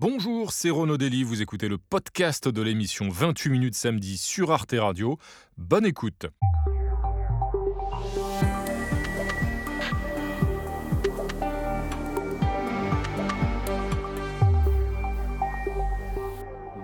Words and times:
Bonjour, 0.00 0.50
c'est 0.50 0.70
Renaud 0.70 0.96
Dely, 0.96 1.22
vous 1.22 1.40
écoutez 1.40 1.68
le 1.68 1.78
podcast 1.78 2.48
de 2.48 2.62
l'émission 2.62 3.08
28 3.08 3.48
minutes 3.48 3.74
samedi 3.76 4.18
sur 4.18 4.50
Arte 4.50 4.74
Radio. 4.76 5.18
Bonne 5.56 5.86
écoute. 5.86 6.26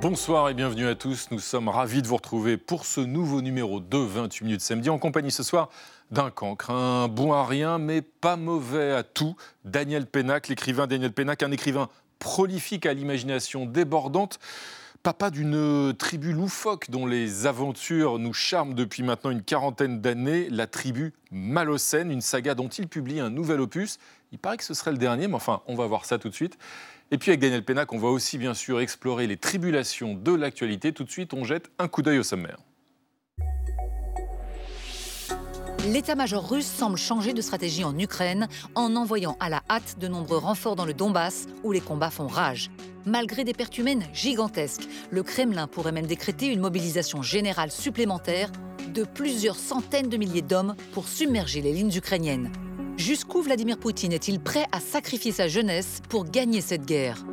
Bonsoir 0.01 0.49
et 0.49 0.55
bienvenue 0.55 0.87
à 0.87 0.95
tous. 0.95 1.33
Nous 1.33 1.41
sommes 1.41 1.69
ravis 1.69 2.01
de 2.01 2.07
vous 2.07 2.17
retrouver 2.17 2.57
pour 2.57 2.87
ce 2.87 3.03
nouveau 3.03 3.43
numéro 3.43 3.81
de 3.81 3.99
28 3.99 4.45
minutes 4.45 4.61
samedi 4.63 4.89
en 4.89 4.99
compagnie 4.99 5.31
ce 5.31 5.43
soir 5.43 5.69
d'un 6.11 6.31
cancre, 6.31 6.71
un 6.71 7.07
bon 7.07 7.33
à 7.33 7.45
rien 7.45 7.79
mais 7.79 8.01
pas 8.01 8.37
mauvais 8.37 8.93
à 8.93 9.03
tout. 9.03 9.37
Daniel 9.65 10.07
Pénac, 10.07 10.49
l'écrivain 10.49 10.87
Daniel 10.87 11.13
Pénac, 11.13 11.43
un 11.43 11.51
écrivain 11.51 11.89
prolifique 12.21 12.87
à 12.87 12.95
l'imagination 12.95 13.67
débordante, 13.67 14.39
papa 15.03 15.31
d'une 15.31 15.93
tribu 15.99 16.33
loufoque 16.33 16.91
dont 16.91 17.07
les 17.07 17.47
aventures 17.47 18.21
nous 18.21 18.35
charment 18.35 18.75
depuis 18.75 19.03
maintenant 19.03 19.31
une 19.31 19.43
quarantaine 19.43 20.01
d'années, 20.01 20.49
la 20.51 20.69
tribu 20.69 21.15
Malocène, 21.33 22.13
une 22.13 22.21
saga 22.21 22.55
dont 22.55 22.69
il 22.69 22.87
publie 22.87 23.19
un 23.19 23.31
nouvel 23.31 23.61
opus. 23.61 23.99
Il 24.31 24.39
paraît 24.39 24.59
que 24.59 24.65
ce 24.65 24.75
serait 24.75 24.93
le 24.93 24.99
dernier, 24.99 25.27
mais 25.27 25.35
enfin, 25.35 25.63
on 25.67 25.75
va 25.75 25.87
voir 25.87 26.05
ça 26.05 26.19
tout 26.19 26.29
de 26.29 26.35
suite. 26.35 26.59
Et 27.11 27.19
puis 27.19 27.31
avec 27.31 27.41
Daniel 27.41 27.65
Pénac, 27.65 27.93
on 27.93 27.99
va 27.99 28.09
aussi 28.09 28.39
bien 28.39 28.55
sûr 28.55 28.81
explorer 28.81 29.27
les 29.27 29.37
tribulations 29.37 30.15
de 30.15 30.33
l'actualité. 30.33 30.93
Tout 30.93 31.05
de 31.05 31.11
suite, 31.11 31.35
on 31.35 31.45
jette 31.45 31.71
un 31.79 31.89
coup 31.89 32.03
d'œil 32.03 32.19
au 32.19 32.23
sommaire. 32.23 32.59
L'état-major 35.89 36.47
russe 36.47 36.67
semble 36.67 36.99
changer 36.99 37.33
de 37.33 37.41
stratégie 37.41 37.85
en 37.85 37.99
Ukraine 37.99 38.49
en 38.75 38.97
envoyant 38.97 39.37
à 39.41 39.49
la 39.49 39.63
hâte 39.71 39.97
de 39.99 40.09
nombreux 40.09 40.37
renforts 40.37 40.77
dans 40.77 40.85
le 40.85 40.93
Donbass 40.93 41.47
où 41.65 41.73
les 41.73 41.81
combats 41.81 42.11
font 42.11 42.27
rage. 42.27 42.71
Malgré 43.07 43.45
des 43.45 43.55
pertes 43.55 43.79
humaines 43.79 44.05
gigantesques, 44.13 44.87
le 45.11 45.23
Kremlin 45.23 45.67
pourrait 45.67 45.93
même 45.93 46.07
décréter 46.07 46.49
une 46.49 46.61
mobilisation 46.61 47.23
générale 47.23 47.71
supplémentaire 47.71 48.53
de 48.93 49.05
plusieurs 49.05 49.57
centaines 49.57 50.11
de 50.11 50.19
milliers 50.19 50.43
d'hommes 50.43 50.75
pour 50.93 51.09
submerger 51.09 51.63
les 51.63 51.73
lignes 51.73 51.97
ukrainiennes. 51.97 52.53
Jusqu'où 52.99 53.41
Vladimir 53.41 53.79
Poutine 53.79 54.13
est-il 54.13 54.39
prêt 54.39 54.67
à 54.73 54.81
sacrifier 54.81 55.33
sa 55.33 55.49
jeunesse 55.49 56.03
pour 56.11 56.25
gagner 56.25 56.61
cette 56.61 56.85
guerre? 56.85 57.25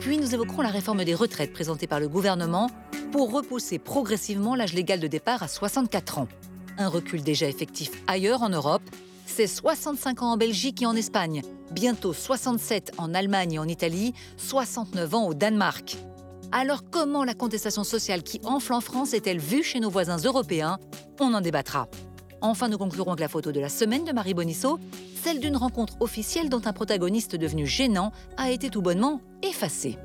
Puis 0.00 0.18
nous 0.18 0.34
évoquerons 0.34 0.62
la 0.62 0.70
réforme 0.70 1.04
des 1.04 1.14
retraites 1.14 1.52
présentée 1.52 1.86
par 1.86 2.00
le 2.00 2.08
gouvernement 2.08 2.70
pour 3.12 3.30
repousser 3.30 3.78
progressivement 3.78 4.56
l'âge 4.56 4.72
légal 4.72 4.98
de 4.98 5.06
départ 5.06 5.44
à 5.44 5.48
64 5.48 6.18
ans 6.18 6.28
un 6.78 6.88
recul 6.88 7.22
déjà 7.22 7.48
effectif 7.48 7.90
ailleurs 8.06 8.42
en 8.42 8.48
Europe. 8.48 8.82
C'est 9.26 9.46
65 9.46 10.22
ans 10.22 10.32
en 10.32 10.36
Belgique 10.36 10.82
et 10.82 10.86
en 10.86 10.94
Espagne, 10.94 11.42
bientôt 11.70 12.12
67 12.12 12.92
en 12.98 13.14
Allemagne 13.14 13.54
et 13.54 13.58
en 13.58 13.68
Italie, 13.68 14.14
69 14.36 15.14
ans 15.14 15.26
au 15.26 15.34
Danemark. 15.34 15.96
Alors 16.52 16.82
comment 16.90 17.24
la 17.24 17.34
contestation 17.34 17.84
sociale 17.84 18.22
qui 18.22 18.40
enfle 18.44 18.74
en 18.74 18.80
France 18.80 19.14
est-elle 19.14 19.40
vue 19.40 19.62
chez 19.62 19.80
nos 19.80 19.90
voisins 19.90 20.18
européens? 20.18 20.78
On 21.20 21.34
en 21.34 21.40
débattra. 21.40 21.88
Enfin, 22.42 22.68
nous 22.68 22.78
conclurons 22.78 23.12
avec 23.12 23.20
la 23.20 23.28
photo 23.28 23.52
de 23.52 23.60
la 23.60 23.70
semaine 23.70 24.04
de 24.04 24.12
Marie 24.12 24.34
Bonisso, 24.34 24.78
celle 25.22 25.40
d'une 25.40 25.56
rencontre 25.56 25.94
officielle 26.00 26.50
dont 26.50 26.60
un 26.66 26.74
protagoniste 26.74 27.36
devenu 27.36 27.66
gênant 27.66 28.12
a 28.36 28.50
été 28.50 28.68
tout 28.68 28.82
bonnement 28.82 29.22
effacé. 29.42 29.98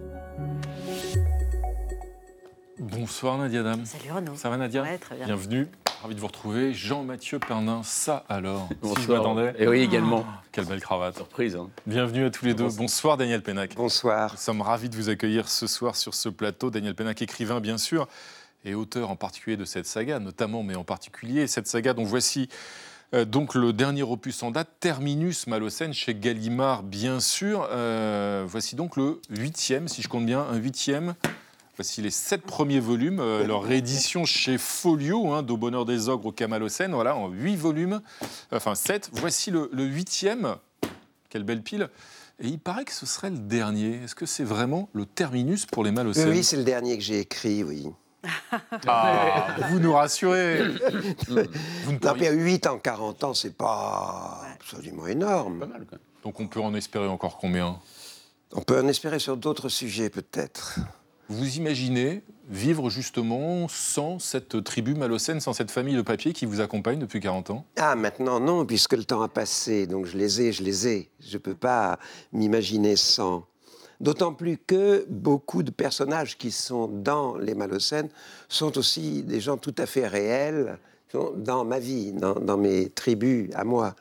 Bonsoir 2.79 3.37
Nadia 3.37 3.61
Dam. 3.61 3.85
Salut 3.85 4.11
Renaud. 4.11 4.35
Ça 4.37 4.49
va 4.49 4.55
Nadia? 4.55 4.85
Très 4.97 5.17
bien. 5.17 5.25
Bienvenue. 5.25 5.67
Ravi 6.01 6.15
de 6.15 6.21
vous 6.21 6.27
retrouver. 6.27 6.73
Jean-Mathieu 6.73 7.39
Pernin, 7.39 7.83
ça 7.83 8.23
alors 8.29 8.69
Bonsoir. 8.81 8.97
Si 8.99 9.03
je 9.03 9.11
m'attendais. 9.11 9.53
Et 9.59 9.67
oui, 9.67 9.81
également. 9.81 10.23
Ah, 10.25 10.41
quelle 10.53 10.63
belle 10.63 10.79
cravate. 10.79 11.17
Surprise. 11.17 11.57
Hein. 11.57 11.69
Bienvenue 11.85 12.23
à 12.23 12.29
tous 12.29 12.45
les 12.45 12.53
deux. 12.53 12.63
Bonsoir. 12.63 12.79
Bonsoir 12.79 13.17
Daniel 13.17 13.41
Pénac. 13.41 13.75
Bonsoir. 13.75 14.31
Nous 14.31 14.37
sommes 14.37 14.61
ravis 14.61 14.87
de 14.87 14.95
vous 14.95 15.09
accueillir 15.09 15.49
ce 15.49 15.67
soir 15.67 15.97
sur 15.97 16.13
ce 16.13 16.29
plateau. 16.29 16.69
Daniel 16.69 16.95
Pénac, 16.95 17.21
écrivain 17.21 17.59
bien 17.59 17.77
sûr, 17.77 18.07
et 18.63 18.75
auteur 18.75 19.09
en 19.09 19.17
particulier 19.17 19.57
de 19.57 19.65
cette 19.65 19.87
saga, 19.87 20.19
notamment, 20.19 20.63
mais 20.63 20.75
en 20.75 20.85
particulier 20.85 21.47
cette 21.47 21.67
saga 21.67 21.93
dont 21.93 22.05
voici 22.05 22.47
euh, 23.13 23.25
donc 23.25 23.53
le 23.53 23.73
dernier 23.73 24.03
opus 24.03 24.41
en 24.41 24.51
date, 24.51 24.69
Terminus 24.79 25.47
Malocène, 25.47 25.93
chez 25.93 26.15
Gallimard 26.15 26.83
bien 26.83 27.19
sûr. 27.19 27.67
Euh, 27.71 28.45
voici 28.47 28.77
donc 28.77 28.95
le 28.95 29.19
huitième, 29.29 29.89
si 29.89 30.01
je 30.01 30.07
compte 30.07 30.25
bien, 30.25 30.45
un 30.49 30.55
huitième. 30.55 31.15
Voici 31.79 32.01
les 32.01 32.11
sept 32.11 32.41
premiers 32.41 32.81
volumes, 32.81 33.21
euh, 33.21 33.47
leur 33.47 33.63
réédition 33.63 34.25
chez 34.25 34.57
Folio, 34.57 35.31
hein, 35.31 35.43
d'Au 35.43 35.55
bonheur 35.55 35.85
des 35.85 36.09
ogres 36.09 36.25
au 36.25 36.31
Camalocène, 36.33 36.91
voilà, 36.91 37.15
en 37.15 37.29
huit 37.29 37.55
volumes, 37.55 38.01
enfin 38.51 38.75
sept. 38.75 39.09
Voici 39.13 39.49
le, 39.49 39.69
le 39.71 39.85
huitième, 39.85 40.57
quelle 41.29 41.43
belle 41.43 41.61
pile. 41.63 41.87
Et 42.41 42.47
il 42.47 42.59
paraît 42.59 42.83
que 42.83 42.91
ce 42.91 43.05
serait 43.05 43.29
le 43.29 43.37
dernier. 43.37 44.03
Est-ce 44.03 44.13
que 44.13 44.25
c'est 44.25 44.43
vraiment 44.43 44.89
le 44.91 45.05
terminus 45.05 45.65
pour 45.65 45.85
les 45.85 45.91
Malocènes 45.91 46.27
oui, 46.27 46.43
c'est 46.43 46.57
le 46.57 46.65
dernier 46.65 46.97
que 46.97 47.03
j'ai 47.05 47.19
écrit, 47.21 47.63
oui. 47.63 47.87
Ah, 48.85 49.55
Vous 49.69 49.79
nous 49.79 49.93
rassurez. 49.93 50.61
vous 51.27 51.35
ne 51.35 51.43
Non, 51.93 51.97
pourriez- 52.01 52.29
puis 52.31 52.39
8 52.41 52.67
en 52.67 52.77
40 52.77 53.23
ans, 53.23 53.33
c'est 53.33 53.55
pas 53.55 54.41
absolument 54.53 55.07
énorme. 55.07 55.59
Pas 55.59 55.65
mal, 55.67 55.85
quoi. 55.85 55.97
Donc 56.25 56.41
on 56.41 56.47
peut 56.47 56.59
en 56.59 56.73
espérer 56.75 57.07
encore 57.07 57.37
combien? 57.37 57.79
On 58.51 58.59
peut 58.63 58.77
en 58.83 58.87
espérer 58.89 59.19
sur 59.19 59.37
d'autres 59.37 59.69
sujets, 59.69 60.09
peut-être. 60.09 60.79
Vous 61.31 61.57
imaginez 61.57 62.23
vivre 62.49 62.89
justement 62.89 63.67
sans 63.67 64.17
cette 64.17 64.63
tribu 64.63 64.95
malocène, 64.95 65.39
sans 65.39 65.53
cette 65.53 65.69
famille 65.69 65.95
de 65.95 66.01
papier 66.01 66.33
qui 66.33 66.47
vous 66.47 66.59
accompagne 66.59 66.97
depuis 66.97 67.19
40 67.19 67.51
ans? 67.51 67.65
Ah, 67.77 67.95
maintenant, 67.95 68.39
non, 68.39 68.65
puisque 68.65 68.93
le 68.93 69.03
temps 69.03 69.21
a 69.21 69.27
passé, 69.27 69.85
donc 69.85 70.07
je 70.07 70.17
les 70.17 70.41
ai, 70.41 70.51
je 70.51 70.63
les 70.63 70.87
ai. 70.87 71.09
Je 71.19 71.33
ne 71.33 71.37
peux 71.37 71.53
pas 71.53 71.99
m'imaginer 72.33 72.95
sans. 72.95 73.45
D'autant 73.99 74.33
plus 74.33 74.57
que 74.57 75.05
beaucoup 75.07 75.61
de 75.61 75.69
personnages 75.69 76.35
qui 76.35 76.49
sont 76.49 76.87
dans 76.87 77.37
les 77.37 77.53
Malocènes 77.53 78.09
sont 78.47 78.75
aussi 78.79 79.21
des 79.21 79.39
gens 79.39 79.57
tout 79.57 79.75
à 79.77 79.85
fait 79.85 80.07
réels 80.07 80.79
dans 81.13 81.63
ma 81.63 81.77
vie, 81.77 82.11
dans 82.11 82.57
mes 82.57 82.89
tribus, 82.89 83.51
à 83.53 83.63
moi. 83.63 83.93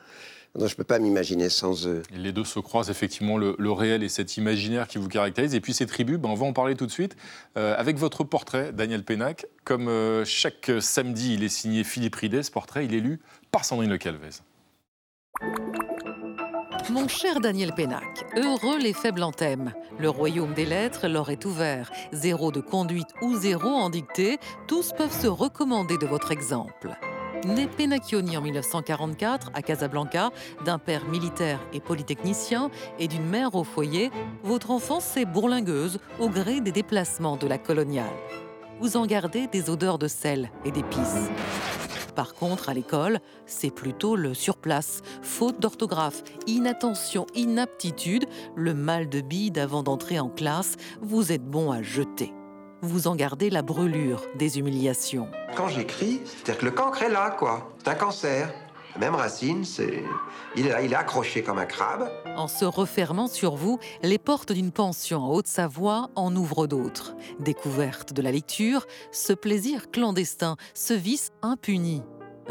Je 0.57 0.65
ne 0.65 0.69
peux 0.71 0.85
pas 0.85 0.99
m'imaginer 0.99 1.49
sans 1.49 1.87
eux. 1.87 2.03
Et 2.15 2.19
Les 2.19 2.33
deux 2.33 2.45
se 2.45 2.59
croisent 2.59 2.91
effectivement, 2.91 3.37
le, 3.37 3.55
le 3.59 3.73
réel 3.73 4.03
et 4.03 4.09
cet 4.09 4.37
imaginaire 4.37 4.89
qui 4.89 4.99
vous 4.99 5.09
caractérise. 5.09 5.55
Et 5.55 5.61
puis 5.61 5.73
ces 5.73 5.87
tribus, 5.87 6.19
ben, 6.19 6.31
on 6.31 6.35
va 6.35 6.47
en 6.47 6.53
parler 6.53 6.75
tout 6.75 6.87
de 6.87 6.91
suite 6.91 7.17
euh, 7.57 7.75
avec 7.77 7.97
votre 7.97 8.25
portrait, 8.25 8.73
Daniel 8.73 9.05
Pénac. 9.05 9.47
Comme 9.65 9.89
euh, 9.89 10.25
chaque 10.25 10.71
samedi, 10.81 11.35
il 11.35 11.45
est 11.45 11.49
signé 11.49 11.85
Philippe 11.85 12.17
Ridet, 12.17 12.43
ce 12.43 12.51
portrait, 12.51 12.85
il 12.85 12.95
est 12.95 13.01
lu 13.01 13.21
par 13.51 13.65
Sandrine 13.65 13.91
Le 13.91 13.99
Calvez. 13.99 14.41
Mon 16.91 17.07
cher 17.07 17.41
Daniel 17.41 17.75
Pénac, 17.75 18.25
heureux 18.37 18.79
les 18.79 18.95
faibles 18.95 19.23
en 19.23 19.31
thème. 19.31 19.75
Le 19.99 20.09
royaume 20.09 20.55
des 20.55 20.65
lettres 20.65 21.07
leur 21.07 21.31
est 21.31 21.45
ouvert. 21.45 21.93
Zéro 22.13 22.51
de 22.51 22.61
conduite 22.61 23.09
ou 23.21 23.37
zéro 23.37 23.69
en 23.69 23.91
dictée, 23.91 24.39
tous 24.67 24.93
peuvent 24.97 25.13
se 25.13 25.27
recommander 25.27 25.99
de 25.99 26.07
votre 26.07 26.33
exemple. 26.33 26.97
Né 27.45 27.67
Pénachioni 27.67 28.37
en 28.37 28.43
1944 28.43 29.51
à 29.55 29.63
Casablanca, 29.63 30.31
d'un 30.65 30.79
père 30.79 31.07
militaire 31.07 31.61
et 31.73 31.81
polytechnicien 31.81 32.71
et 32.99 33.09
d'une 33.09 33.27
mère 33.27 33.55
au 33.55 33.65
foyer, 33.65 34.11
votre 34.43 34.71
enfance 34.71 35.17
est 35.17 35.25
bourlingueuse 35.25 35.99
au 36.19 36.29
gré 36.29 36.61
des 36.61 36.73
déplacements 36.73 37.37
de 37.37 37.47
la 37.47 37.59
coloniale. 37.59 38.07
Vous 38.81 38.97
en 38.97 39.07
gardez 39.07 39.47
des 39.47 39.71
odeurs 39.71 39.99
de 39.99 40.09
sel 40.09 40.51
et 40.65 40.71
d'épices. 40.71 41.31
Par 42.15 42.35
contre, 42.35 42.69
à 42.69 42.75
l'école, 42.75 43.21
c'est 43.47 43.71
plutôt 43.71 44.17
le 44.17 44.35
surplace, 44.35 45.03
faute 45.23 45.61
d'orthographe, 45.61 46.25
inattention, 46.49 47.27
inaptitude, 47.37 48.27
le 48.57 48.75
mal 48.75 49.09
de 49.09 49.21
bide 49.21 49.59
avant 49.59 49.85
d'entrer 49.85 50.19
en 50.19 50.29
classe, 50.29 50.77
vous 51.01 51.31
êtes 51.31 51.45
bon 51.45 51.71
à 51.71 51.83
jeter. 51.83 52.33
Vous 52.81 53.09
en 53.09 53.17
gardez 53.17 53.51
la 53.51 53.63
brûlure 53.63 54.23
des 54.37 54.61
humiliations. 54.61 55.29
Quand 55.57 55.67
j'écris, 55.69 56.21
c'est-à-dire 56.25 56.59
que 56.59 56.65
le 56.67 56.71
cancre 56.71 57.03
est 57.03 57.09
là, 57.09 57.31
quoi. 57.37 57.73
C'est 57.79 57.89
un 57.89 57.97
cancer. 57.97 58.55
La 58.95 59.01
même 59.01 59.17
racine, 59.17 59.65
c'est. 59.65 60.05
Il 60.55 60.67
est 60.67 60.71
là, 60.71 60.83
il 60.83 60.93
est 60.93 60.97
accroché 60.97 61.43
comme 61.43 61.59
un 61.59 61.67
crabe. 61.67 62.09
En 62.37 62.47
se 62.47 62.65
refermant 62.65 63.27
sur 63.27 63.57
vous, 63.57 63.81
les 64.03 64.19
portes 64.19 64.53
d'une 64.53 64.71
pension 64.71 65.25
en 65.25 65.33
Haute-Savoie 65.33 66.11
en 66.15 66.35
ouvrent 66.37 66.69
d'autres. 66.69 67.17
Découverte 67.41 68.13
de 68.13 68.23
la 68.23 68.31
lecture, 68.31 68.87
ce 69.11 69.33
plaisir 69.33 69.91
clandestin, 69.91 70.57
ce 70.73 70.95
vice 70.95 71.31
impuni. 71.43 72.03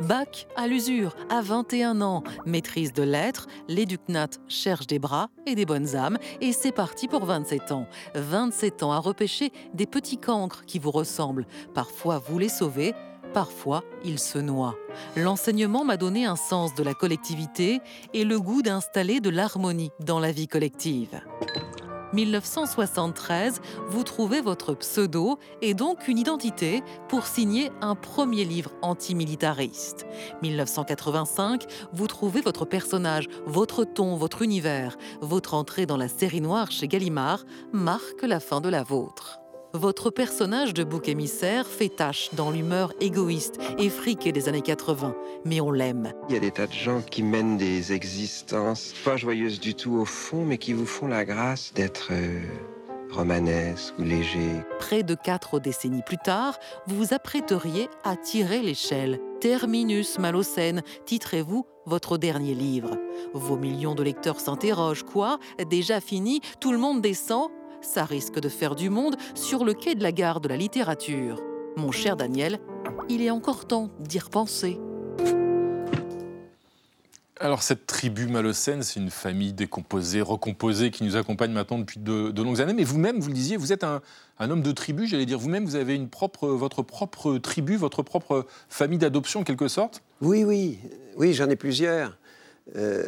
Bac 0.01 0.47
à 0.55 0.67
l'usure, 0.67 1.15
à 1.29 1.41
21 1.41 2.01
ans, 2.01 2.23
maîtrise 2.45 2.93
de 2.93 3.03
lettres, 3.03 3.47
l'éducnat 3.67 4.29
cherche 4.47 4.87
des 4.87 4.99
bras 4.99 5.29
et 5.45 5.55
des 5.55 5.65
bonnes 5.65 5.95
âmes, 5.95 6.17
et 6.39 6.53
c'est 6.53 6.71
parti 6.71 7.07
pour 7.07 7.25
27 7.25 7.71
ans. 7.71 7.87
27 8.15 8.83
ans 8.83 8.91
à 8.91 8.99
repêcher 8.99 9.51
des 9.73 9.87
petits 9.87 10.17
cancres 10.17 10.65
qui 10.65 10.79
vous 10.79 10.91
ressemblent. 10.91 11.47
Parfois 11.73 12.19
vous 12.19 12.37
les 12.37 12.49
sauvez, 12.49 12.93
parfois 13.33 13.83
ils 14.03 14.19
se 14.19 14.37
noient. 14.37 14.75
L'enseignement 15.15 15.83
m'a 15.83 15.97
donné 15.97 16.25
un 16.25 16.35
sens 16.35 16.75
de 16.75 16.83
la 16.83 16.93
collectivité 16.93 17.81
et 18.13 18.23
le 18.23 18.39
goût 18.39 18.61
d'installer 18.61 19.19
de 19.19 19.29
l'harmonie 19.29 19.91
dans 19.99 20.19
la 20.19 20.31
vie 20.31 20.47
collective. 20.47 21.21
1973, 22.13 23.61
vous 23.87 24.03
trouvez 24.03 24.41
votre 24.41 24.73
pseudo 24.73 25.37
et 25.61 25.73
donc 25.73 26.07
une 26.07 26.17
identité 26.17 26.83
pour 27.09 27.25
signer 27.27 27.71
un 27.81 27.95
premier 27.95 28.45
livre 28.45 28.71
antimilitariste. 28.81 30.05
1985, 30.41 31.65
vous 31.93 32.07
trouvez 32.07 32.41
votre 32.41 32.65
personnage, 32.65 33.27
votre 33.45 33.83
ton, 33.83 34.15
votre 34.15 34.41
univers. 34.41 34.97
Votre 35.21 35.53
entrée 35.53 35.85
dans 35.85 35.97
la 35.97 36.07
série 36.07 36.41
noire 36.41 36.71
chez 36.71 36.87
Gallimard 36.87 37.45
marque 37.73 38.23
la 38.23 38.39
fin 38.39 38.61
de 38.61 38.69
la 38.69 38.83
vôtre. 38.83 39.39
Votre 39.77 40.09
personnage 40.09 40.73
de 40.73 40.83
bouc 40.83 41.07
émissaire 41.07 41.67
fait 41.67 41.89
tâche 41.89 42.31
dans 42.33 42.49
l'humeur 42.49 42.93
égoïste 42.99 43.59
et 43.77 43.89
friquée 43.89 44.31
des 44.31 44.49
années 44.49 44.63
80, 44.63 45.15
mais 45.45 45.61
on 45.61 45.69
l'aime. 45.69 46.13
Il 46.29 46.33
y 46.33 46.37
a 46.37 46.39
des 46.39 46.49
tas 46.49 46.65
de 46.65 46.73
gens 46.73 47.03
qui 47.03 47.21
mènent 47.21 47.57
des 47.57 47.93
existences 47.93 48.95
pas 49.05 49.17
joyeuses 49.17 49.59
du 49.59 49.75
tout 49.75 49.93
au 49.97 50.05
fond, 50.05 50.43
mais 50.43 50.57
qui 50.57 50.73
vous 50.73 50.87
font 50.87 51.07
la 51.07 51.25
grâce 51.25 51.73
d'être 51.75 52.07
euh, 52.09 52.41
romanesque 53.11 53.93
ou 53.99 54.01
léger. 54.01 54.49
Près 54.79 55.03
de 55.03 55.13
quatre 55.13 55.59
décennies 55.59 56.01
plus 56.03 56.17
tard, 56.17 56.57
vous 56.87 56.95
vous 56.95 57.13
apprêteriez 57.13 57.87
à 58.03 58.15
tirer 58.15 58.63
l'échelle. 58.63 59.19
Terminus 59.41 60.17
Malocène, 60.17 60.81
titrez-vous 61.05 61.67
votre 61.85 62.17
dernier 62.17 62.55
livre. 62.55 62.97
Vos 63.35 63.57
millions 63.57 63.93
de 63.93 64.01
lecteurs 64.01 64.39
s'interrogent. 64.39 65.03
Quoi? 65.03 65.37
Déjà 65.69 66.01
fini? 66.01 66.41
Tout 66.59 66.71
le 66.71 66.79
monde 66.79 66.99
descend? 66.99 67.51
Ça 67.87 68.03
risque 68.03 68.39
de 68.39 68.49
faire 68.49 68.75
du 68.75 68.89
monde 68.89 69.15
sur 69.33 69.63
le 69.63 69.73
quai 69.73 69.95
de 69.95 70.03
la 70.03 70.11
gare 70.11 70.41
de 70.41 70.49
la 70.49 70.57
littérature. 70.57 71.41
Mon 71.77 71.91
cher 71.91 72.17
Daniel, 72.17 72.59
il 73.07 73.21
est 73.21 73.29
encore 73.29 73.65
temps 73.65 73.89
d'y 73.99 74.19
repenser. 74.19 74.77
Alors 77.39 77.61
cette 77.61 77.85
tribu 77.85 78.27
malocène, 78.27 78.81
c'est 78.81 78.99
une 78.99 79.11
famille 79.11 79.53
décomposée, 79.53 80.21
recomposée, 80.21 80.91
qui 80.91 81.03
nous 81.03 81.15
accompagne 81.15 81.51
maintenant 81.51 81.77
depuis 81.77 81.99
de, 81.99 82.41
longues 82.41 82.61
années. 82.61 82.73
Mais 82.73 82.83
vous-même, 82.83 83.19
vous 83.19 83.27
le 83.27 83.33
disiez, 83.33 83.57
vous 83.57 83.71
êtes 83.71 83.83
un, 83.83 84.01
homme 84.39 84.63
de 84.63 84.71
tribu, 84.71 85.07
j'allais 85.07 85.27
dire. 85.27 85.37
Vous-même, 85.37 85.63
vous 85.63 85.75
avez 85.75 85.95
une 85.95 86.09
propre, 86.09 86.47
votre 86.47 86.81
propre 86.81 87.37
tribu, 87.37 87.77
votre 87.77 88.01
propre 88.01 88.47
famille 88.69 88.97
d'adoption, 88.97 89.41
en 89.41 89.43
quelque 89.43 89.67
sorte? 89.67 90.01
Oui, 90.19 90.43
oui. 90.43 90.79
Oui, 91.15 91.33
j'en 91.33 91.47
ai 91.49 91.55
plusieurs. 91.55 92.17
Euh, 92.75 93.05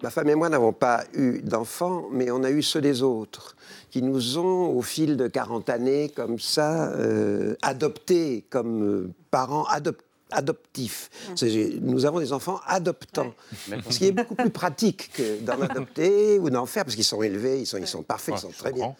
Ma 0.00 0.10
femme 0.10 0.28
et 0.28 0.36
moi 0.36 0.48
n'avons 0.48 0.72
pas 0.72 1.02
eu 1.12 1.42
d'enfants, 1.42 2.06
mais 2.12 2.30
on 2.30 2.44
a 2.44 2.50
eu 2.50 2.62
ceux 2.62 2.80
des 2.80 3.02
autres, 3.02 3.56
qui 3.90 4.00
nous 4.00 4.38
ont, 4.38 4.70
au 4.76 4.80
fil 4.80 5.16
de 5.16 5.26
40 5.26 5.68
années, 5.70 6.08
comme 6.14 6.38
ça, 6.38 6.92
euh, 6.92 7.56
adoptés 7.62 8.44
comme 8.48 8.84
euh, 8.84 9.14
parents 9.32 9.64
adoptés 9.64 10.04
adoptif. 10.30 11.10
Nous 11.80 12.06
avons 12.06 12.20
des 12.20 12.32
enfants 12.32 12.60
adoptants, 12.66 13.34
ce 13.90 13.98
qui 13.98 14.06
est 14.06 14.12
beaucoup 14.12 14.34
plus 14.34 14.50
pratique 14.50 15.10
que 15.12 15.40
d'en 15.40 15.60
adopter 15.60 16.38
ou 16.38 16.50
d'en 16.50 16.66
faire, 16.66 16.84
parce 16.84 16.94
qu'ils 16.94 17.04
sont 17.04 17.22
élevés, 17.22 17.60
ils 17.60 17.66
sont, 17.66 17.78
ils 17.78 17.86
sont 17.86 18.02
parfaits, 18.02 18.34
ils 18.36 18.40
sont 18.40 18.50
très 18.50 18.72
bien. 18.72 18.94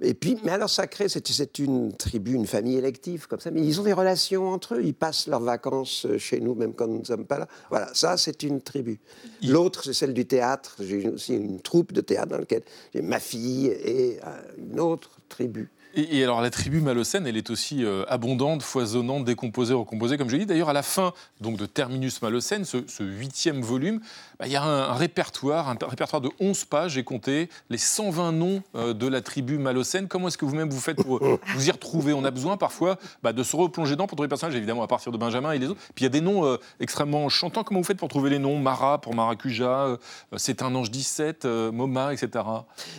Et 0.00 0.14
puis, 0.14 0.38
mais 0.44 0.52
alors 0.52 0.70
ça 0.70 0.86
crée, 0.86 1.08
c'est 1.08 1.58
une 1.58 1.94
tribu, 1.96 2.32
une 2.32 2.46
famille 2.46 2.76
élective 2.76 3.26
comme 3.26 3.40
ça, 3.40 3.50
mais 3.50 3.62
ils 3.62 3.80
ont 3.80 3.84
des 3.84 3.92
relations 3.92 4.48
entre 4.48 4.74
eux, 4.74 4.84
ils 4.84 4.94
passent 4.94 5.26
leurs 5.26 5.40
vacances 5.40 6.06
chez 6.18 6.40
nous, 6.40 6.54
même 6.54 6.74
quand 6.74 6.86
nous 6.86 7.00
ne 7.00 7.04
sommes 7.04 7.26
pas 7.26 7.38
là. 7.38 7.48
Voilà, 7.70 7.88
ça 7.94 8.16
c'est 8.16 8.42
une 8.42 8.60
tribu. 8.60 9.00
L'autre, 9.42 9.84
c'est 9.84 9.94
celle 9.94 10.14
du 10.14 10.26
théâtre. 10.26 10.76
J'ai 10.80 11.08
aussi 11.08 11.34
une 11.34 11.60
troupe 11.60 11.92
de 11.92 12.00
théâtre 12.00 12.28
dans 12.28 12.38
laquelle 12.38 12.62
j'ai 12.94 13.02
ma 13.02 13.20
fille 13.20 13.66
et 13.66 14.18
euh, 14.24 14.40
une 14.58 14.80
autre 14.80 15.18
tribu. 15.28 15.70
Et, 15.98 16.22
alors 16.22 16.42
la 16.42 16.50
tribu 16.50 16.82
malocène, 16.82 17.26
elle 17.26 17.38
est 17.38 17.48
aussi 17.48 17.82
euh, 17.82 18.04
abondante, 18.08 18.62
foisonnante, 18.62 19.24
décomposée, 19.24 19.72
recomposée, 19.72 20.18
comme 20.18 20.28
je 20.28 20.34
l'ai 20.34 20.40
dit. 20.40 20.46
D'ailleurs, 20.46 20.68
à 20.68 20.74
la 20.74 20.82
fin 20.82 21.14
donc, 21.40 21.56
de 21.56 21.64
Terminus 21.64 22.20
Malocène, 22.20 22.66
ce, 22.66 23.02
huitième 23.02 23.62
volume, 23.62 24.00
bah, 24.38 24.46
il 24.46 24.52
y 24.52 24.56
a 24.56 24.62
un, 24.62 24.94
répertoire, 24.94 25.68
un 25.68 25.76
répertoire 25.86 26.20
de 26.20 26.30
11 26.40 26.64
pages, 26.66 26.92
j'ai 26.92 27.04
compté, 27.04 27.48
les 27.70 27.78
120 27.78 28.32
noms 28.32 28.62
euh, 28.74 28.92
de 28.92 29.06
la 29.06 29.20
tribu 29.20 29.58
malocène. 29.58 30.08
Comment 30.08 30.28
est-ce 30.28 30.38
que 30.38 30.44
vous-même 30.44 30.70
vous 30.70 30.80
faites 30.80 31.02
pour 31.02 31.24
euh, 31.24 31.38
vous 31.54 31.68
y 31.68 31.70
retrouver? 31.70 32.12
On 32.12 32.24
a 32.24 32.30
besoin 32.30 32.56
parfois 32.56 32.98
bah, 33.22 33.32
de 33.32 33.42
se 33.42 33.56
replonger 33.56 33.92
dedans 33.92 34.06
pour 34.06 34.16
trouver 34.16 34.26
les 34.26 34.30
personnages, 34.30 34.56
évidemment, 34.56 34.82
à 34.82 34.88
partir 34.88 35.12
de 35.12 35.18
Benjamin 35.18 35.52
et 35.52 35.58
les 35.58 35.68
autres. 35.68 35.80
Puis 35.94 36.04
il 36.04 36.04
y 36.04 36.06
a 36.06 36.10
des 36.10 36.20
noms 36.20 36.58
extrêmement 36.80 37.28
chantants. 37.28 37.64
Comment 37.64 37.80
vous 37.80 37.86
faites 37.86 37.98
pour 37.98 38.08
trouver 38.08 38.30
les 38.30 38.38
noms? 38.38 38.58
Mara 38.58 39.00
pour 39.00 39.14
Maracuja, 39.14 39.96
C'est 40.36 40.62
un 40.62 40.74
ange 40.74 40.90
17, 40.90 41.44
Moma, 41.44 42.12
etc. 42.12 42.44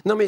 Non, 0.06 0.16
mais 0.16 0.28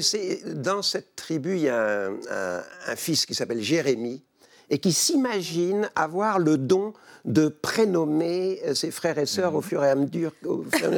dans 0.53 0.81
cette 0.81 1.15
tribu, 1.15 1.55
il 1.55 1.63
y 1.63 1.69
a 1.69 2.07
un 2.31 2.59
un, 2.87 2.95
fils 2.95 3.25
qui 3.25 3.35
s'appelle 3.35 3.61
Jérémie 3.61 4.23
et 4.69 4.79
qui 4.79 4.93
s'imagine 4.93 5.89
avoir 5.95 6.39
le 6.39 6.57
don 6.57 6.93
de 7.25 7.47
prénommer 7.47 8.61
euh, 8.65 8.73
ses 8.73 8.91
frères 8.91 9.17
et 9.17 9.25
sœurs 9.25 9.55
au 9.55 9.61
fur 9.61 9.83
et 9.83 9.89
à 9.89 9.95
mesure, 9.95 10.33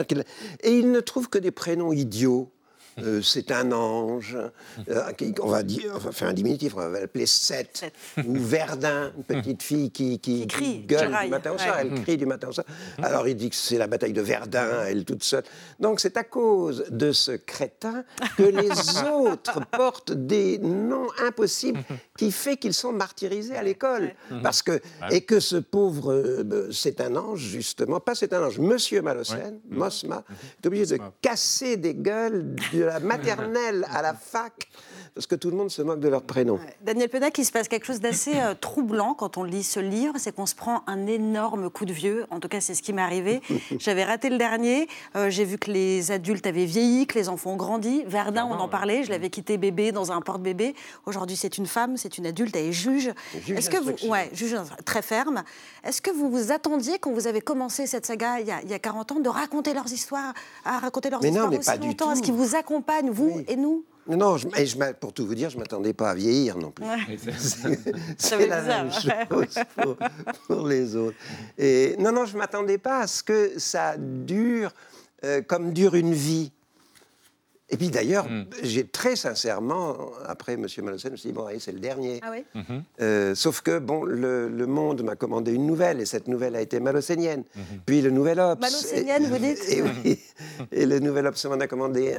qu'il... 0.07 0.23
et 0.61 0.77
il 0.77 0.91
ne 0.91 0.99
trouve 0.99 1.29
que 1.29 1.37
des 1.37 1.51
prénoms 1.51 1.91
idiots. 1.91 2.51
Euh, 2.99 3.21
c'est 3.21 3.51
un 3.51 3.71
ange, 3.71 4.37
euh, 4.89 5.11
on 5.41 5.47
va 5.47 5.63
dire, 5.63 5.93
on 5.95 5.99
va 5.99 6.11
faire 6.11 6.27
un 6.27 6.33
diminutif, 6.33 6.73
on 6.75 6.89
va 6.89 6.99
l'appeler 6.99 7.25
Seth, 7.25 7.91
ou 8.17 8.35
Verdun, 8.35 9.11
une 9.17 9.23
petite 9.23 9.63
fille 9.63 9.91
qui, 9.91 10.19
qui, 10.19 10.45
crie, 10.47 10.79
gueule 10.79 11.15
du 11.23 11.29
matin 11.29 11.51
au 11.51 11.57
soir, 11.57 11.77
elle 11.79 11.93
crie 12.01 12.17
du 12.17 12.25
matin 12.25 12.49
au 12.49 12.51
soir. 12.51 12.65
Alors 13.01 13.27
il 13.27 13.35
dit 13.35 13.49
que 13.49 13.55
c'est 13.55 13.77
la 13.77 13.87
bataille 13.87 14.13
de 14.13 14.21
Verdun, 14.21 14.83
elle 14.85 15.05
toute 15.05 15.23
seule. 15.23 15.43
Donc 15.79 15.99
c'est 15.99 16.17
à 16.17 16.23
cause 16.23 16.85
de 16.89 17.11
ce 17.11 17.31
crétin 17.31 18.03
que 18.37 18.43
les 18.43 18.69
autres 19.13 19.61
portent 19.71 20.11
des 20.11 20.57
noms 20.57 21.07
impossibles 21.25 21.79
qui 22.17 22.31
fait 22.31 22.57
qu'ils 22.57 22.73
sont 22.73 22.91
martyrisés 22.91 23.55
à 23.55 23.63
l'école. 23.63 24.13
Parce 24.43 24.61
que, 24.61 24.81
et 25.09 25.21
que 25.21 25.39
ce 25.39 25.55
pauvre, 25.55 26.11
euh, 26.13 26.69
c'est 26.71 27.01
un 27.01 27.15
ange, 27.15 27.39
justement, 27.39 27.99
pas 27.99 28.15
c'est 28.15 28.33
un 28.33 28.43
ange, 28.43 28.59
Monsieur 28.59 29.01
Malocène, 29.01 29.59
Mosma, 29.69 30.23
est 30.61 30.67
obligé 30.67 30.97
de 30.97 30.99
casser 31.21 31.77
des 31.77 31.95
gueules 31.95 32.55
de 32.73 32.80
la 32.85 32.99
maternelle 32.99 33.85
à 33.93 34.01
la 34.01 34.13
fac 34.13 34.69
parce 35.13 35.27
que 35.27 35.35
tout 35.35 35.49
le 35.49 35.57
monde 35.57 35.69
se 35.69 35.81
moque 35.81 35.99
de 35.99 36.07
leur 36.07 36.21
prénom. 36.21 36.59
Daniel 36.81 37.09
Penac, 37.09 37.37
il 37.37 37.45
se 37.45 37.51
passe 37.51 37.67
quelque 37.67 37.85
chose 37.85 37.99
d'assez 37.99 38.35
euh, 38.35 38.53
troublant 38.59 39.13
quand 39.13 39.37
on 39.37 39.43
lit 39.43 39.63
ce 39.63 39.79
livre, 39.79 40.13
c'est 40.17 40.33
qu'on 40.33 40.45
se 40.45 40.55
prend 40.55 40.83
un 40.87 41.05
énorme 41.05 41.69
coup 41.69 41.85
de 41.85 41.91
vieux. 41.91 42.25
En 42.29 42.39
tout 42.39 42.47
cas, 42.47 42.61
c'est 42.61 42.73
ce 42.73 42.81
qui 42.81 42.93
m'est 42.93 43.01
arrivé. 43.01 43.41
J'avais 43.79 44.05
raté 44.05 44.29
le 44.29 44.37
dernier. 44.37 44.87
Euh, 45.15 45.29
j'ai 45.29 45.43
vu 45.43 45.57
que 45.57 45.69
les 45.69 46.11
adultes 46.11 46.47
avaient 46.47 46.65
vieilli, 46.65 47.07
que 47.07 47.19
les 47.19 47.27
enfants 47.27 47.51
ont 47.51 47.57
grandi. 47.57 48.03
Verdun, 48.05 48.45
on 48.45 48.59
en 48.59 48.69
parlait. 48.69 49.03
Je 49.03 49.09
l'avais 49.09 49.29
quitté 49.29 49.57
bébé 49.57 49.91
dans 49.91 50.11
un 50.11 50.21
porte-bébé. 50.21 50.75
Aujourd'hui, 51.05 51.35
c'est 51.35 51.57
une 51.57 51.67
femme, 51.67 51.97
c'est 51.97 52.17
une 52.17 52.25
adulte, 52.25 52.55
elle 52.55 52.67
est 52.67 52.71
juge. 52.71 53.11
Est-ce 53.47 53.69
que 53.69 53.77
vous, 53.77 54.09
ouais, 54.09 54.29
juge 54.33 54.55
très 54.85 55.01
ferme. 55.01 55.43
Est-ce 55.83 56.01
que 56.01 56.11
vous 56.11 56.29
vous 56.29 56.51
attendiez 56.51 56.99
quand 56.99 57.11
vous 57.11 57.27
avez 57.27 57.41
commencé 57.41 57.85
cette 57.85 58.05
saga 58.05 58.39
il 58.39 58.47
y 58.47 58.51
a, 58.51 58.61
il 58.61 58.69
y 58.69 58.73
a 58.73 58.79
40 58.79 59.11
ans 59.11 59.19
de 59.19 59.29
raconter 59.29 59.73
leurs 59.73 59.91
histoires, 59.91 60.33
à 60.63 60.79
raconter 60.79 61.09
leurs 61.09 61.21
mais 61.21 61.29
histoires 61.29 61.45
non, 61.45 61.51
mais 61.51 61.59
aussi 61.59 61.69
pas 61.69 61.77
longtemps? 61.77 62.07
Du 62.07 62.13
Est-ce 62.13 62.21
qu'ils 62.21 62.33
vous 62.33 62.55
accompagnent, 62.55 63.09
vous 63.09 63.41
et 63.47 63.55
nous? 63.55 63.83
Non, 64.07 64.37
je, 64.37 64.47
pour 64.93 65.13
tout 65.13 65.25
vous 65.25 65.35
dire, 65.35 65.49
je 65.49 65.55
ne 65.55 65.61
m'attendais 65.61 65.93
pas 65.93 66.11
à 66.11 66.15
vieillir 66.15 66.57
non 66.57 66.71
plus. 66.71 66.85
C'est 68.17 68.47
la 68.47 68.61
même 68.61 68.91
chose 68.91 69.63
pour, 70.47 70.67
les 70.67 70.95
autres. 70.95 71.17
Et, 71.57 71.95
non, 71.99 72.11
non, 72.11 72.25
je 72.25 72.33
ne 72.33 72.39
m'attendais 72.39 72.77
pas 72.77 73.01
à 73.01 73.07
ce 73.07 73.21
que 73.21 73.53
ça 73.57 73.95
dure 73.97 74.73
euh, 75.23 75.41
comme 75.41 75.71
dure 75.71 75.95
une 75.95 76.13
vie. 76.13 76.51
Et 77.71 77.77
puis 77.77 77.89
d'ailleurs, 77.89 78.25
hmm. 78.29 78.45
j'ai 78.63 78.85
très 78.85 79.15
sincèrement, 79.15 79.97
après 80.25 80.53
M. 80.53 80.67
Malocène, 80.83 81.09
je 81.09 81.11
me 81.11 81.15
suis 81.15 81.29
dit, 81.29 81.33
bon, 81.33 81.47
c'est 81.57 81.71
le 81.71 81.79
dernier. 81.79 82.19
Ah 82.21 82.31
oui 82.31 82.43
mhm. 82.53 82.83
euh, 83.01 83.35
sauf 83.35 83.61
que, 83.61 83.79
bon, 83.79 84.03
le, 84.03 84.49
Monde 84.67 85.03
m'a 85.03 85.15
commandé 85.15 85.53
une 85.53 85.65
nouvelle, 85.65 85.99
et 85.99 86.05
cette 86.05 86.27
nouvelle 86.27 86.55
a 86.55 86.61
été 86.61 86.79
malocénienne. 86.79 87.43
Mhm. 87.55 87.63
Puis 87.85 88.01
le 88.01 88.09
Nouvel 88.09 88.39
Obs. 88.39 88.59
Malocénienne, 88.61 89.25
vous 89.25 89.37
dites 89.37 89.59
et, 89.69 89.81
oui, 89.81 90.19
et 90.71 90.85
le 90.85 90.99
Nouvel 90.99 91.27
Obs 91.27 91.45
m'en 91.45 91.59
a 91.59 91.67
commandé 91.67 92.15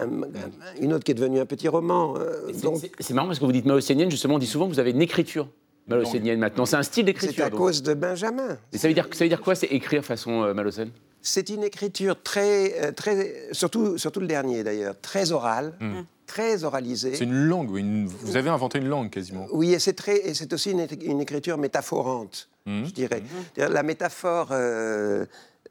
une 0.80 0.92
autre 0.92 1.04
qui 1.04 1.12
est 1.12 1.14
devenue 1.14 1.40
un 1.40 1.46
petit 1.46 1.68
roman. 1.68 2.14
Euh, 2.18 2.52
c'est 3.00 3.14
marrant 3.14 3.28
parce 3.28 3.38
que 3.38 3.44
vous 3.44 3.52
dites 3.52 3.66
malocénienne, 3.66 4.10
justement, 4.10 4.34
on 4.34 4.38
dit 4.38 4.46
souvent 4.46 4.66
que 4.68 4.72
vous 4.72 4.80
avez 4.80 4.90
une 4.90 5.02
écriture 5.02 5.48
malocénienne 5.86 6.38
maintenant. 6.38 6.66
C'est 6.66 6.76
un 6.76 6.82
style 6.82 7.04
d'écriture. 7.04 7.34
C'est 7.36 7.42
à 7.42 7.50
cause 7.50 7.82
de 7.82 7.94
Benjamin. 7.94 8.58
Et 8.72 8.78
ça 8.78 8.88
veut 8.88 8.94
dire, 8.94 9.08
ça 9.12 9.24
veut 9.24 9.28
dire 9.28 9.40
quoi, 9.40 9.54
c'est 9.54 9.66
écrire 9.66 10.04
façon 10.04 10.42
euh, 10.42 10.54
malocène 10.54 10.90
c'est 11.22 11.48
une 11.48 11.62
écriture 11.62 12.20
très, 12.20 12.82
euh, 12.82 12.92
très 12.92 13.48
surtout, 13.52 13.96
surtout 13.96 14.20
le 14.20 14.26
dernier 14.26 14.64
d'ailleurs, 14.64 15.00
très 15.00 15.32
orale. 15.32 15.72
Hmm. 15.80 16.02
Très 16.26 16.64
oralisée. 16.64 17.14
C'est 17.14 17.24
une 17.24 17.44
langue, 17.44 17.68
vous 17.68 18.36
avez 18.36 18.48
inventé 18.48 18.78
une 18.78 18.88
langue 18.88 19.10
quasiment. 19.10 19.46
Oui, 19.52 19.74
et 19.74 19.78
c'est, 19.78 19.92
très, 19.92 20.16
et 20.16 20.32
c'est 20.32 20.50
aussi 20.54 20.70
une, 20.70 21.20
écriture 21.20 21.58
métaphorante, 21.58 22.48
hmm. 22.64 22.84
je 22.86 22.90
dirais. 22.90 23.20
Hmm. 23.20 23.62
La 23.64 23.82
métaphore 23.82 24.48
euh, 24.52 25.26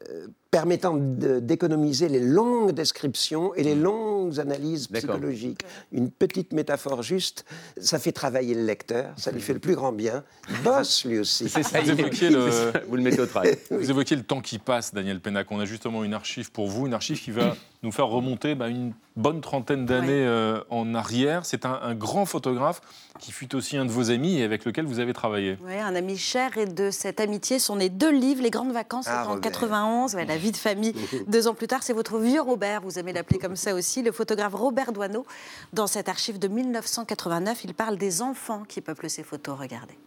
euh, 0.08 0.26
permettant 0.52 0.98
d'économiser 0.98 2.10
les 2.10 2.20
longues 2.20 2.72
descriptions 2.72 3.54
et 3.54 3.62
les 3.62 3.74
mmh. 3.74 3.82
longues 3.82 4.38
analyses 4.38 4.86
psychologiques. 4.86 5.62
Une 5.92 6.10
petite 6.10 6.52
métaphore 6.52 7.02
juste, 7.02 7.46
ça 7.80 7.98
fait 7.98 8.12
travailler 8.12 8.54
le 8.54 8.66
lecteur, 8.66 9.14
ça 9.16 9.32
lui 9.32 9.40
fait 9.40 9.54
le 9.54 9.60
plus 9.60 9.74
grand 9.74 9.92
bien. 9.92 10.22
Il 10.50 10.62
bosse 10.62 11.06
lui 11.06 11.18
aussi. 11.18 11.48
C'est 11.48 11.62
ça, 11.62 11.80
vous, 11.80 11.90
évoquiez 11.92 12.28
le... 12.28 12.50
vous 12.86 12.96
le 12.96 13.02
mettez 13.02 13.20
au 13.20 13.26
travail. 13.26 13.56
Vous 13.70 13.90
évoquiez 13.90 14.14
le 14.14 14.24
temps 14.24 14.42
qui 14.42 14.58
passe, 14.58 14.92
Daniel 14.92 15.20
Pénac. 15.20 15.50
On 15.50 15.58
a 15.58 15.64
justement 15.64 16.04
une 16.04 16.12
archive 16.12 16.52
pour 16.52 16.68
vous, 16.68 16.86
une 16.86 16.92
archive 16.92 17.18
qui 17.18 17.30
va 17.30 17.56
nous 17.82 17.90
faire 17.90 18.08
remonter 18.08 18.54
bah, 18.54 18.68
une 18.68 18.92
bonne 19.16 19.40
trentaine 19.40 19.86
d'années 19.86 20.26
euh, 20.26 20.60
en 20.70 20.94
arrière. 20.94 21.44
C'est 21.44 21.64
un, 21.66 21.94
grand 21.94 22.26
photographe 22.26 22.80
qui 23.18 23.32
fut 23.32 23.54
aussi 23.54 23.76
un 23.76 23.84
de 23.84 23.90
vos 23.90 24.10
amis 24.10 24.38
et 24.38 24.44
avec 24.44 24.64
lequel 24.64 24.84
vous 24.84 24.98
avez 24.98 25.12
travaillé. 25.12 25.56
Oui, 25.64 25.78
un 25.78 25.94
ami 25.94 26.16
cher 26.16 26.56
et 26.58 26.66
de 26.66 26.90
cette 26.90 27.20
amitié 27.20 27.58
sont 27.58 27.76
nés 27.76 27.88
deux 27.88 28.12
livres, 28.12 28.42
Les 28.42 28.50
Grandes 28.50 28.72
Vacances, 28.72 29.06
ah, 29.08 29.28
en 29.28 29.38
91, 29.38 30.14
la 30.14 30.36
vie 30.42 30.52
de 30.52 30.56
famille. 30.56 30.94
Deux 31.28 31.48
ans 31.48 31.54
plus 31.54 31.68
tard, 31.68 31.82
c'est 31.82 31.92
votre 31.92 32.18
vieux 32.18 32.42
Robert, 32.42 32.82
vous 32.82 32.98
aimez 32.98 33.12
l'appeler 33.12 33.38
comme 33.38 33.56
ça 33.56 33.74
aussi, 33.74 34.02
le 34.02 34.12
photographe 34.12 34.54
Robert 34.54 34.92
Doisneau. 34.92 35.24
Dans 35.72 35.86
cette 35.86 36.08
archive 36.08 36.38
de 36.38 36.48
1989, 36.48 37.64
il 37.64 37.74
parle 37.74 37.96
des 37.96 38.20
enfants 38.22 38.62
qui 38.68 38.80
peuplent 38.80 39.08
ces 39.08 39.22
photos. 39.22 39.56
Regardez. 39.58 39.98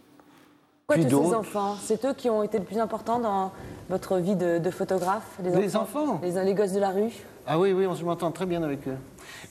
Pourquoi 0.88 1.04
Puis 1.04 1.12
tous 1.12 1.30
ces 1.30 1.36
enfants? 1.36 1.78
C'est 1.84 2.06
eux 2.06 2.14
qui 2.14 2.30
ont 2.30 2.44
été 2.44 2.60
le 2.60 2.64
plus 2.64 2.78
importants 2.78 3.20
dans 3.20 3.52
votre 3.90 4.18
vie 4.18 4.36
de, 4.36 4.60
de 4.60 4.70
photographe 4.70 5.40
Les 5.44 5.76
enfants 5.76 6.20
les, 6.22 6.44
les 6.44 6.54
gosses 6.54 6.74
de 6.74 6.80
la 6.80 6.92
rue? 6.92 7.12
Ah 7.48 7.60
oui, 7.60 7.72
oui, 7.74 7.88
on 7.88 7.96
se 7.96 8.04
m'entend 8.04 8.32
très 8.32 8.46
bien 8.46 8.62
avec 8.62 8.88
eux. 8.88 8.98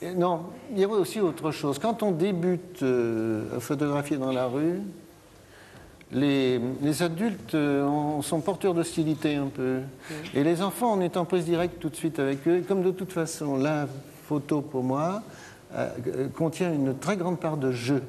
Et 0.03 0.13
non, 0.13 0.43
il 0.71 0.79
y 0.79 0.85
avait 0.85 0.93
aussi 0.93 1.21
autre 1.21 1.51
chose. 1.51 1.79
Quand 1.79 2.03
on 2.03 2.13
débute 2.13 2.83
euh, 2.83 3.57
à 3.57 3.61
photographier 3.61 4.17
dans 4.17 4.33
la 4.33 4.47
rue, 4.47 4.81
les, 6.15 6.61
les 6.81 7.03
adultes 7.03 7.55
euh, 7.55 7.85
en- 7.85 8.23
sont 8.23 8.41
porteurs 8.41 8.73
d'hostilité 8.73 9.35
un 9.37 9.49
peu. 9.49 9.81
Et 10.35 10.43
les 10.45 10.63
enfants, 10.63 10.95
on 10.97 11.01
est 11.01 11.17
en 11.17 11.25
prise 11.25 11.45
directe 11.45 11.79
tout 11.81 11.89
de 11.91 11.97
suite 11.97 12.19
avec 12.19 12.47
eux. 12.49 12.59
Et 12.59 12.63
comme 12.63 12.83
de 12.83 12.91
toute 12.93 13.13
façon, 13.13 13.57
la 13.57 13.87
photo, 14.27 14.61
pour 14.63 14.83
moi, 14.83 15.23
euh, 15.75 15.89
euh, 16.07 16.29
contient 16.29 16.73
une 16.73 16.97
très 16.97 17.17
grande 17.17 17.39
part 17.41 17.57
de 17.57 17.73
jeu. 17.73 18.03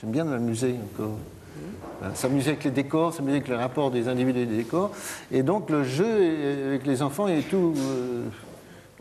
J'aime 0.00 0.10
bien 0.12 0.24
m'amuser 0.24 0.74
encore. 0.94 1.16
S'amuser 2.14 2.50
avec 2.50 2.64
les 2.64 2.70
décors, 2.70 3.12
s'amuser 3.12 3.36
avec 3.36 3.48
le 3.48 3.56
rapport 3.56 3.90
des 3.90 4.08
individus 4.08 4.40
et 4.40 4.46
des 4.46 4.56
décors. 4.58 4.92
Et 5.30 5.42
donc 5.42 5.68
le 5.68 5.84
jeu 5.84 6.06
avec 6.68 6.86
les 6.86 7.02
enfants 7.02 7.28
est 7.28 7.42
tout. 7.50 7.74
euh, 7.76 8.22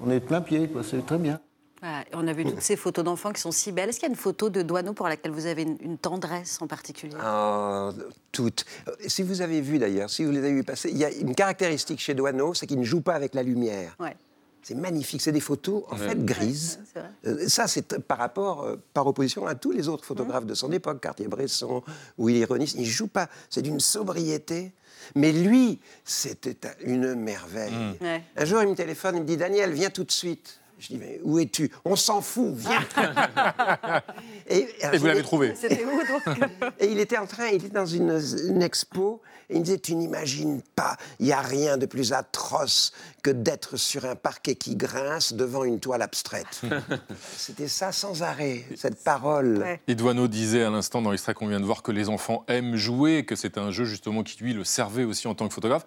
on 0.01 0.09
est 0.11 0.19
plein 0.19 0.41
pied, 0.41 0.67
quoi. 0.67 0.81
C'est 0.83 1.05
très 1.05 1.17
bien. 1.17 1.39
Voilà, 1.81 2.03
on 2.13 2.27
a 2.27 2.33
vu 2.33 2.43
toutes 2.45 2.61
ces 2.61 2.75
photos 2.75 3.05
d'enfants 3.05 3.31
qui 3.31 3.39
sont 3.41 3.51
si 3.51 3.71
belles. 3.71 3.89
Est-ce 3.89 3.99
qu'il 3.99 4.07
y 4.07 4.11
a 4.11 4.13
une 4.13 4.19
photo 4.19 4.49
de 4.49 4.61
Doisneau 4.61 4.93
pour 4.93 5.07
laquelle 5.07 5.31
vous 5.31 5.45
avez 5.45 5.61
une, 5.63 5.77
une 5.81 5.97
tendresse 5.97 6.61
en 6.61 6.67
particulier? 6.67 7.15
Oh, 7.25 7.91
toutes. 8.31 8.65
Euh, 8.87 8.91
Si 9.07 9.23
vous 9.23 9.41
avez 9.41 9.61
vu 9.61 9.79
d'ailleurs, 9.79 10.09
si 10.09 10.25
vous 10.25 10.31
les 10.31 10.39
avez 10.39 10.51
vu 10.53 10.63
passer, 10.63 10.89
il 10.89 10.97
y 10.97 11.05
a 11.05 11.11
une 11.11 11.33
caractéristique 11.35 11.99
chez 11.99 12.13
Doisneau, 12.13 12.53
c'est 12.53 12.67
qu'il 12.67 12.79
ne 12.79 12.83
joue 12.83 13.01
pas 13.01 13.13
avec 13.15 13.33
la 13.33 13.43
lumière. 13.43 13.95
Ouais. 13.99 14.15
C'est 14.61 14.75
magnifique, 14.75 15.21
c'est 15.21 15.31
des 15.31 15.39
photos 15.39 15.83
en 15.89 15.95
fait 15.95 16.23
grises. 16.25 16.79
c'est 16.93 16.99
vrai. 16.99 17.09
Euh, 17.27 17.47
Ça, 17.47 17.65
c'est 17.67 17.97
par 17.99 18.17
rapport, 18.17 18.63
euh, 18.63 18.75
par 18.93 19.07
opposition 19.07 19.47
à 19.47 19.55
tous 19.55 19.71
les 19.71 19.87
autres 19.87 20.03
photographes 20.03 20.45
de 20.45 20.53
son 20.53 20.71
époque, 20.73 20.99
Cartier-Bresson, 21.01 21.81
Willy 22.17 22.43
Ronis. 22.43 22.73
Il 22.75 22.81
ne 22.81 22.85
joue 22.85 23.07
pas, 23.07 23.29
c'est 23.49 23.61
d'une 23.61 23.79
sobriété. 23.79 24.73
Mais 25.15 25.31
lui, 25.31 25.79
c'était 26.03 26.57
un- 26.67 26.73
une 26.85 27.15
merveille. 27.15 27.73
Ouais. 28.01 28.21
Un 28.35 28.45
jour, 28.45 28.61
il 28.61 28.67
me 28.67 28.75
téléphone, 28.75 29.15
il 29.15 29.21
me 29.21 29.25
dit 29.25 29.37
Daniel, 29.37 29.71
viens 29.71 29.89
tout 29.89 30.03
de 30.03 30.11
suite. 30.11 30.59
Je 30.79 30.87
dis 30.87 30.97
mais 30.97 31.19
où 31.23 31.39
es-tu? 31.39 31.71
On 31.83 31.95
s'en 31.95 32.21
fout, 32.21 32.53
viens. 32.55 32.79
et, 34.47 34.67
alors, 34.81 34.93
Et 34.93 34.97
je 34.97 34.97
vous 34.97 35.05
l'avez 35.07 35.23
trouvé. 35.23 35.53
C'était 35.55 35.83
où 35.83 35.89
donc? 35.89 36.37
Et 36.79 36.87
il 36.87 36.99
était 36.99 37.17
en 37.17 37.25
train, 37.25 37.47
il 37.47 37.55
était 37.55 37.69
dans 37.69 37.85
une, 37.85 38.21
une 38.47 38.61
expo, 38.61 39.21
et 39.49 39.55
il 39.55 39.59
me 39.59 39.65
disait, 39.65 39.79
tu 39.79 39.95
n'imagines 39.95 40.61
pas, 40.75 40.95
il 41.19 41.25
n'y 41.25 41.33
a 41.33 41.41
rien 41.41 41.77
de 41.77 41.87
plus 41.87 42.13
atroce 42.13 42.93
que 43.23 43.31
d'être 43.31 43.77
sur 43.77 44.05
un 44.05 44.15
parquet 44.15 44.55
qui 44.55 44.75
grince 44.75 45.33
devant 45.33 45.63
une 45.63 45.79
toile 45.79 46.03
abstraite. 46.03 46.61
C'était 47.37 47.67
ça 47.67 47.91
sans 47.91 48.21
arrêt, 48.21 48.63
cette 48.75 49.03
parole. 49.03 49.57
Ouais. 49.57 49.81
Et 49.87 49.95
Douaneau 49.95 50.27
disait 50.27 50.63
à 50.63 50.69
l'instant 50.69 51.01
dans 51.01 51.09
l'extrait 51.09 51.33
qu'on 51.33 51.47
vient 51.47 51.59
de 51.59 51.65
voir 51.65 51.81
que 51.81 51.91
les 51.91 52.09
enfants 52.09 52.45
aiment 52.47 52.75
jouer, 52.75 53.25
que 53.25 53.35
c'est 53.35 53.57
un 53.57 53.71
jeu 53.71 53.85
justement 53.85 54.23
qui 54.23 54.41
lui 54.41 54.53
le 54.53 54.63
servait 54.63 55.03
aussi 55.03 55.27
en 55.27 55.33
tant 55.33 55.47
que 55.47 55.53
photographe. 55.53 55.85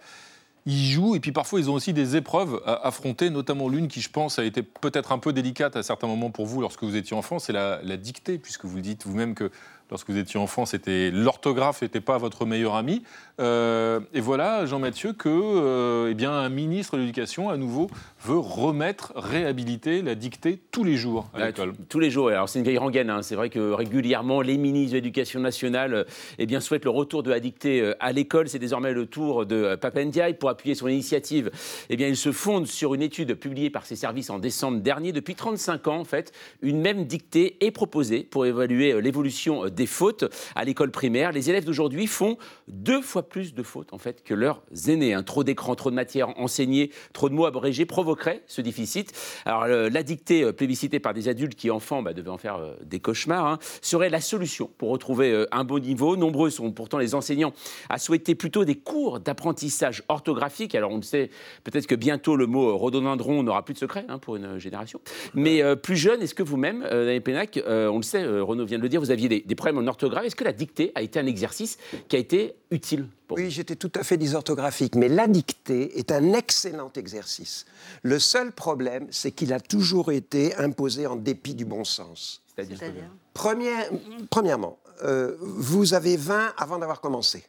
Ils 0.64 0.86
jouent 0.86 1.16
et 1.16 1.20
puis 1.20 1.32
parfois 1.32 1.58
ils 1.58 1.68
ont 1.70 1.74
aussi 1.74 1.92
des 1.92 2.16
épreuves 2.16 2.62
à 2.64 2.86
affronter, 2.86 3.30
notamment 3.30 3.68
l'une 3.68 3.88
qui 3.88 4.00
je 4.00 4.10
pense 4.10 4.38
a 4.38 4.44
été 4.44 4.62
peut-être 4.62 5.10
un 5.10 5.18
peu 5.18 5.32
délicate 5.32 5.74
à 5.76 5.82
certains 5.82 6.06
moments 6.06 6.30
pour 6.30 6.46
vous 6.46 6.60
lorsque 6.60 6.84
vous 6.84 6.94
étiez 6.94 7.16
enfant, 7.16 7.38
c'est 7.38 7.52
la, 7.52 7.80
dictée, 7.96 8.38
puisque 8.38 8.64
vous 8.64 8.80
dites 8.80 9.04
vous-même 9.04 9.34
que 9.34 9.50
lorsque 9.90 10.10
vous 10.10 10.18
étiez 10.18 10.38
enfant, 10.38 10.64
c'était 10.64 11.10
l'orthographe 11.10 11.82
n'était 11.82 12.00
pas 12.00 12.16
votre 12.16 12.46
meilleur 12.46 12.76
ami. 12.76 13.02
Euh, 13.40 14.00
et 14.12 14.20
voilà, 14.20 14.66
Jean-Mathieu, 14.66 15.12
que 15.14 15.28
euh, 15.28 16.08
eh 16.10 16.14
bien, 16.14 16.32
un 16.32 16.48
ministre 16.48 16.96
de 16.96 17.00
l'Éducation, 17.00 17.48
à 17.48 17.56
nouveau, 17.56 17.88
veut 18.24 18.38
remettre, 18.38 19.12
réhabiliter 19.16 20.02
la 20.02 20.14
dictée 20.14 20.60
tous 20.70 20.84
les 20.84 20.96
jours 20.96 21.28
à 21.34 21.38
Ouais, 21.38 21.46
l'école. 21.46 21.72
tous 21.88 21.98
les 21.98 22.10
jours. 22.10 22.28
Alors 22.28 22.48
c'est 22.48 22.58
une 22.58 22.64
vieille 22.64 22.78
rengaine. 22.78 23.10
hein. 23.10 23.22
C'est 23.22 23.34
vrai 23.34 23.48
que 23.50 23.72
régulièrement, 23.72 24.42
les 24.42 24.58
ministres 24.58 24.92
de 24.92 24.96
l'Éducation 24.98 25.40
nationale 25.40 25.94
euh, 25.94 26.04
eh 26.38 26.46
bien, 26.46 26.60
souhaitent 26.60 26.84
le 26.84 26.90
retour 26.90 27.22
de 27.22 27.30
la 27.30 27.40
dictée 27.40 27.80
euh, 27.80 27.94
à 28.00 28.12
l'école. 28.12 28.48
C'est 28.48 28.58
désormais 28.58 28.92
le 28.92 29.06
tour 29.06 29.46
de 29.46 29.56
euh, 29.56 29.76
Papendiaï. 29.76 30.34
Pour 30.34 30.50
appuyer 30.50 30.74
son 30.74 30.88
initiative, 30.88 31.50
eh 31.88 31.96
bien, 31.96 32.08
il 32.08 32.16
se 32.16 32.32
fonde 32.32 32.66
sur 32.66 32.94
une 32.94 33.02
étude 33.02 33.34
publiée 33.34 33.70
par 33.70 33.86
ses 33.86 33.96
services 33.96 34.30
en 34.30 34.38
décembre 34.38 34.80
dernier. 34.80 35.12
Depuis 35.12 35.34
35 35.34 35.88
ans, 35.88 35.98
en 36.00 36.04
fait, 36.04 36.32
une 36.60 36.80
même 36.80 37.04
dictée 37.06 37.56
est 37.64 37.70
proposée 37.70 38.22
pour 38.24 38.46
évaluer 38.46 39.00
l'évolution 39.00 39.68
des 39.68 39.86
fautes 39.86 40.24
à 40.54 40.64
l'école 40.64 40.90
primaire. 40.90 41.32
Les 41.32 41.48
élèves 41.50 41.64
d'aujourd'hui 41.64 42.06
font 42.06 42.36
deux 42.68 43.00
fois 43.00 43.22
plus 43.32 43.54
de 43.54 43.62
fautes 43.62 43.94
en 43.94 43.98
fait 43.98 44.22
que 44.22 44.34
leurs 44.34 44.62
aînés. 44.88 45.14
Un 45.14 45.22
trop 45.22 45.42
d'écran, 45.42 45.74
trop 45.74 45.90
de 45.90 45.94
matière 45.94 46.38
enseignée, 46.38 46.90
trop 47.14 47.30
de 47.30 47.34
mots 47.34 47.46
abrégés 47.46 47.86
provoquerait 47.86 48.42
ce 48.46 48.60
déficit. 48.60 49.10
Alors 49.46 49.66
la 49.66 50.02
dictée 50.02 50.44
euh, 50.44 50.52
plébiscitée 50.52 51.00
par 51.00 51.14
des 51.14 51.28
adultes 51.28 51.54
qui 51.54 51.70
enfants 51.70 52.02
bah, 52.02 52.12
devaient 52.12 52.28
en 52.28 52.36
faire 52.36 52.56
euh, 52.56 52.74
des 52.84 53.00
cauchemars 53.00 53.46
hein, 53.46 53.58
serait 53.80 54.10
la 54.10 54.20
solution 54.20 54.70
pour 54.76 54.90
retrouver 54.90 55.32
euh, 55.32 55.46
un 55.50 55.64
bon 55.64 55.80
niveau. 55.80 56.14
Nombreux 56.14 56.50
sont 56.50 56.70
pourtant 56.72 56.98
les 56.98 57.14
enseignants 57.14 57.54
à 57.88 57.98
souhaiter 57.98 58.34
plutôt 58.34 58.66
des 58.66 58.74
cours 58.74 59.18
d'apprentissage 59.18 60.02
orthographique. 60.08 60.74
Alors 60.74 60.92
on 60.92 60.96
le 60.96 61.02
sait, 61.02 61.30
peut-être 61.64 61.86
que 61.86 61.94
bientôt 61.94 62.36
le 62.36 62.46
mot 62.46 62.76
rhododendron 62.76 63.42
n'aura 63.42 63.64
plus 63.64 63.72
de 63.72 63.78
secret 63.78 64.04
hein, 64.10 64.18
pour 64.18 64.36
une 64.36 64.58
génération. 64.58 65.00
Mais 65.32 65.62
plus 65.76 65.96
jeune, 65.96 66.20
est-ce 66.20 66.34
que 66.34 66.42
vous-même, 66.42 66.82
Daniel 66.82 67.22
Pénac, 67.22 67.58
on 67.66 67.96
le 67.96 68.02
sait, 68.02 68.26
Renaud 68.26 68.66
vient 68.66 68.76
de 68.76 68.82
le 68.82 68.90
dire, 68.90 69.00
vous 69.00 69.10
aviez 69.10 69.28
des 69.28 69.54
problèmes 69.54 69.78
en 69.78 69.86
orthographe. 69.86 70.26
Est-ce 70.26 70.36
que 70.36 70.44
la 70.44 70.52
dictée 70.52 70.92
a 70.94 71.00
été 71.00 71.18
un 71.18 71.26
exercice 71.26 71.78
qui 72.08 72.16
a 72.16 72.18
été 72.18 72.54
utile? 72.70 73.06
Pour 73.34 73.42
Oui, 73.44 73.50
j'étais 73.50 73.76
tout 73.76 73.92
à 73.94 74.02
fait 74.02 74.16
dysorthographique, 74.16 74.94
mais 74.94 75.08
la 75.08 75.26
dictée 75.26 75.98
est 75.98 76.12
un 76.12 76.32
excellent 76.32 76.90
exercice. 76.96 77.64
Le 78.02 78.18
seul 78.18 78.52
problème, 78.52 79.06
c'est 79.10 79.32
qu'il 79.32 79.52
a 79.52 79.60
toujours 79.60 80.12
été 80.12 80.54
imposé 80.56 81.06
en 81.06 81.16
dépit 81.16 81.54
du 81.54 81.64
bon 81.64 81.84
sens. 81.84 82.42
C'est-à-dire 82.54 82.76
C'est-à-dire 82.78 83.10
Première- 83.34 83.90
premièrement, 84.30 84.78
euh, 85.04 85.36
vous 85.40 85.94
avez 85.94 86.16
20 86.16 86.52
avant 86.56 86.78
d'avoir 86.78 87.00
commencé. 87.00 87.44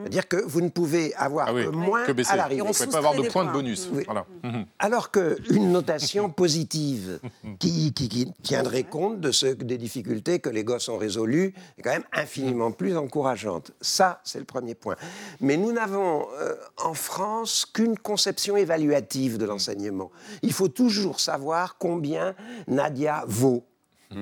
C'est-à-dire 0.00 0.28
que 0.28 0.36
vous 0.36 0.60
ne 0.60 0.68
pouvez 0.68 1.14
avoir 1.14 1.48
Ah 1.48 1.54
oui, 1.54 1.64
que 1.64 1.68
moins 1.70 2.04
que 2.04 2.12
baisser. 2.12 2.30
à 2.30 2.32
Vous 2.34 2.38
l'arrivée. 2.38 2.62
ne 2.62 2.68
on 2.68 2.72
pouvez 2.72 2.86
pas 2.86 2.98
avoir 2.98 3.14
de 3.14 3.22
points 3.28 3.44
de 3.44 3.52
bonus. 3.52 3.88
Oui. 3.92 4.02
Voilà. 4.06 4.26
Mhm. 4.42 4.66
Alors 4.78 5.10
qu'une 5.10 5.72
notation 5.72 6.28
positive 6.42 7.18
qui, 7.58 7.92
qui- 7.92 8.08
qui 8.08 8.32
tiendrait 8.42 8.84
compte 8.84 9.20
de 9.20 9.30
ce, 9.32 9.46
des 9.46 9.78
difficultés 9.78 10.38
que 10.38 10.48
les 10.50 10.64
gosses 10.64 10.88
ont 10.88 10.98
résolues 10.98 11.54
est 11.78 11.82
quand 11.82 11.90
même 11.90 12.04
infiniment 12.12 12.70
plus 12.72 12.96
encourageante. 12.96 13.72
Ça, 13.80 14.20
c'est 14.24 14.38
le 14.38 14.44
premier 14.44 14.74
point. 14.74 14.96
Mais 15.40 15.56
nous 15.56 15.72
n'avons 15.72 16.26
euh, 16.40 16.54
en 16.84 16.94
France 16.94 17.66
qu'une 17.66 17.98
conception 17.98 18.56
évaluative 18.56 19.38
de 19.38 19.44
l'enseignement. 19.44 20.10
Il 20.42 20.52
faut 20.52 20.68
toujours 20.68 21.20
savoir 21.20 21.76
combien 21.78 22.34
Nadia 22.68 23.24
vaut 23.26 23.64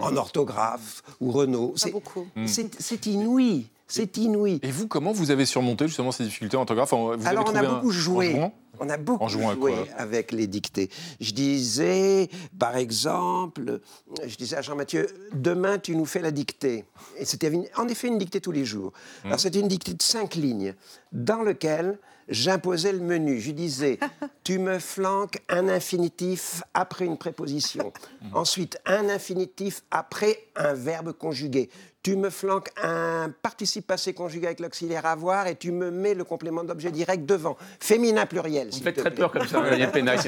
en 0.00 0.16
orthographe 0.16 1.02
ou 1.20 1.30
Renault. 1.30 1.74
C'est 1.76 1.90
beaucoup. 1.90 2.26
c'est- 2.46 2.80
c'est 2.80 3.06
inouï. 3.06 3.66
C'est 3.86 4.16
inouï. 4.16 4.60
Et 4.62 4.70
vous, 4.70 4.88
comment 4.88 5.12
vous 5.12 5.30
avez 5.30 5.44
surmonté 5.44 5.86
justement 5.86 6.10
ces 6.10 6.24
difficultés 6.24 6.56
en 6.56 6.60
orthographe 6.60 6.92
Vous 6.92 7.10
avez 7.12 7.26
Alors 7.26 7.44
on 7.50 7.54
a 7.54 7.60
un- 7.60 7.74
beaucoup 7.74 7.88
en 7.88 7.92
joué. 7.92 8.50
On 8.80 8.88
a 8.88 8.96
beaucoup 8.96 9.28
joué 9.28 9.74
avec 9.96 10.32
les 10.32 10.46
dictées. 10.48 10.90
Je 11.20 11.32
disais, 11.32 12.28
par 12.58 12.76
exemple, 12.76 13.80
je 14.26 14.34
disais 14.36 14.56
à 14.56 14.62
Jean-Mathieu, 14.62 15.06
demain 15.32 15.78
tu 15.78 15.94
nous 15.94 16.06
fais 16.06 16.20
la 16.20 16.32
dictée. 16.32 16.84
Et 17.18 17.24
c'était 17.24 17.52
en 17.76 17.86
effet 17.86 18.08
une 18.08 18.18
dictée 18.18 18.40
tous 18.40 18.50
les 18.52 18.64
jours. 18.64 18.92
Mmh. 19.22 19.26
Alors 19.28 19.38
c'était 19.40 19.60
une 19.60 19.68
dictée 19.68 19.94
de 19.94 20.02
cinq 20.02 20.34
lignes, 20.34 20.74
dans 21.12 21.42
lequel 21.42 21.98
j'imposais 22.28 22.90
le 22.92 22.98
menu. 23.00 23.38
Je 23.38 23.52
disais, 23.52 24.00
tu 24.44 24.58
me 24.58 24.80
flanques 24.80 25.38
un 25.48 25.68
infinitif 25.68 26.62
après 26.74 27.04
une 27.04 27.16
préposition. 27.18 27.92
Mmh. 28.22 28.36
Ensuite, 28.36 28.78
un 28.86 29.08
infinitif 29.08 29.82
après 29.92 30.38
un 30.56 30.72
verbe 30.72 31.12
conjugué. 31.12 31.70
Tu 32.04 32.16
me 32.16 32.28
flanques 32.28 32.68
un 32.82 33.32
participe 33.40 33.86
passé 33.86 34.12
conjugué 34.12 34.44
avec 34.48 34.60
l'auxiliaire 34.60 35.06
avoir 35.06 35.46
et 35.46 35.56
tu 35.56 35.72
me 35.72 35.90
mets 35.90 36.12
le 36.12 36.24
complément 36.24 36.62
d'objet 36.62 36.90
direct 36.90 37.24
devant. 37.24 37.56
Féminin 37.80 38.26
pluriel. 38.26 38.68
Vous 38.70 38.80
faites 38.80 38.96
te 38.96 39.00
très 39.00 39.10
plaît. 39.10 39.20
peur 39.20 39.32
comme 39.32 39.46
ça, 39.48 39.62
Daniel 39.70 39.90
Pénac. 39.90 40.20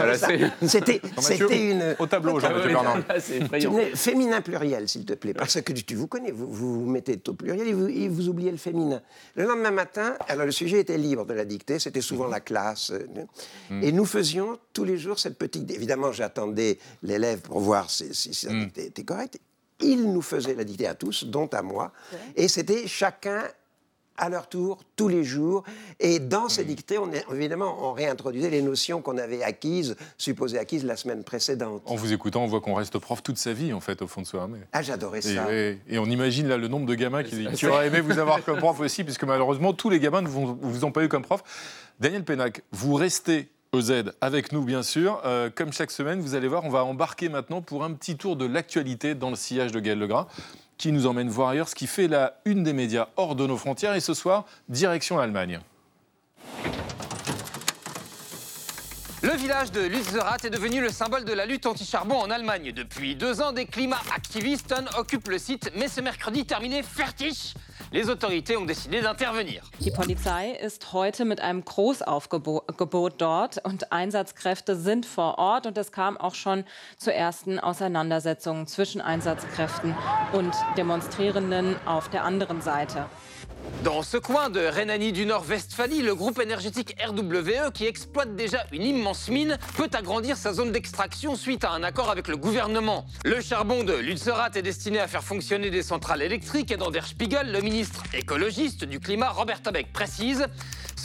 C'était, 0.66 1.02
une. 1.50 1.94
Au 1.98 2.06
tableau, 2.06 2.40
Jean-Mathieu 2.40 2.70
Bernard. 2.70 3.02
Effrayant. 3.14 3.72
Mais 3.72 3.90
Féminin 3.94 4.40
pluriel, 4.40 4.88
s'il 4.88 5.04
te 5.04 5.12
plaît, 5.12 5.34
parce 5.34 5.60
que 5.60 5.74
tu 5.74 5.94
vous 5.96 6.06
connais, 6.06 6.30
vous, 6.30 6.50
vous 6.50 6.80
vous 6.80 6.90
mettez 6.90 7.20
au 7.28 7.34
pluriel 7.34 7.68
et 7.68 7.74
vous, 7.74 7.88
et 7.88 8.08
vous 8.08 8.30
oubliez 8.30 8.52
le 8.52 8.56
féminin. 8.56 9.02
Le 9.34 9.44
lendemain 9.44 9.70
matin, 9.70 10.14
alors 10.28 10.46
le 10.46 10.52
sujet 10.52 10.80
était 10.80 10.96
libre 10.96 11.26
de 11.26 11.34
la 11.34 11.44
dictée, 11.44 11.78
c'était 11.78 12.00
souvent 12.00 12.26
la 12.26 12.40
classe, 12.40 12.90
euh, 12.90 13.82
et 13.82 13.92
nous 13.92 14.06
faisions 14.06 14.58
tous 14.72 14.84
les 14.84 14.96
jours 14.96 15.18
cette 15.18 15.36
petite. 15.36 15.70
Évidemment, 15.70 16.10
j'attendais 16.10 16.78
l'élève 17.02 17.40
pour 17.40 17.60
voir 17.60 17.90
si, 17.90 18.14
si, 18.14 18.48
dictée 18.48 18.86
était 18.86 19.04
correcte. 19.04 19.38
Il 19.80 20.12
nous 20.12 20.22
faisait 20.22 20.54
la 20.54 20.64
dictée 20.64 20.86
à 20.86 20.94
tous, 20.94 21.24
dont 21.24 21.46
à 21.48 21.62
moi, 21.62 21.92
et 22.34 22.48
c'était 22.48 22.86
chacun 22.86 23.42
à 24.18 24.30
leur 24.30 24.48
tour, 24.48 24.78
tous 24.96 25.08
les 25.08 25.24
jours. 25.24 25.62
Et 26.00 26.18
dans 26.20 26.48
ces 26.48 26.64
dictées, 26.64 26.96
on 26.96 27.12
est, 27.12 27.22
évidemment, 27.30 27.76
on 27.86 27.92
réintroduisait 27.92 28.48
les 28.48 28.62
notions 28.62 29.02
qu'on 29.02 29.18
avait 29.18 29.42
acquises, 29.42 29.94
supposées 30.16 30.58
acquises 30.58 30.84
la 30.86 30.96
semaine 30.96 31.22
précédente. 31.22 31.82
En 31.84 31.96
vous 31.96 32.14
écoutant, 32.14 32.42
on 32.42 32.46
voit 32.46 32.62
qu'on 32.62 32.72
reste 32.72 32.98
prof 32.98 33.22
toute 33.22 33.36
sa 33.36 33.52
vie, 33.52 33.74
en 33.74 33.80
fait, 33.80 34.00
au 34.00 34.06
fond 34.06 34.22
de 34.22 34.26
soi. 34.26 34.48
Mais... 34.50 34.60
Ah, 34.72 34.80
j'adorais 34.80 35.18
Et, 35.18 35.34
ça. 35.34 35.52
et- 35.54 35.78
et 35.86 35.98
on 35.98 36.06
imagine 36.06 36.48
là 36.48 36.56
le 36.56 36.68
nombre 36.68 36.86
de 36.86 36.94
gamins 36.94 37.22
qui, 37.24 37.46
qui 37.52 37.66
auraient 37.66 37.88
aimé 37.88 38.00
vous 38.00 38.18
avoir 38.18 38.42
comme 38.46 38.56
prof 38.56 38.80
aussi, 38.80 39.04
puisque 39.04 39.24
malheureusement, 39.24 39.74
tous 39.74 39.90
les 39.90 40.00
gamins 40.00 40.22
ne 40.22 40.28
vous, 40.28 40.56
vous 40.62 40.84
ont 40.86 40.92
pas 40.92 41.04
eu 41.04 41.08
comme 41.10 41.20
prof. 41.22 41.42
Daniel 42.00 42.24
Pénac, 42.24 42.62
vous 42.72 42.94
restez 42.94 43.50
EZ 43.78 44.12
avec 44.20 44.52
nous, 44.52 44.62
bien 44.62 44.82
sûr. 44.82 45.20
Euh, 45.24 45.50
comme 45.54 45.72
chaque 45.72 45.90
semaine, 45.90 46.20
vous 46.20 46.34
allez 46.34 46.48
voir, 46.48 46.64
on 46.64 46.70
va 46.70 46.84
embarquer 46.84 47.28
maintenant 47.28 47.62
pour 47.62 47.84
un 47.84 47.92
petit 47.92 48.16
tour 48.16 48.36
de 48.36 48.44
l'actualité 48.44 49.14
dans 49.14 49.30
le 49.30 49.36
sillage 49.36 49.72
de 49.72 49.80
Gaël 49.80 49.98
Legras, 49.98 50.26
qui 50.78 50.92
nous 50.92 51.06
emmène 51.06 51.28
voir 51.28 51.50
ailleurs 51.50 51.68
ce 51.68 51.74
qui 51.74 51.86
fait 51.86 52.08
la 52.08 52.40
une 52.44 52.62
des 52.62 52.72
médias 52.72 53.08
hors 53.16 53.34
de 53.34 53.46
nos 53.46 53.56
frontières. 53.56 53.94
Et 53.94 54.00
ce 54.00 54.14
soir, 54.14 54.44
direction 54.68 55.16
l'Allemagne. 55.16 55.60
Le 59.26 59.32
village 59.32 59.72
de 59.72 59.80
Lützerath 59.80 60.44
est 60.44 60.50
devenu 60.50 60.80
le 60.80 60.88
symbole 60.88 61.24
de 61.24 61.32
la 61.32 61.46
lutte 61.46 61.66
anti-charbon 61.66 62.14
en 62.14 62.30
Allemagne. 62.30 62.70
Depuis 62.70 63.16
deux 63.16 63.42
ans, 63.42 63.50
des 63.50 63.66
climat-activistes 63.66 64.72
occupent 64.96 65.26
le 65.26 65.38
site, 65.38 65.72
mais 65.74 65.88
ce 65.88 66.00
mercredi 66.00 66.46
terminé 66.46 66.84
fertig. 66.84 67.54
Les 67.90 68.08
autorités 68.08 68.56
ont 68.56 68.64
décidé 68.64 69.02
d'intervenir. 69.02 69.64
Die 69.80 69.90
Polizei 69.90 70.52
ist 70.64 70.92
heute 70.92 71.24
mit 71.24 71.40
einem 71.40 71.64
Großaufgebot 71.64 73.14
dort 73.18 73.58
und 73.64 73.90
Einsatzkräfte 73.90 74.76
sind 74.76 75.04
vor 75.04 75.38
Ort 75.38 75.66
und 75.66 75.76
es 75.76 75.90
kam 75.90 76.16
auch 76.16 76.36
schon 76.36 76.64
zu 76.96 77.12
ersten 77.12 77.58
Auseinandersetzungen 77.58 78.68
zwischen 78.68 79.00
Einsatzkräften 79.00 79.96
und 80.34 80.54
Demonstrierenden 80.76 81.74
auf 81.84 82.08
der 82.10 82.22
anderen 82.22 82.60
Seite. 82.60 83.06
Dans 83.84 84.02
ce 84.02 84.16
coin 84.16 84.50
de 84.50 84.60
Rhénanie 84.60 85.12
du 85.12 85.26
Nord-Westphalie, 85.26 86.02
le 86.02 86.14
groupe 86.14 86.40
énergétique 86.40 86.96
RWE, 87.00 87.70
qui 87.72 87.86
exploite 87.86 88.34
déjà 88.34 88.66
une 88.72 88.82
immense 88.82 89.28
mine, 89.28 89.58
peut 89.76 89.88
agrandir 89.92 90.36
sa 90.36 90.52
zone 90.52 90.72
d'extraction 90.72 91.36
suite 91.36 91.62
à 91.62 91.70
un 91.70 91.82
accord 91.84 92.10
avec 92.10 92.26
le 92.26 92.36
gouvernement. 92.36 93.06
Le 93.24 93.40
charbon 93.40 93.84
de 93.84 93.94
Lützerath 93.94 94.56
est 94.56 94.62
destiné 94.62 94.98
à 94.98 95.06
faire 95.06 95.22
fonctionner 95.22 95.70
des 95.70 95.82
centrales 95.82 96.22
électriques 96.22 96.72
et 96.72 96.76
dans 96.76 96.90
Der 96.90 97.06
Spiegel, 97.06 97.52
le 97.52 97.60
ministre 97.60 98.02
écologiste 98.12 98.84
du 98.84 98.98
climat 98.98 99.30
Robert 99.30 99.60
Habeck 99.64 99.92
précise 99.92 100.46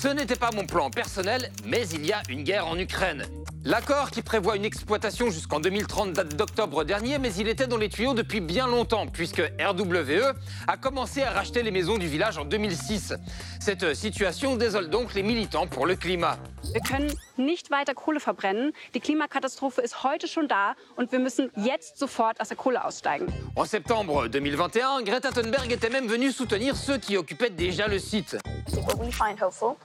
ce 0.01 0.07
n'était 0.07 0.35
pas 0.35 0.49
mon 0.51 0.65
plan 0.65 0.89
personnel, 0.89 1.51
mais 1.63 1.87
il 1.89 2.03
y 2.03 2.11
a 2.11 2.23
une 2.27 2.41
guerre 2.41 2.65
en 2.65 2.75
Ukraine. 2.79 3.23
L'accord 3.63 4.09
qui 4.09 4.23
prévoit 4.23 4.55
une 4.55 4.65
exploitation 4.65 5.29
jusqu'en 5.29 5.59
2030 5.59 6.13
date 6.13 6.35
d'octobre 6.35 6.83
dernier, 6.83 7.19
mais 7.19 7.31
il 7.35 7.47
était 7.47 7.67
dans 7.67 7.77
les 7.77 7.87
tuyaux 7.87 8.15
depuis 8.15 8.41
bien 8.41 8.67
longtemps, 8.67 9.05
puisque 9.05 9.43
RWE 9.59 10.33
a 10.67 10.77
commencé 10.77 11.21
à 11.21 11.29
racheter 11.29 11.61
les 11.61 11.69
maisons 11.69 11.99
du 11.99 12.07
village 12.07 12.39
en 12.39 12.45
2006. 12.45 13.13
Cette 13.59 13.93
situation 13.93 14.55
désole 14.55 14.89
donc 14.89 15.13
les 15.13 15.21
militants 15.21 15.67
pour 15.67 15.85
le 15.85 15.95
climat. 15.95 16.39
Wir 16.71 16.81
können 16.81 17.17
nicht 17.37 17.71
weiter 17.71 17.93
Kohle 17.93 18.19
verbrennen. 18.19 18.73
Die 18.93 18.99
Klimakatastrophe 18.99 19.81
ist 19.81 20.03
heute 20.03 20.27
schon 20.27 20.47
da 20.47 20.75
und 20.95 21.11
wir 21.11 21.19
müssen 21.19 21.51
jetzt 21.55 21.97
sofort 21.97 22.39
aus 22.39 22.49
der 22.49 22.57
Kohle 22.57 22.85
aussteigen. 22.85 23.27
En 23.55 23.65
septembre 23.65 24.29
2021, 24.29 25.05
Greta 25.05 25.31
Thunberg 25.31 25.71
était 25.71 25.89
même 25.89 26.07
venue 26.07 26.31
soutenir 26.31 26.75
ceux 26.75 26.97
qui 26.99 27.17
occupaient 27.17 27.49
déjà 27.49 27.87
le 27.87 27.99
site. 27.99 28.37
What 28.85 28.99
we 28.99 29.11
find 29.11 29.39
hopeful 29.41 29.75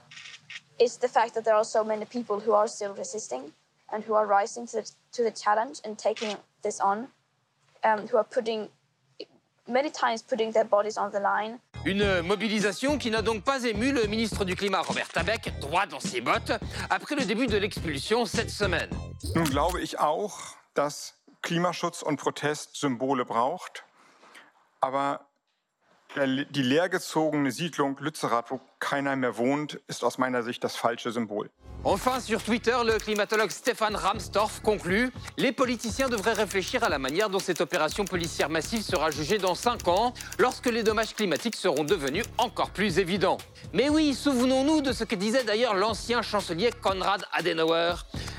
is 0.79 0.97
the 0.97 1.07
fact 1.07 1.33
that 1.33 1.43
there 1.43 1.55
are 1.55 1.65
so 1.65 1.83
many 1.83 2.05
people 2.05 2.39
who 2.39 2.53
are 2.53 2.67
still 2.67 2.93
resisting 2.93 3.51
and 3.91 4.03
who 4.07 4.13
are 4.13 4.27
rising 4.27 4.65
to 4.67 4.81
the, 4.81 4.91
to 5.13 5.23
the 5.23 5.31
challenge 5.31 5.79
and 5.83 5.97
taking 5.97 6.37
this 6.61 6.79
on, 6.79 7.07
um, 7.83 8.07
who 8.07 8.17
are 8.17 8.23
putting, 8.25 8.69
many 9.67 9.89
times 9.89 10.21
putting 10.21 10.51
their 10.51 10.65
bodies 10.65 10.97
on 10.97 11.11
the 11.11 11.19
line. 11.19 11.59
Une 11.85 12.21
mobilisation 12.21 12.97
qui 12.97 13.11
n'a 13.11 13.21
donc 13.21 13.43
pas 13.43 13.63
ému 13.63 13.91
le 13.91 14.07
ministre 14.07 14.43
du 14.43 14.55
Climat 14.55 14.81
Robert 14.81 15.07
Habeck, 15.15 15.53
droit 15.59 15.85
dans 15.85 15.99
ses 15.99 16.21
bottes, 16.21 16.51
après 16.89 17.15
le 17.15 17.25
début 17.25 17.47
de 17.47 17.57
l'expulsion 17.57 18.25
cette 18.25 18.49
semaine. 18.49 18.89
Nun 19.35 19.45
glaube 19.45 19.81
ich 19.81 19.99
auch, 19.99 20.57
dass 20.73 21.13
Klimaschutz 21.41 22.01
und 22.01 22.17
Protest 22.17 22.75
Symbole 22.75 23.23
braucht. 23.25 23.85
Aber 24.81 25.26
die 26.15 26.61
leergezogene 26.61 27.51
Siedlung 27.51 27.97
Lützerath, 27.99 28.51
wo 28.51 28.59
keiner 28.79 29.15
mehr 29.15 29.37
wohnt, 29.37 29.79
ist 29.87 30.03
aus 30.03 30.17
meiner 30.17 30.43
Sicht 30.43 30.63
das 30.63 30.75
falsche 30.75 31.11
Symbol. 31.11 31.49
Enfin, 31.83 32.19
sur 32.19 32.43
Twitter, 32.43 32.83
le 32.83 32.97
climatologue 32.97 33.51
Stéphane 33.51 33.95
Ramstorff 33.95 34.61
conclut 34.61 35.11
Les 35.37 35.51
politiciens 35.51 36.09
devraient 36.09 36.33
réfléchir 36.33 36.83
à 36.83 36.89
la 36.89 36.97
manière 36.97 37.29
dont 37.29 37.39
cette 37.39 37.61
opération 37.61 38.03
policière 38.03 38.49
massive 38.49 38.81
sera 38.81 39.11
jugée 39.11 39.37
dans 39.37 39.55
5 39.55 39.87
ans, 39.87 40.13
lorsque 40.39 40.65
les 40.65 40.83
dommages 40.83 41.13
climatiques 41.13 41.55
seront 41.55 41.83
devenus 41.83 42.25
encore 42.37 42.71
plus 42.71 42.99
évidents. 42.99 43.37
Mais 43.73 43.89
oui, 43.89 44.15
souvenons-nous 44.15 44.81
de 44.81 44.91
ce 44.91 45.03
que 45.03 45.15
disait 45.15 45.43
d'ailleurs 45.43 45.75
l'ancien 45.75 46.21
chancelier 46.21 46.71
Konrad 46.81 47.23
Adenauer 47.31 47.93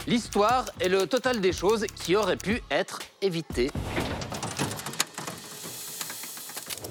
L'histoire 0.07 0.65
est 0.81 0.89
le 0.89 1.07
total 1.07 1.41
des 1.41 1.53
choses 1.53 1.87
qui 1.95 2.17
auraient 2.17 2.37
pu 2.37 2.61
être 2.71 2.99
évitées. 3.23 3.71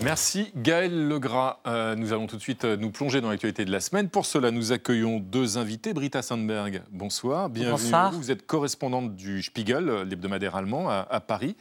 Merci 0.03 0.51
Gaël 0.55 1.07
Legras. 1.07 1.59
Euh, 1.65 1.95
nous 1.95 2.13
allons 2.13 2.27
tout 2.27 2.35
de 2.37 2.41
suite 2.41 2.65
euh, 2.65 2.77
nous 2.77 2.91
plonger 2.91 3.19
dans 3.19 3.29
l'actualité 3.29 3.65
de 3.65 3.71
la 3.71 3.79
semaine. 3.79 4.09
Pour 4.09 4.27
cela, 4.27 4.51
nous 4.51 4.71
accueillons 4.71 5.19
deux 5.19 5.57
invités. 5.57 5.91
Britta 5.91 6.21
Sandberg, 6.21 6.83
bonsoir. 6.91 7.49
Bienvenue. 7.49 7.71
Bonsoir. 7.81 8.11
vous. 8.11 8.29
Êtes 8.29 8.45
correspondante 8.45 9.15
du 9.15 9.41
Spiegel, 9.41 9.89
euh, 9.89 10.05
l'hebdomadaire 10.05 10.55
allemand, 10.55 10.87
à, 10.87 11.07
à 11.09 11.19
Paris. 11.19 11.55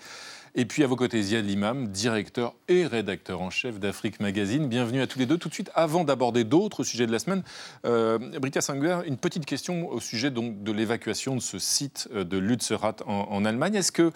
Et 0.55 0.67
puis 0.67 0.85
à 0.85 0.87
vos 0.87 0.97
côtés, 0.97 1.23
Ziad 1.23 1.47
Limam, 1.47 1.89
directeur 1.89 2.55
et 2.69 2.87
rédacteur 2.87 3.41
en 3.41 3.49
chef 3.49 3.81
d'Afrique 3.81 4.21
Magazine. 4.21 4.69
Bienvenue 4.69 5.01
à 5.01 5.07
tous 5.07 5.19
les 5.19 5.27
deux. 5.27 5.39
Tout 5.39 5.49
de 5.49 5.55
suite, 5.55 5.71
avant 5.75 6.05
d'aborder 6.05 6.45
d'autres 6.45 6.85
sujets 6.85 7.07
de 7.07 7.13
la 7.13 7.19
semaine, 7.19 7.43
euh, 7.87 8.19
Britta 8.39 8.61
Sandberg, 8.61 9.07
une 9.07 9.17
petite 9.17 9.47
question 9.47 9.89
au 9.89 10.01
sujet 10.01 10.31
donc, 10.31 10.63
de 10.63 10.73
l'évacuation 10.73 11.37
de 11.37 11.41
ce 11.41 11.59
site 11.59 12.09
de 12.13 12.39
Lützerath 12.39 13.03
en, 13.07 13.29
en 13.31 13.45
Allemagne. 13.47 13.77
Est-ce 13.77 13.93
que 13.93 14.13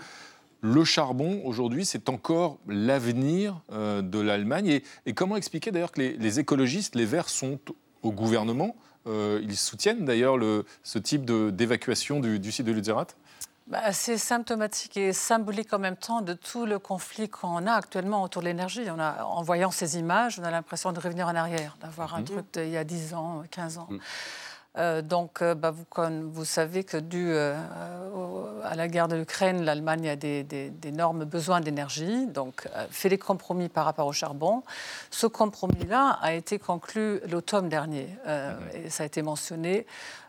le 0.62 0.84
charbon, 0.84 1.40
aujourd'hui, 1.44 1.84
c'est 1.86 2.08
encore 2.08 2.58
l'avenir 2.66 3.60
euh, 3.72 4.02
de 4.02 4.18
l'Allemagne. 4.20 4.66
Et, 4.68 4.84
et 5.06 5.14
comment 5.14 5.36
expliquer 5.36 5.70
d'ailleurs 5.70 5.92
que 5.92 6.00
les, 6.00 6.16
les 6.16 6.38
écologistes, 6.40 6.94
les 6.94 7.06
Verts, 7.06 7.28
sont 7.28 7.58
au 8.02 8.12
gouvernement 8.12 8.74
Euh, 9.06 9.40
Ils 9.42 9.56
soutiennent 9.56 10.04
d'ailleurs 10.04 10.36
le- 10.36 10.66
ce 10.82 10.98
type 10.98 11.24
d'évacuation 11.24 12.20
du, 12.20 12.38
du 12.38 12.52
site 12.52 12.66
de 12.66 12.72
Lützerath? 12.72 13.16
Bah, 13.66 13.92
c'est 13.92 14.18
symptomatique 14.18 14.96
et 14.98 15.14
symbolique 15.14 15.72
en 15.72 15.78
même 15.78 15.96
temps 15.96 16.20
de 16.20 16.34
tout 16.34 16.66
le 16.66 16.78
conflit 16.78 17.28
qu'on 17.30 17.66
a 17.66 17.72
actuellement 17.72 18.22
autour 18.22 18.42
de 18.42 18.48
l'énergie. 18.48 18.82
On 18.94 18.98
a, 18.98 19.24
en 19.24 19.42
voyant 19.42 19.70
ces 19.70 19.96
images, 19.96 20.38
on 20.38 20.44
a 20.44 20.50
l'impression 20.50 20.92
de 20.92 21.00
revenir 21.00 21.26
en 21.28 21.34
arrière, 21.34 21.78
d'avoir 21.80 22.14
un 22.14 22.20
Mhm. 22.20 22.24
truc 22.26 22.44
d'il 22.52 22.68
y 22.68 22.76
a 22.76 22.84
10 22.84 23.14
ans, 23.14 23.42
15 23.50 23.78
ans. 23.78 23.86
Mhm. 23.88 24.00
Euh, 24.78 25.02
donc, 25.02 25.42
euh, 25.42 25.54
bah, 25.56 25.72
vous, 25.72 25.84
savez 26.44 26.84
que 26.84 26.96
dû 26.96 27.26
euh, 27.32 27.56
à 28.62 28.76
la 28.76 28.86
guerre 28.86 29.08
de 29.08 29.16
l'Ukraine, 29.16 29.64
l'Allemagne 29.64 30.08
a 30.08 30.16
des- 30.16 30.44
des- 30.44 30.70
d'énormes 30.70 31.24
besoins 31.24 31.60
d'énergie, 31.60 32.26
donc 32.28 32.68
euh, 32.76 32.86
fait 32.90 33.08
des 33.08 33.18
compromis 33.18 33.68
par 33.68 33.84
rapport 33.84 34.06
au 34.06 34.12
charbon. 34.12 34.62
Ce 35.10 35.26
compromis-là 35.26 36.18
a 36.22 36.34
été 36.34 36.58
conclu 36.60 37.20
l'automne 37.28 37.68
dernier, 37.68 38.08
et 38.74 38.90
ça 38.90 39.02
a 39.02 39.06
été 39.06 39.22
mentionné. 39.22 39.86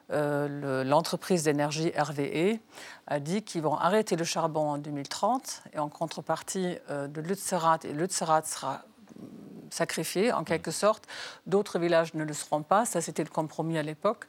Le- 0.09 0.83
L'entreprise 0.83 1.43
d'énergie 1.43 1.93
RWE 1.97 2.59
a 3.07 3.19
dit 3.19 3.43
qu'ils 3.43 3.61
vont 3.61 3.77
arrêter 3.77 4.15
le 4.17 4.25
charbon 4.25 4.71
en 4.71 4.77
2030 4.77 5.61
et 5.73 5.79
en 5.79 5.87
contrepartie 5.87 6.77
de 6.89 7.21
Lützerath, 7.21 7.85
et 7.85 7.93
sera 8.45 8.81
sacrifié 9.71 10.31
en 10.31 10.43
quelque 10.43 10.69
sorte. 10.69 11.07
D'autres 11.47 11.79
villages 11.79 12.13
ne 12.13 12.23
le 12.23 12.33
seront 12.33 12.61
pas. 12.61 12.85
Ça, 12.85 13.01
c'était 13.01 13.23
le 13.23 13.29
compromis 13.29 13.77
à 13.77 13.83
l'époque. 13.83 14.27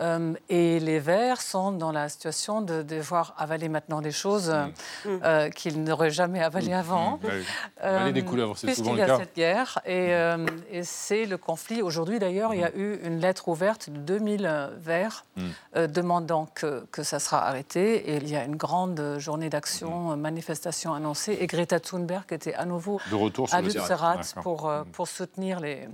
Euh, 0.00 0.34
et 0.48 0.80
les 0.80 0.98
Verts 0.98 1.40
sont 1.40 1.72
dans 1.72 1.92
la 1.92 2.08
situation 2.08 2.60
de 2.62 2.82
devoir 2.82 3.34
avaler 3.38 3.68
maintenant 3.68 4.00
des 4.00 4.12
choses 4.12 4.50
euh, 4.50 4.66
euh, 5.06 5.50
qu'ils 5.50 5.82
n'auraient 5.82 6.10
jamais 6.10 6.42
avalées 6.42 6.72
avant. 6.72 7.18
Mmh. 7.18 7.82
Avaler 7.82 8.12
des 8.12 8.24
couleuvres, 8.24 8.56
c'est 8.56 8.74
souvent 8.74 8.96
y 8.96 9.02
a 9.02 9.16
cette 9.16 9.34
guerre. 9.34 9.80
Et, 9.84 10.14
euh, 10.14 10.46
et 10.70 10.82
c'est 10.84 11.26
le 11.26 11.36
conflit. 11.36 11.82
Aujourd'hui, 11.82 12.18
d'ailleurs, 12.18 12.54
il 12.54 12.60
y 12.60 12.64
a 12.64 12.74
eu 12.74 13.00
une 13.04 13.18
lettre 13.18 13.48
ouverte 13.48 13.90
de 13.90 13.98
2000 13.98 14.70
Verts 14.78 15.24
Mmh. 15.36 15.42
euh, 15.76 15.86
demandant 15.86 16.46
que, 16.54 16.84
que 16.90 17.02
ça 17.02 17.18
sera 17.18 17.46
arrêté. 17.46 18.10
Et 18.10 18.16
il 18.16 18.28
y 18.28 18.36
a 18.36 18.44
une 18.44 18.56
grande 18.56 19.16
journée 19.18 19.50
d'action, 19.50 20.16
manifestation 20.16 20.92
annoncée. 20.94 21.38
Et 21.40 21.46
Greta 21.46 21.80
Thunberg 21.80 22.32
était 22.32 22.54
à 22.54 22.64
nouveau 22.64 23.00
De 23.10 23.14
retour 23.14 23.48
sur 23.48 23.58
à 23.58 23.62
D'accord. 23.62 24.42
pour, 24.42 24.68
euh, 24.68 24.82
pour 24.92 25.08
soutenir 25.08 25.60
les, 25.60 25.88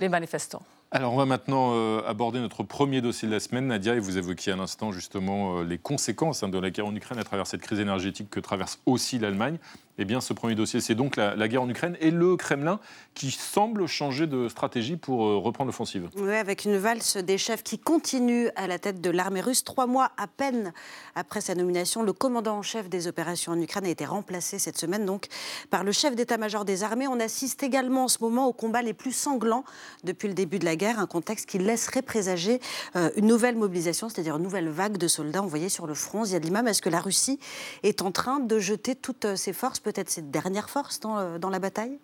les 0.00 0.08
manifestants. 0.08 0.62
Alors, 0.90 1.12
on 1.12 1.16
va 1.16 1.26
maintenant 1.26 1.72
euh, 1.74 2.00
aborder 2.06 2.40
notre 2.40 2.62
premier 2.62 3.02
dossier 3.02 3.28
de 3.28 3.32
la 3.34 3.40
semaine. 3.40 3.66
Nadia, 3.66 3.94
et 3.94 4.00
vous 4.00 4.16
évoquiez 4.16 4.52
à 4.52 4.56
l'instant 4.56 4.90
justement 4.90 5.58
euh, 5.58 5.62
les 5.62 5.76
conséquences 5.76 6.42
hein, 6.42 6.48
de 6.48 6.58
la 6.58 6.70
guerre 6.70 6.86
en 6.86 6.94
Ukraine 6.94 7.18
à 7.18 7.24
travers 7.24 7.46
cette 7.46 7.60
crise 7.60 7.78
énergétique 7.78 8.30
que 8.30 8.40
traverse 8.40 8.80
aussi 8.86 9.18
l'Allemagne. 9.18 9.58
Eh 10.00 10.04
bien, 10.04 10.20
ce 10.20 10.32
premier 10.32 10.54
dossier, 10.54 10.80
c'est 10.80 10.94
donc 10.94 11.16
la, 11.16 11.34
la, 11.34 11.48
guerre 11.48 11.62
en 11.62 11.68
Ukraine 11.68 11.96
et 12.00 12.12
le 12.12 12.36
Kremlin 12.36 12.78
qui 13.14 13.32
semble 13.32 13.88
changer 13.88 14.28
de 14.28 14.48
stratégie 14.48 14.96
pour 14.96 15.26
euh, 15.26 15.36
reprendre 15.36 15.66
l'offensive. 15.66 16.08
Oui, 16.16 16.34
avec 16.34 16.64
une 16.64 16.76
valse 16.76 17.16
des 17.16 17.36
chefs 17.36 17.64
qui 17.64 17.80
continue 17.80 18.48
à 18.54 18.68
la 18.68 18.78
tête 18.78 19.00
de 19.00 19.10
l'armée 19.10 19.40
russe. 19.40 19.64
Trois 19.64 19.88
mois 19.88 20.12
à 20.16 20.28
peine 20.28 20.72
après 21.16 21.40
sa 21.40 21.56
nomination, 21.56 22.04
le 22.04 22.12
commandant 22.12 22.58
en 22.58 22.62
chef 22.62 22.88
des 22.88 23.08
opérations 23.08 23.52
en 23.52 23.60
Ukraine 23.60 23.86
a 23.86 23.90
été 23.90 24.04
remplacé 24.04 24.60
cette 24.60 24.78
semaine 24.78 25.04
donc 25.04 25.26
par 25.68 25.82
le 25.82 25.90
chef 25.90 26.14
d'état-major 26.14 26.64
des 26.64 26.84
armées. 26.84 27.08
On 27.08 27.18
assiste 27.18 27.64
également 27.64 28.04
en 28.04 28.08
ce 28.08 28.18
moment 28.20 28.46
aux 28.46 28.52
combats 28.52 28.82
les 28.82 28.94
plus 28.94 29.12
sanglants 29.12 29.64
depuis 30.04 30.28
le 30.28 30.34
début 30.34 30.60
de 30.60 30.64
la 30.64 30.76
guerre, 30.76 30.77
un 30.86 31.06
contexte 31.06 31.46
qui 31.46 31.58
laisserait 31.58 32.02
présager 32.02 32.60
euh, 32.96 33.10
une 33.16 33.26
nouvelle 33.26 33.56
mobilisation, 33.56 34.08
c'est-à-dire 34.08 34.36
une 34.36 34.42
nouvelle 34.42 34.68
vague 34.68 34.96
de 34.96 35.08
soldats 35.08 35.42
envoyés 35.42 35.68
sur 35.68 35.86
le 35.86 35.94
front. 35.94 36.24
Ziad 36.24 36.44
Imam, 36.44 36.66
est-ce 36.68 36.82
que 36.82 36.88
la 36.88 37.00
Russie 37.00 37.38
est 37.82 38.02
en 38.02 38.12
train 38.12 38.40
de 38.40 38.58
jeter 38.58 38.94
toutes 38.94 39.24
euh, 39.24 39.36
ses 39.36 39.52
forces 39.52 39.80
peut-être 39.80 40.10
cette 40.10 40.30
dernière 40.30 40.70
force 40.70 41.00
dans, 41.00 41.18
euh, 41.18 41.38
dans 41.38 41.50
la 41.50 41.58
bataille? 41.58 41.98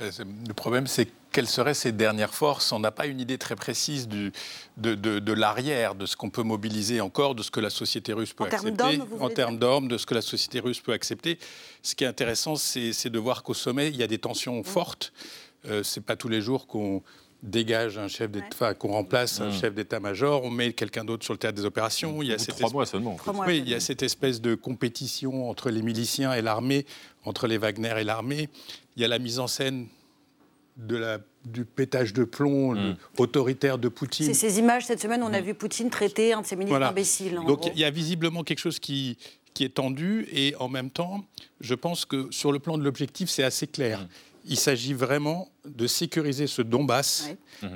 Le 0.00 0.52
problème, 0.52 0.86
c'est 0.86 1.08
quelles 1.32 1.48
seraient 1.48 1.74
ces 1.74 1.90
dernières 1.90 2.32
forces? 2.32 2.70
On 2.70 2.78
n'a 2.78 2.92
pas 2.92 3.06
une 3.06 3.18
idée 3.18 3.36
très 3.36 3.56
précise 3.56 4.06
du, 4.06 4.30
de, 4.76 4.94
de, 4.94 5.18
de 5.18 5.32
l'arrière, 5.32 5.96
de 5.96 6.06
ce 6.06 6.14
qu'on 6.14 6.30
peut 6.30 6.44
mobiliser 6.44 7.00
encore, 7.00 7.34
de 7.34 7.42
ce 7.42 7.50
que 7.50 7.58
la 7.58 7.68
société 7.68 8.12
russe 8.12 8.32
peut 8.32 8.44
en 8.44 8.46
accepter, 8.46 9.00
en 9.18 9.28
termes 9.28 9.58
d'hommes, 9.58 9.88
de 9.88 9.98
ce 9.98 10.06
que 10.06 10.14
la 10.14 10.22
société 10.22 10.60
russe 10.60 10.78
peut 10.78 10.92
accepter. 10.92 11.40
Ce 11.82 11.96
qui 11.96 12.04
est 12.04 12.06
intéressant, 12.06 12.54
c'est 12.54 13.10
de 13.10 13.18
voir 13.18 13.42
qu'au 13.42 13.54
sommet, 13.54 13.88
il 13.88 13.96
y 13.96 14.04
a 14.04 14.06
des 14.06 14.18
tensions 14.18 14.62
fortes. 14.62 15.12
Euh, 15.66 15.82
c'est 15.82 16.04
pas 16.04 16.14
tous 16.14 16.28
les 16.28 16.40
jours 16.40 16.68
qu'on 16.68 17.02
dégage 17.42 17.98
un 17.98 18.08
chef 18.08 18.30
d'état, 18.30 18.74
qu'on 18.74 18.88
remplace 18.88 19.40
un 19.40 19.48
Mmh. 19.50 19.52
chef 19.52 19.74
d'état-major, 19.74 20.42
on 20.44 20.50
met 20.50 20.72
quelqu'un 20.72 21.04
d'autre 21.04 21.24
sur 21.24 21.34
le 21.34 21.38
théâtre 21.38 21.56
des 21.56 21.64
opérations. 21.64 22.20
Il 22.22 22.28
y 22.28 22.32
a 22.32 22.36
Ou 22.36 22.38
cette 22.38 22.56
trois 22.56 22.70
mois 22.70 22.84
seulement. 22.86 23.12
en 23.12 23.16
fait. 23.16 23.22
Trois 23.22 23.32
mois. 23.32 23.46
oui, 23.46 23.58
il 23.64 23.68
y 23.68 23.74
a 23.74 23.80
cette 23.80 24.02
espèce 24.02 24.40
de 24.40 24.54
compétition 24.56 25.48
entre 25.48 25.70
les 25.70 25.82
miliciens 25.82 26.32
et 26.34 26.42
l'armée, 26.42 26.84
entre 27.24 27.46
les 27.46 27.58
Wagner 27.58 27.94
et 27.98 28.04
l'armée. 28.04 28.48
Il 28.96 29.02
y 29.02 29.04
a 29.04 29.08
la 29.08 29.18
mise 29.20 29.38
en 29.38 29.46
scène 29.46 29.86
de 30.76 30.96
la, 30.96 31.18
du 31.44 31.64
pétage 31.64 32.12
de 32.12 32.24
plomb 32.24 32.72
le- 32.72 32.96
autoritaire 33.18 33.78
de 33.78 33.88
Poutine. 33.88 34.26
C'est 34.26 34.34
ces 34.34 34.58
images 34.58 34.86
cette 34.86 35.00
semaine, 35.00 35.22
on 35.22 35.32
a 35.32 35.40
vu 35.40 35.54
Poutine 35.54 35.90
traiter 35.90 36.32
un 36.32 36.42
de 36.42 36.46
ses 36.46 36.56
ministres 36.56 36.72
Voilà. 36.72 36.88
imbéciles. 36.90 37.38
Donc 37.46 37.66
il 37.66 37.78
y 37.78 37.84
a 37.84 37.90
visiblement 37.90 38.42
quelque 38.44 38.58
chose 38.60 38.78
qui, 38.78 39.16
qui 39.54 39.64
est 39.64 39.74
tendu 39.74 40.26
et 40.32 40.54
en 40.60 40.68
même 40.68 40.90
temps, 40.90 41.24
je 41.60 41.74
pense 41.74 42.04
que 42.04 42.28
sur 42.30 42.52
le 42.52 42.58
plan 42.60 42.78
de 42.78 42.84
l'objectif, 42.84 43.28
c'est 43.28 43.42
assez 43.44 43.66
clair. 43.66 44.06
Il 44.48 44.56
s'agit 44.56 44.94
vraiment 44.94 45.48
de 45.66 45.86
sécuriser 45.86 46.46
ce 46.46 46.62
Donbass, 46.62 47.30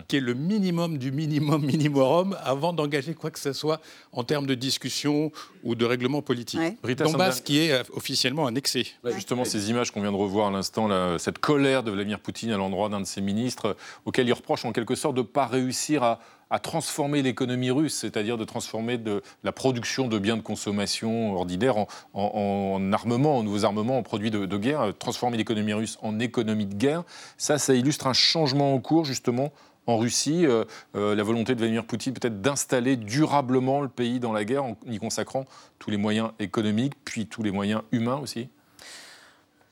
qui 0.09 0.17
est 0.17 0.21
le 0.21 0.33
minimum 0.33 0.97
du 0.97 1.13
minimum 1.13 1.63
minimorum, 1.67 2.37
avant 2.43 2.73
d'engager 2.73 3.15
quoi 3.15 3.31
que 3.31 3.39
ce 3.39 3.53
soit 3.53 3.81
en 4.13 4.25
termes 4.25 4.47
de 4.47 4.55
discussion 4.55 5.31
ou 5.65 5.75
de 5.75 5.85
règlement 5.85 6.23
politique. 6.23 6.61
Donbass 6.97 7.43
qui 7.43 7.59
est 7.59 7.73
euh, 7.73 7.83
officiellement 7.93 8.47
annexé. 8.47 8.87
Justement, 9.15 9.45
ces 9.45 9.71
images 9.71 9.91
qu'on 9.91 10.01
vient 10.01 10.13
de 10.13 10.17
revoir 10.17 10.49
à 10.49 10.51
l'instant, 10.51 10.89
cette 11.19 11.39
colère 11.39 11.83
de 11.83 11.91
Vladimir 11.91 12.21
Poutine 12.21 12.51
à 12.53 12.57
l'endroit 12.57 12.89
d'un 12.89 13.01
de 13.01 13.07
ses 13.07 13.21
ministres, 13.21 13.67
euh, 13.67 13.75
auquel 14.07 14.27
il 14.27 14.33
reproche 14.33 14.65
en 14.65 14.73
quelque 14.73 14.95
sorte 14.95 15.15
de 15.15 15.21
ne 15.21 15.27
pas 15.27 15.47
réussir 15.47 16.03
à, 16.03 16.21
à 16.53 16.59
transformer 16.59 17.23
l'économie 17.23 17.71
russe, 17.71 17.95
c'est-à-dire 17.95 18.37
de 18.37 18.45
transformer 18.45 19.01
la 19.43 19.53
production 19.53 20.07
de 20.07 20.19
biens 20.19 20.37
de 20.37 20.43
consommation 20.43 21.35
ordinaires 21.35 21.79
en, 21.79 21.87
en- 22.13 22.75
en 22.77 22.93
armement, 22.93 23.39
en 23.39 23.43
nouveaux 23.43 23.65
armements, 23.65 23.97
en 23.99 24.03
produits 24.03 24.31
de, 24.31 24.57
guerre, 24.59 24.93
transformer 24.99 25.39
l'économie 25.39 25.73
russe 25.73 25.99
en 26.03 26.21
économie 26.21 26.67
de 26.67 26.75
guerre. 26.75 27.05
Ça, 27.39 27.59
ça 27.59 27.75
illustre 27.75 28.07
un 28.07 28.13
changement 28.13 28.75
en 28.75 28.81
cours, 28.81 29.07
justement, 29.07 29.51
en 29.87 29.97
Russie, 29.97 30.47
euh, 30.47 30.65
euh, 30.95 31.15
la 31.15 31.23
volonté 31.23 31.55
de 31.55 31.59
Vladimir 31.59 31.85
Poutine 31.85 32.13
peut-être 32.13 32.41
d'installer 32.43 32.97
durablement 32.97 33.81
le 33.81 33.89
pays 33.89 34.21
dans 34.21 34.33
la 34.33 34.45
guerre 34.45 34.65
en 34.65 34.77
y 34.87 34.99
consacrant 34.99 35.47
tous 35.79 35.91
les 35.91 35.97
moyens 35.97 36.31
économiques, 36.39 36.95
puis 37.05 37.27
tous 37.27 37.43
les 37.43 37.51
moyens 37.51 37.81
humains 37.93 38.19
aussi. 38.23 38.49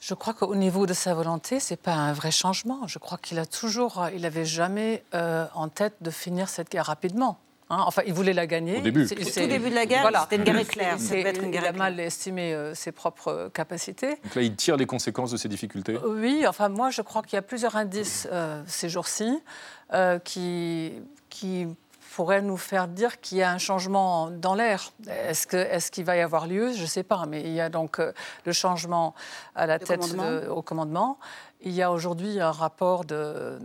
Je 0.01 0.15
crois 0.15 0.33
qu'au 0.33 0.55
niveau 0.55 0.87
de 0.87 0.95
sa 0.95 1.13
volonté, 1.15 1.61
c'est 1.61 1.77
pas 1.77 1.93
un 1.95 2.13
vrai 2.15 2.31
changement. 2.31 2.87
Je 2.87 2.99
crois 2.99 3.19
qu'il 3.19 3.39
a 3.39 3.45
toujours, 3.45 4.07
il 4.15 4.23
n'avait 4.23 4.47
jamais 4.47 5.05
euh, 5.15 5.47
en 5.55 5.69
tête 5.69 5.95
de 6.01 6.11
finir 6.11 6.49
cette 6.49 6.71
guerre 6.71 6.87
rapidement. 6.87 7.39
Hein, 7.69 7.85
enfin, 7.87 8.03
il 8.07 8.15
voulait 8.15 8.33
la 8.33 8.47
gagner. 8.47 8.79
Au 8.79 8.81
début. 8.81 9.07
C'est- 9.07 9.45
Au 9.45 9.47
début 9.47 9.69
de 9.71 9.75
la 9.75 9.85
guerre, 9.87 10.11
c'était 10.23 10.37
une 10.37 10.43
guerre 10.45 10.59
éclair. 10.59 10.99
Ça 10.99 11.05
C'est- 11.07 11.19
devait 11.19 11.29
être 11.29 11.43
une 11.45 11.51
guerre 11.51 11.63
il 11.65 11.69
a 11.69 11.73
mal 11.73 12.01
estimé 12.01 12.53
euh, 12.55 12.75
ses 12.75 12.91
propres 12.93 13.51
capacités. 13.55 14.17
Donc 14.25 14.35
là, 14.35 14.43
il 14.43 14.57
tire 14.57 14.77
les 14.77 14.87
conséquences 14.87 15.31
de 15.31 15.37
ces 15.37 15.49
difficultés. 15.49 15.97
Oui, 16.05 16.45
enfin 16.49 16.69
moi 16.71 16.91
je 16.91 17.03
crois 17.03 17.23
qu'il 17.23 17.35
y 17.35 17.39
a 17.39 17.43
plusieurs 17.43 17.77
indices 17.77 18.27
euh, 18.33 18.63
ces 18.67 18.89
jours-ci 18.89 19.39
euh, 19.93 20.19
qui, 20.19 20.95
qui 21.29 21.67
pourraient 22.15 22.43
nous 22.43 22.57
faire 22.57 22.89
dire 22.89 23.21
qu'il 23.21 23.39
y 23.39 23.43
a 23.43 23.51
un 23.51 23.59
changement 23.59 24.31
dans 24.31 24.55
l'air. 24.55 24.93
Est-ce 25.09 25.91
qu'il 25.91 26.05
va 26.05 26.17
y 26.17 26.21
avoir 26.21 26.47
lieu? 26.47 26.73
Je 26.73 26.83
ne 26.83 26.87
sais 26.87 27.03
pas, 27.03 27.25
mais 27.27 27.41
il 27.43 27.53
y 27.53 27.61
a 27.61 27.69
donc 27.69 27.99
euh, 28.01 28.13
le 28.45 28.53
changement 28.53 29.15
à 29.55 29.67
la 29.67 29.79
Le 29.79 29.85
tête 29.87 30.01
commandement. 30.01 30.31
de- 30.31 30.49
au 30.49 30.63
commandement. 30.63 31.19
Il 31.63 31.73
y 31.73 31.83
a 31.83 31.93
aujourd'hui 31.93 32.41
un 32.41 32.53
rapport 32.53 33.05
de, 33.05 33.59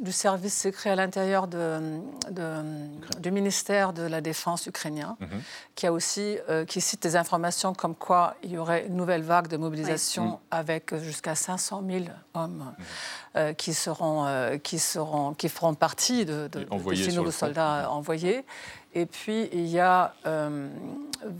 du 0.00 0.12
service 0.12 0.58
secret 0.62 0.90
à 0.90 0.96
l'intérieur 0.96 1.46
de, 1.46 1.78
de- 2.30 3.20
du 3.20 3.30
ministère 3.30 3.92
de 3.92 4.02
la 4.02 4.22
Défense 4.22 4.66
ukrainien, 4.66 5.18
Mhm. 5.20 5.42
qui 5.74 5.86
a 5.86 5.92
aussi 5.92 6.38
euh, 6.48 6.64
qui 6.64 6.80
cite 6.80 7.02
des 7.02 7.16
informations 7.16 7.74
comme 7.74 7.94
quoi 7.94 8.34
il 8.42 8.52
y 8.52 8.56
aurait 8.58 8.86
une 8.86 8.96
nouvelle 8.96 9.22
vague 9.22 9.48
de 9.48 9.58
mobilisation 9.58 10.24
Mhm. 10.24 10.36
avec 10.52 10.94
jusqu'à 10.96 11.34
500 11.34 11.82
000 11.86 12.04
hommes 12.32 12.72
euh, 13.36 13.52
qui 13.52 13.74
seront 13.74 14.24
euh, 14.26 14.56
qui 14.56 14.78
seront 14.78 15.34
qui 15.34 15.50
feront 15.50 15.74
partie 15.74 16.24
de, 16.24 16.48
ces 16.96 17.12
nouveaux 17.12 17.30
soldats 17.30 17.90
envoyés. 17.90 18.46
Et 18.94 19.04
puis 19.06 19.50
il 19.52 19.66
y 19.66 19.80
a 19.80 20.14
euh, 20.24 20.68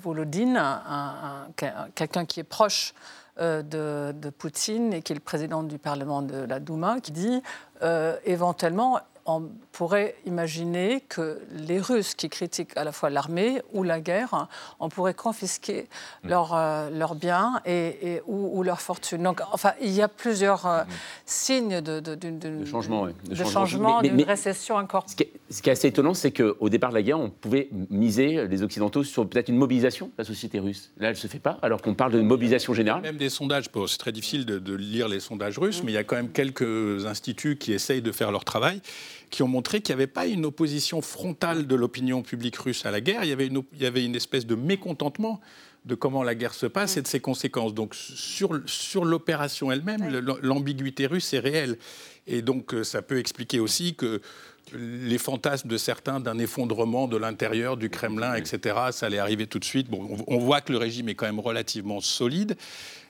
Volodine, 0.02 0.56
un- 0.58 0.82
un- 0.86 1.46
un- 1.66 1.88
quelqu'un 1.94 2.26
qui 2.26 2.40
est 2.40 2.44
proche 2.44 2.92
euh, 2.92 3.00
de, 3.38 4.12
de 4.12 4.30
Poutine 4.30 4.92
et 4.92 5.02
qui 5.02 5.12
est 5.12 5.16
le 5.16 5.20
président 5.20 5.62
du 5.62 5.78
Parlement 5.78 6.22
de 6.22 6.36
la 6.36 6.60
Douma, 6.60 7.00
qui 7.00 7.12
dit 7.12 7.42
euh, 7.82 8.16
éventuellement 8.24 9.00
pourrait 9.78 10.14
imaginer 10.24 11.02
que 11.08 11.40
les 11.52 11.80
Russes 11.80 12.14
qui 12.14 12.28
critiquent 12.28 12.76
à 12.76 12.84
la 12.84 12.92
fois 12.92 13.10
l'armée 13.10 13.60
ou 13.72 13.82
la 13.82 14.00
guerre, 14.00 14.46
on 14.78 14.88
pourrait 14.88 15.14
confisquer 15.14 15.88
leurs 16.22 16.54
euh, 16.54 16.90
leurs 16.90 17.16
biens 17.16 17.60
et, 17.66 17.88
et- 18.14 18.22
ou, 18.26 18.58
ou 18.58 18.62
leurs 18.62 18.80
fortunes. 18.80 19.22
Donc, 19.24 19.40
enfin, 19.52 19.72
il 19.82 19.90
y 19.90 20.00
a 20.00 20.06
plusieurs 20.08 20.64
euh, 20.66 20.82
signes 21.26 21.80
de, 21.80 21.98
de, 22.00 22.14
d'une- 22.14 22.38
d'une- 22.38 22.60
De 22.60 22.64
changement, 22.64 23.02
oui. 23.02 23.12
de 23.28 23.34
changement, 23.44 23.96
Mais- 23.96 24.02
mais- 24.02 24.08
d'une 24.10 24.16
mais- 24.26 24.32
récession 24.32 24.76
encore. 24.76 25.04
Ce 25.08 25.16
qui, 25.16 25.24
est, 25.24 25.32
ce 25.50 25.60
qui 25.60 25.68
est 25.70 25.72
assez 25.72 25.88
étonnant, 25.88 26.14
c'est 26.14 26.30
qu'au 26.30 26.68
départ 26.68 26.90
de 26.90 26.94
la 26.94 27.02
guerre, 27.02 27.18
on 27.18 27.30
pouvait 27.30 27.68
miser, 27.90 28.46
les 28.46 28.62
Occidentaux, 28.62 29.02
sur 29.02 29.28
peut-être 29.28 29.48
une 29.48 29.56
mobilisation 29.58 30.06
de 30.06 30.12
la 30.18 30.24
société 30.24 30.60
russe. 30.60 30.92
Là, 30.98 31.08
elle 31.08 31.14
ne 31.14 31.18
se 31.18 31.26
fait 31.26 31.40
pas, 31.40 31.58
alors 31.62 31.82
qu'on 31.82 31.94
parle 31.94 32.12
de 32.12 32.20
mobilisation 32.20 32.74
générale. 32.74 33.02
Même 33.02 33.16
des 33.16 33.28
sondages, 33.30 33.70
bon, 33.72 33.86
c'est 33.88 33.98
très 33.98 34.12
difficile 34.12 34.46
de, 34.46 34.58
de 34.60 34.74
lire 34.74 35.08
les 35.08 35.18
sondages 35.20 35.58
russes, 35.58 35.82
mais 35.82 35.90
il 35.90 35.94
y 35.96 35.98
a 35.98 36.04
quand 36.04 36.16
même 36.16 36.30
quelques 36.30 37.06
instituts 37.06 37.56
qui 37.56 37.72
essayent 37.72 38.02
de 38.02 38.12
faire 38.12 38.30
leur 38.30 38.44
travail, 38.44 38.80
qui 39.34 39.42
ont 39.42 39.48
montré 39.48 39.80
qu'il 39.80 39.92
n'y 39.96 40.00
avait 40.00 40.06
pas 40.12 40.26
une 40.26 40.44
opposition 40.46 41.02
frontale 41.02 41.66
de 41.66 41.74
l'opinion 41.74 42.22
publique 42.22 42.54
russe 42.56 42.86
à 42.86 42.92
la 42.92 43.00
guerre, 43.00 43.24
il 43.24 43.30
y 43.30 43.32
avait 43.32 43.48
une, 43.48 43.56
op- 43.56 43.66
il 43.74 43.82
y 43.82 43.86
avait 43.86 44.04
une 44.04 44.14
espèce 44.14 44.46
de 44.46 44.54
mécontentement 44.54 45.40
de 45.86 45.96
comment 45.96 46.22
la 46.22 46.36
guerre 46.36 46.54
se 46.54 46.66
passe 46.66 46.96
et 46.96 47.02
de 47.02 47.08
ses 47.08 47.18
conséquences. 47.18 47.74
Donc 47.74 47.96
sur, 47.96 48.60
sur 48.66 49.04
l'opération 49.04 49.72
elle-même, 49.72 50.08
le- 50.08 50.38
l'ambiguïté 50.40 51.06
russe 51.06 51.32
est 51.34 51.40
réelle. 51.40 51.78
Et 52.28 52.42
donc 52.42 52.74
euh, 52.74 52.84
ça 52.84 53.02
peut 53.02 53.18
expliquer 53.18 53.58
aussi 53.58 53.96
que 53.96 54.20
les 54.72 55.18
fantasmes 55.18 55.68
de 55.68 55.76
certains 55.76 56.20
d'un 56.20 56.38
effondrement 56.38 57.08
de 57.08 57.16
l'intérieur 57.16 57.76
du 57.76 57.90
Kremlin, 57.90 58.34
etc., 58.36 58.76
ça 58.92 59.06
allait 59.06 59.18
arriver 59.18 59.46
tout 59.48 59.58
de 59.58 59.64
suite. 59.64 59.90
Bon, 59.90 60.16
on, 60.28 60.36
on 60.36 60.38
voit 60.38 60.60
que 60.60 60.70
le 60.72 60.78
régime 60.78 61.08
est 61.08 61.16
quand 61.16 61.26
même 61.26 61.40
relativement 61.40 62.00
solide. 62.00 62.56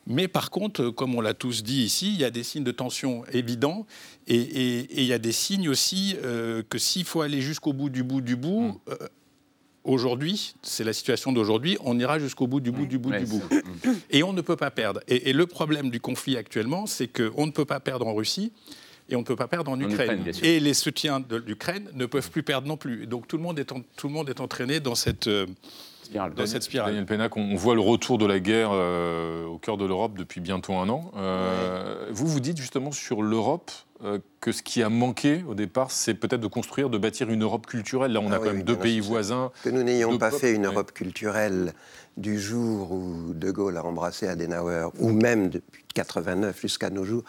Mais 0.06 0.28
par 0.28 0.50
contre, 0.50 0.82
euh, 0.82 0.92
comme 0.92 1.14
on 1.14 1.20
l'a 1.20 1.34
tous 1.34 1.62
dit 1.62 1.82
ici, 1.82 2.12
il 2.12 2.20
y 2.20 2.24
a 2.24 2.30
des 2.30 2.42
signes 2.42 2.64
de 2.64 2.70
tension 2.72 3.24
évidents 3.32 3.86
et, 4.26 4.36
et- 4.36 4.78
et 4.80 5.00
il 5.00 5.06
y 5.06 5.12
a 5.12 5.18
des 5.18 5.32
signes 5.32 5.68
aussi 5.68 6.16
euh, 6.22 6.62
que 6.68 6.78
s'il 6.78 7.04
faut 7.04 7.22
aller 7.22 7.40
jusqu'au 7.40 7.72
bout 7.72 7.88
du 7.88 8.02
bout 8.02 8.20
du 8.20 8.36
bout, 8.36 8.80
euh, 8.90 8.96
aujourd'hui, 9.84 10.54
c'est 10.62 10.84
la 10.84 10.92
situation 10.92 11.32
d'aujourd'hui, 11.32 11.76
on 11.80 11.98
ira 11.98 12.18
jusqu'au 12.18 12.46
bout 12.46 12.60
du 12.60 12.70
bout 12.70 12.86
du 12.86 12.98
bout 12.98 13.10
Ouais, 13.10 13.20
du 13.20 13.26
bout. 13.26 13.42
ça- 13.50 13.90
Et 14.10 14.22
on 14.22 14.32
ne 14.32 14.40
peut 14.40 14.56
pas 14.56 14.70
perdre. 14.70 15.00
Et, 15.08 15.30
et 15.30 15.32
le 15.32 15.46
problème 15.46 15.90
du 15.90 16.00
conflit 16.00 16.36
actuellement, 16.36 16.86
c'est 16.86 17.08
qu'on 17.08 17.46
ne 17.46 17.52
peut 17.52 17.64
pas 17.66 17.80
perdre 17.80 18.06
en 18.06 18.14
Russie 18.14 18.52
et 19.10 19.16
on 19.16 19.20
ne 19.20 19.24
peut 19.24 19.36
pas 19.36 19.48
perdre 19.48 19.70
en, 19.70 19.78
Ukraine. 19.80 20.24
Et 20.42 20.60
les 20.60 20.72
soutiens 20.74 21.20
de 21.20 21.36
l'Ukraine 21.36 21.88
ne 21.94 22.06
peuvent 22.06 22.30
plus 22.30 22.42
perdre 22.42 22.66
non 22.66 22.78
plus. 22.78 23.06
Donc 23.06 23.28
tout 23.28 23.36
le 23.36 23.42
monde 23.42 23.58
est, 23.58 23.70
en- 23.72 23.82
tout 23.96 24.08
le 24.08 24.14
monde 24.14 24.30
est 24.30 24.40
entraîné 24.40 24.80
dans 24.80 24.94
cette, 24.94 25.26
euh, 25.26 25.46
dans 26.12 26.46
cette 26.46 26.62
spirale. 26.62 26.90
Daniel 26.90 27.06
Pénac, 27.06 27.36
on 27.36 27.54
on 27.54 27.56
voit 27.56 27.76
le 27.76 27.80
retour 27.80 28.18
de 28.18 28.26
la 28.26 28.40
guerre 28.40 28.70
euh, 28.72 29.46
au 29.46 29.58
cœur 29.58 29.76
de 29.76 29.84
l'Europe 29.84 30.18
depuis 30.18 30.40
bientôt 30.40 30.74
un 30.74 30.88
an. 30.88 31.12
Euh, 31.16 32.08
Vous 32.10 32.26
vous 32.26 32.40
dites 32.40 32.56
justement 32.56 32.90
sur 32.90 33.22
l'Europe, 33.22 33.70
euh, 34.02 34.18
que 34.40 34.50
ce 34.50 34.62
qui 34.62 34.82
a 34.82 34.88
manqué 34.88 35.44
au 35.48 35.54
départ, 35.54 35.92
c'est 35.92 36.14
peut-être 36.14 36.40
de 36.40 36.48
construire, 36.48 36.90
de 36.90 36.98
bâtir 36.98 37.30
une 37.30 37.44
Europe 37.44 37.66
culturelle. 37.66 38.12
Là, 38.12 38.20
on 38.20 38.32
a 38.32 38.36
Ah 38.36 38.38
quand 38.38 38.46
même 38.46 38.56
oui, 38.56 38.64
deux 38.64 38.76
pays 38.76 38.98
voisins. 38.98 39.52
Que 39.62 39.70
nous 39.70 39.84
n'ayons 39.84 40.18
pas 40.18 40.30
peuples, 40.30 40.40
fait 40.40 40.52
une. 40.54 40.66
Europe 40.66 40.92
culturelle 40.92 41.74
du 42.16 42.40
jour 42.40 42.90
où 42.90 43.32
De 43.34 43.50
Gaulle 43.52 43.76
a 43.76 43.84
embrassé 43.84 44.26
Adenauer, 44.26 44.88
ou 44.98 45.10
même 45.10 45.48
depuis 45.48 45.84
89 45.94 46.60
jusqu'à 46.60 46.90
nos 46.90 47.04
jours. 47.04 47.22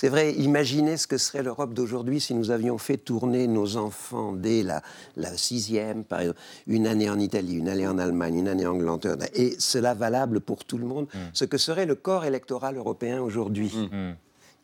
C'est 0.00 0.08
vrai, 0.08 0.32
imaginez 0.32 0.96
ce 0.96 1.06
que 1.06 1.18
serait 1.18 1.42
l'Europe 1.42 1.74
d'aujourd'hui 1.74 2.20
si 2.20 2.32
nous 2.32 2.50
avions 2.50 2.78
fait 2.78 2.96
tourner 2.96 3.46
nos 3.46 3.76
enfants 3.76 4.32
dès 4.32 4.62
la, 4.62 4.80
la 5.18 5.36
sixième, 5.36 6.04
par 6.04 6.20
exemple, 6.20 6.40
une 6.66 6.86
année 6.86 7.10
en 7.10 7.18
Italie, 7.18 7.56
une 7.56 7.68
année 7.68 7.86
en 7.86 7.98
Allemagne, 7.98 8.38
une 8.38 8.48
année 8.48 8.64
en 8.64 8.80
Angleterre, 8.80 9.28
et 9.34 9.56
cela 9.58 9.92
valable 9.92 10.40
pour 10.40 10.64
tout 10.64 10.78
le 10.78 10.86
monde, 10.86 11.06
Mm. 11.12 11.18
ce 11.34 11.44
que 11.44 11.58
serait 11.58 11.84
le 11.84 11.96
corps 11.96 12.24
électoral 12.24 12.78
européen 12.78 13.20
aujourd'hui 13.20 13.90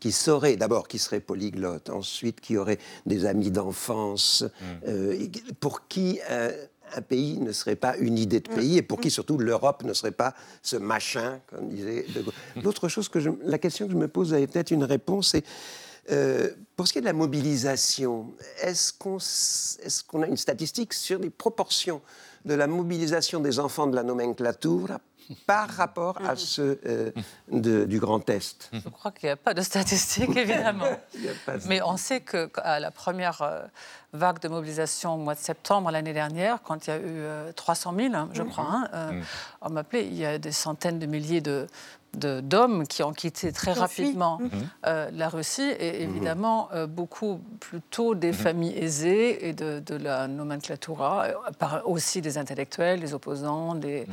qui 0.01 0.11
saurait, 0.13 0.57
d'abord, 0.57 0.89
qui 0.89 0.99
serait 0.99 1.21
polyglotte, 1.21 1.91
ensuite 1.91 2.41
qui 2.41 2.57
aurait 2.57 2.79
des 3.05 3.27
amis 3.27 3.51
d'enfance, 3.51 4.45
euh, 4.89 5.19
pour 5.61 5.87
qui 5.87 6.19
euh, 6.31 6.51
un 6.95 7.03
pays 7.03 7.39
ne 7.39 7.53
serait 7.53 7.77
pas 7.77 7.97
une 7.97 8.19
idée 8.19 8.41
de 8.41 8.49
pays 8.49 8.79
et 8.79 8.83
pour 8.83 9.01
qui 9.01 9.11
surtout 9.11 9.39
l'Europe 9.39 9.83
ne 9.85 9.93
serait 9.93 10.13
pas 10.13 10.35
ce 10.63 10.77
machin, 10.77 11.41
comme 11.49 11.69
disait 11.69 12.07
De 12.15 12.23
Gaulle. 12.23 12.35
L'autre 12.63 12.89
chose 12.89 13.09
que 13.09 13.19
la 13.43 13.59
question 13.59 13.87
que 13.87 13.93
je 13.93 13.99
me 13.99 14.09
pose 14.09 14.35
avait 14.35 14.47
peut-être 14.47 14.71
une 14.71 14.85
réponse, 14.85 15.31
c'est 15.31 15.45
euh, 16.13 16.51
pour 16.77 16.87
ce 16.87 16.93
qui 16.93 16.99
est 16.99 17.03
de 17.03 17.07
la 17.07 17.13
mobilisation, 17.13 18.33
est-ce 18.63 18.93
qu'on 18.93 19.17
est-ce 19.17 20.05
qu'on 20.05 20.23
a 20.23 20.27
une 20.27 20.37
statistique 20.37 20.95
sur 20.95 21.19
les 21.19 21.31
proportions 21.31 22.01
de 22.45 22.55
la 22.55 22.69
mobilisation 22.69 23.41
des 23.41 23.59
enfants 23.59 23.89
de 23.89 23.97
la 23.97 24.05
nomenclature 24.05 24.99
par 25.47 25.69
rapport 25.69 26.19
à 26.27 26.37
ceux 26.37 26.81
euh, 26.87 27.11
de- 27.51 27.85
du 27.85 27.99
Grand 28.01 28.29
Est 28.31 28.71
Je 28.73 28.89
crois 28.89 29.11
qu'il 29.11 29.29
n'y 29.29 29.33
a 29.33 29.37
pas 29.37 29.55
de 29.55 29.63
statistiques, 29.63 30.37
évidemment. 30.37 30.85
Mais 31.67 31.81
on 31.83 31.97
sait 31.97 32.21
qu'à 32.21 32.81
la 32.81 32.91
première 32.91 33.43
euh, 33.43 33.63
vague 34.13 34.39
de 34.41 34.49
mobilisation 34.49 35.15
au 35.15 35.19
mois 35.19 35.35
de 35.35 35.41
septembre 35.41 35.91
l'année 35.91 36.13
dernière, 36.13 36.63
quand 36.63 36.87
il 36.87 36.91
y 36.91 36.93
a 36.93 36.97
eu 36.99 37.03
euh, 37.07 37.53
300 37.53 37.95
000, 37.97 38.15
hein, 38.15 38.29
je 38.33 38.43
Mhm. 38.43 38.49
crois, 38.51 38.65
hein, 38.71 38.89
euh, 38.95 39.13
Mhm. 39.13 39.25
on 39.63 39.71
m'appelait, 39.71 40.07
il 40.07 40.15
y 40.15 40.25
a 40.25 40.39
des 40.39 40.53
centaines 40.53 40.99
de 40.99 41.07
milliers 41.07 41.41
de- 41.41 41.67
d'hommes 42.17 42.87
qui 42.87 43.03
ont 43.03 43.13
quitté 43.13 43.53
très 43.53 43.73
rapidement 43.73 44.39
Mhm. 44.41 44.51
euh, 44.87 45.11
la 45.13 45.29
Russie 45.29 45.63
et 45.79 46.03
évidemment 46.03 46.69
euh, 46.73 46.87
beaucoup 46.87 47.41
plutôt 47.61 48.15
des 48.15 48.29
Mhm. 48.29 48.35
familles 48.35 48.79
aisées 48.79 49.49
et 49.49 49.53
de, 49.53 49.81
de 49.81 49.95
la 49.97 50.27
nomenclatura, 50.29 51.25
euh, 51.27 51.33
par 51.59 51.89
aussi 51.89 52.21
des 52.21 52.39
intellectuels, 52.39 53.01
des 53.01 53.13
opposants, 53.15 53.75
des... 53.75 54.07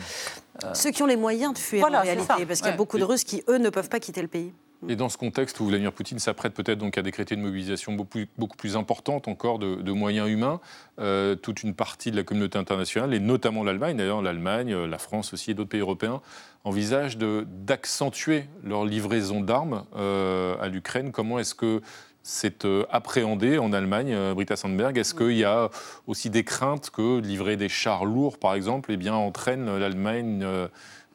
euh, 0.63 0.73
Ceux 0.73 0.91
qui 0.91 1.01
ont 1.01 1.07
les 1.07 1.15
moyens 1.15 1.53
de 1.53 1.57
fuir 1.59 1.81
Voilà, 1.81 1.99
en 1.99 2.03
réalité, 2.03 2.45
parce 2.45 2.59
qu'il 2.59 2.67
y 2.67 2.69
a 2.69 2.71
Ouais. 2.73 2.77
beaucoup 2.77 2.97
de 2.97 3.03
Russes 3.03 3.23
qui, 3.23 3.43
eux, 3.47 3.57
ne 3.57 3.69
peuvent 3.69 3.89
pas 3.89 3.99
quitter 3.99 4.21
le 4.21 4.27
pays. 4.27 4.53
Et 4.89 4.97
dans 4.97 5.07
ce 5.07 5.17
contexte 5.17 5.59
où 5.61 5.65
Vladimir 5.65 5.93
Poutine 5.93 6.19
s'apprête 6.19 6.53
peut-être 6.53 6.77
donc 6.77 6.97
à 6.97 7.01
décréter 7.01 7.35
une 7.35 7.41
mobilisation 7.41 7.93
beaucoup, 7.93 8.57
plus 8.57 8.75
importante 8.75 9.29
encore 9.29 9.57
de, 9.57 9.91
moyens 9.91 10.29
humains, 10.29 10.59
euh, 10.99 11.35
toute 11.35 11.63
une 11.63 11.73
partie 11.73 12.11
de 12.11 12.17
la 12.17 12.23
communauté 12.23 12.57
internationale, 12.57 13.13
et 13.13 13.19
notamment 13.19 13.63
l'Allemagne, 13.63 13.95
d'ailleurs 13.95 14.21
l'Allemagne, 14.21 14.73
euh, 14.73 14.87
la 14.87 14.97
France 14.97 15.33
aussi 15.33 15.51
et 15.51 15.53
d'autres 15.53 15.69
pays 15.69 15.79
européens, 15.79 16.21
envisagent 16.65 17.17
d'accentuer 17.17 18.45
leur 18.63 18.83
livraison 18.83 19.39
d'armes 19.39 19.85
euh, 19.95 20.57
à 20.59 20.67
l'Ukraine. 20.67 21.11
Comment 21.11 21.39
est-ce 21.39 21.55
que 21.55 21.81
c'est 22.21 22.67
appréhendé 22.89 23.57
en 23.57 23.71
Allemagne, 23.73 24.15
Britta 24.33 24.55
Sandberg? 24.55 24.97
Est-ce 24.97 25.13
qu'il 25.13 25.37
y 25.37 25.43
a 25.43 25.69
aussi 26.07 26.29
des 26.29 26.43
craintes 26.43 26.89
que 26.89 27.19
livrer 27.19 27.57
des 27.57 27.69
chars 27.69 28.05
lourds, 28.05 28.37
par 28.37 28.53
exemple, 28.53 28.91
eh 28.93 28.97
bien, 28.97 29.13
entraîne 29.13 29.77
l'Allemagne 29.77 30.45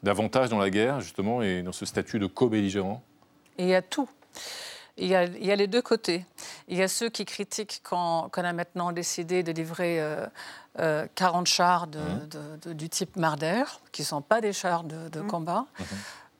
davantage 0.02 0.50
dans 0.50 0.58
la 0.58 0.68
guerre, 0.68 1.00
justement, 1.00 1.40
et 1.42 1.62
dans 1.62 1.72
ce 1.72 1.86
statut 1.86 2.18
de 2.18 2.26
co-belligérant? 2.26 3.02
Et 3.58 3.64
il 3.64 3.68
y 3.68 3.74
a 3.74 3.82
tout. 3.82 4.08
Il 4.96 5.06
y 5.06 5.14
a, 5.14 5.24
il 5.24 5.44
y 5.46 5.52
a 5.52 5.56
les 5.56 5.68
deux 5.68 5.82
côtés. 5.82 6.24
Il 6.66 6.76
y 6.76 6.82
a 6.82 6.88
ceux 6.88 7.08
qui 7.08 7.24
critiquent 7.24 7.80
quand- 7.84 8.28
qu'on 8.32 8.44
a 8.44 8.52
maintenant 8.52 8.90
décidé 8.92 9.42
de 9.44 9.52
livrer 9.52 10.00
euh, 10.00 10.26
euh, 10.80 11.06
40 11.14 11.46
chars 11.46 11.86
de- 11.86 11.98
de- 12.30 12.56
de- 12.68 12.72
du 12.72 12.88
type 12.88 13.16
Marder, 13.16 13.62
qui 13.92 14.02
ne 14.02 14.06
sont 14.06 14.22
pas 14.22 14.40
des 14.40 14.52
chars 14.52 14.82
de, 14.84 15.08
de 15.08 15.20
combat. 15.20 15.66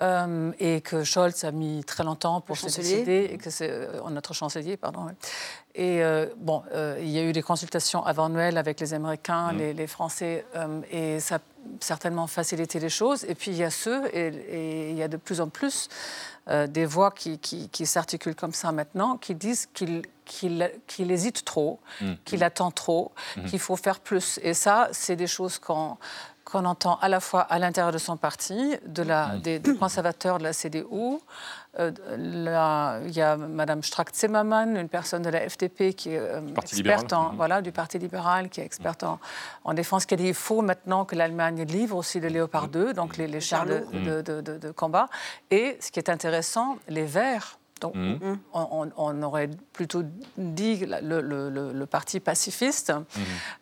Euh, 0.00 0.52
et 0.60 0.80
que 0.80 1.02
Scholz 1.02 1.42
a 1.42 1.50
mis 1.50 1.82
très 1.82 2.04
longtemps 2.04 2.40
pour 2.40 2.56
se 2.56 2.66
décider, 2.92 3.30
et 3.32 3.36
que 3.38 3.50
c'est 3.50 3.68
euh, 3.68 4.00
notre 4.10 4.32
chancelier, 4.32 4.76
pardon. 4.76 5.06
ouais. 5.06 5.14
Et 5.74 6.04
euh, 6.04 6.26
bon, 6.36 6.62
euh, 6.72 6.98
il 7.00 7.08
y 7.08 7.18
a 7.18 7.22
eu 7.22 7.32
des 7.32 7.42
consultations 7.42 8.04
avant 8.06 8.28
Noël 8.28 8.58
avec 8.58 8.78
les 8.78 8.94
Américains, 8.94 9.52
les, 9.52 9.74
les 9.74 9.86
Français, 9.88 10.46
euh, 10.54 10.80
et 10.92 11.18
ça 11.18 11.40
certainement 11.80 12.26
facilité 12.26 12.78
les 12.80 12.88
choses. 12.88 13.24
Et 13.28 13.34
puis 13.34 13.50
il 13.50 13.56
y 13.56 13.64
a 13.64 13.70
ceux, 13.70 14.06
et, 14.14 14.26
et 14.28 14.90
il 14.90 14.96
y 14.96 15.02
a 15.02 15.08
de 15.08 15.16
plus 15.16 15.40
en 15.40 15.48
plus 15.48 15.88
euh, 16.48 16.66
des 16.66 16.86
voix 16.86 17.10
qui, 17.10 17.38
qui- 17.38 17.68
qui 17.68 17.84
s'articulent 17.86 18.34
comme 18.34 18.54
ça 18.54 18.72
maintenant, 18.72 19.16
qui 19.16 19.34
disent 19.34 19.66
qu'il 19.74 20.02
qu'il 20.24 20.70
qu'il 20.86 21.10
hésite 21.10 21.44
trop, 21.44 21.80
Mm. 22.00 22.12
qu'il 22.24 22.44
attend 22.44 22.70
trop, 22.70 23.12
Mhm. 23.36 23.44
qu'il 23.46 23.58
faut 23.58 23.76
faire 23.76 23.98
plus. 24.00 24.38
Et 24.42 24.54
ça, 24.54 24.88
c'est 24.92 25.16
des 25.16 25.26
choses 25.26 25.58
qu'on 25.58 25.96
qu'on 26.44 26.64
entend 26.64 26.96
à 27.02 27.08
la 27.10 27.20
fois 27.20 27.42
à 27.42 27.58
l'intérieur 27.58 27.92
de 27.92 27.98
son 27.98 28.16
parti, 28.16 28.76
de 28.86 29.02
la, 29.02 29.36
des, 29.36 29.58
des 29.58 29.74
conservateurs 29.76 30.38
de 30.38 30.44
la 30.44 30.54
CDU. 30.54 31.18
Euh, 31.78 31.92
il 33.06 33.12
y 33.16 33.20
a 33.20 33.36
Mme 33.36 33.82
Strack-Zimmermann, 33.82 34.76
une 34.76 34.88
personne 34.88 35.22
de 35.22 35.30
la 35.30 35.48
FDP 35.48 35.92
qui 35.94 36.10
est 36.14 36.18
euh, 36.18 36.40
experte 36.62 37.12
en, 37.12 37.30
Mhm. 37.30 37.36
voilà, 37.36 37.62
du 37.62 37.70
Parti 37.72 37.98
libéral, 37.98 38.48
qui 38.48 38.60
est 38.60 38.64
experte 38.64 39.04
en, 39.04 39.20
en 39.64 39.74
défense, 39.74 40.04
qui 40.06 40.14
a 40.14 40.16
dit 40.16 40.24
qu'il 40.24 40.34
faut 40.34 40.62
maintenant 40.62 41.04
que 41.04 41.14
l'Allemagne 41.14 41.62
livre 41.64 41.96
aussi 41.96 42.18
le 42.20 42.28
Léopard 42.28 42.68
2, 42.68 42.92
donc 42.94 43.16
les, 43.16 43.26
les 43.28 43.40
chars 43.40 43.64
de, 43.66 43.84
de- 44.04 44.22
de- 44.22 44.40
de- 44.40 44.58
de 44.58 44.70
combat. 44.72 45.08
Et 45.50 45.76
ce 45.80 45.90
qui 45.92 45.98
est 46.00 46.10
intéressant, 46.10 46.78
les 46.88 47.04
Verts. 47.04 47.58
Donc, 47.80 47.94
Mhm. 47.94 48.38
on, 48.52 49.22
aurait 49.22 49.50
plutôt 49.72 50.02
dit 50.36 50.84
le, 51.02 51.20
le- 51.20 51.48
le- 51.50 51.72
le 51.72 51.86
parti 51.86 52.20
pacifiste 52.20 52.92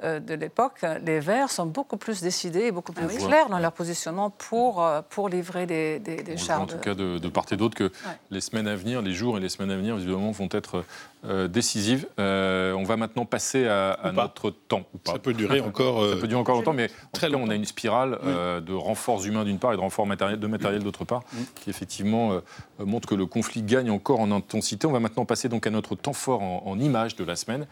euh, 0.02 0.20
de 0.20 0.34
l'époque, 0.34 0.84
les 1.04 1.20
Verts 1.20 1.50
sont 1.50 1.66
beaucoup 1.66 1.96
plus 1.96 2.22
décidés 2.22 2.64
et 2.66 2.72
beaucoup 2.72 2.92
plus 2.92 3.04
Ah 3.08 3.12
oui. 3.14 3.24
clairs 3.26 3.48
dans 3.48 3.58
leur 3.58 3.72
positionnement 3.72 4.30
pour, 4.30 4.82
euh, 4.82 5.02
pour 5.08 5.28
livrer 5.28 5.66
des, 5.66 5.98
des, 5.98 6.36
chars. 6.36 6.62
en 6.62 6.66
tout 6.66 6.76
de- 6.76 6.80
cas 6.82 6.94
de, 6.94 7.18
de 7.18 7.28
part 7.28 7.44
et 7.50 7.56
d'autre 7.56 7.74
que 7.74 7.90
les 8.30 8.40
semaines 8.40 8.68
à 8.68 8.76
venir, 8.76 9.02
les 9.02 9.12
jours 9.12 9.36
et 9.36 9.40
les 9.40 9.48
semaines 9.48 9.70
à 9.70 9.76
venir, 9.76 9.96
visiblement, 9.96 10.30
vont 10.30 10.48
être 10.52 10.84
euh, 11.24 11.48
décisives. 11.48 12.06
Euh, 12.18 12.72
on 12.72 12.84
va 12.84 12.96
maintenant 12.96 13.24
passer 13.24 13.66
à, 13.66 14.12
notre 14.12 14.50
temps. 14.50 14.84
Ça 15.04 15.18
peut 15.18 15.32
durer 15.32 15.60
encore, 15.60 16.00
Ça 16.00 16.06
euh, 16.06 16.20
peut 16.20 16.28
durer 16.28 16.40
encore 16.40 16.56
longtemps, 16.56 16.72
mais 16.72 16.90
très 17.12 17.30
cas, 17.30 17.36
on 17.36 17.48
a 17.48 17.54
une 17.54 17.64
spirale 17.64 18.18
euh, 18.24 18.60
de 18.60 18.72
renforts 18.72 19.24
humains 19.24 19.44
d'une 19.44 19.58
part 19.58 19.72
et 19.72 19.76
de 19.76 19.80
renforts 19.80 20.06
matériels, 20.06 20.38
de 20.38 20.46
matériel 20.46 20.82
d'autre 20.82 21.04
part, 21.04 21.22
qui 21.62 21.70
effectivement 21.70 22.32
euh, 22.32 22.40
montre 22.78 23.08
que 23.08 23.14
le 23.14 23.26
conflit 23.26 23.62
gagne 23.62 23.90
encore 23.90 24.20
en 24.20 24.30
intensité. 24.30 24.86
On 24.86 24.92
va 24.92 25.00
maintenant 25.00 25.24
passer 25.24 25.48
donc 25.48 25.66
à 25.66 25.70
notre 25.70 25.94
temps 25.94 26.12
fort 26.12 26.42
en, 26.42 26.62
en 26.66 26.78
images 26.78 27.16
de 27.16 27.24
la 27.24 27.36
semaine. 27.36 27.66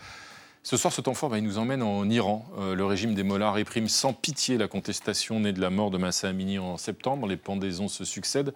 Ce 0.66 0.78
soir, 0.78 0.94
ce 0.94 1.02
temps 1.02 1.12
fort, 1.12 1.28
bah, 1.28 1.36
il 1.36 1.44
nous 1.44 1.58
emmène 1.58 1.82
en 1.82 2.08
Iran. 2.08 2.46
Euh, 2.58 2.74
le 2.74 2.86
régime 2.86 3.14
des 3.14 3.22
mollahs 3.22 3.52
réprime 3.52 3.86
sans 3.86 4.14
pitié 4.14 4.56
la 4.56 4.66
contestation 4.66 5.38
née 5.38 5.52
de 5.52 5.60
la 5.60 5.68
mort 5.68 5.90
de 5.90 5.98
Massa 5.98 6.28
Amini 6.28 6.58
en 6.58 6.78
septembre. 6.78 7.26
Les 7.26 7.36
pendaisons 7.36 7.88
se 7.88 8.06
succèdent. 8.06 8.54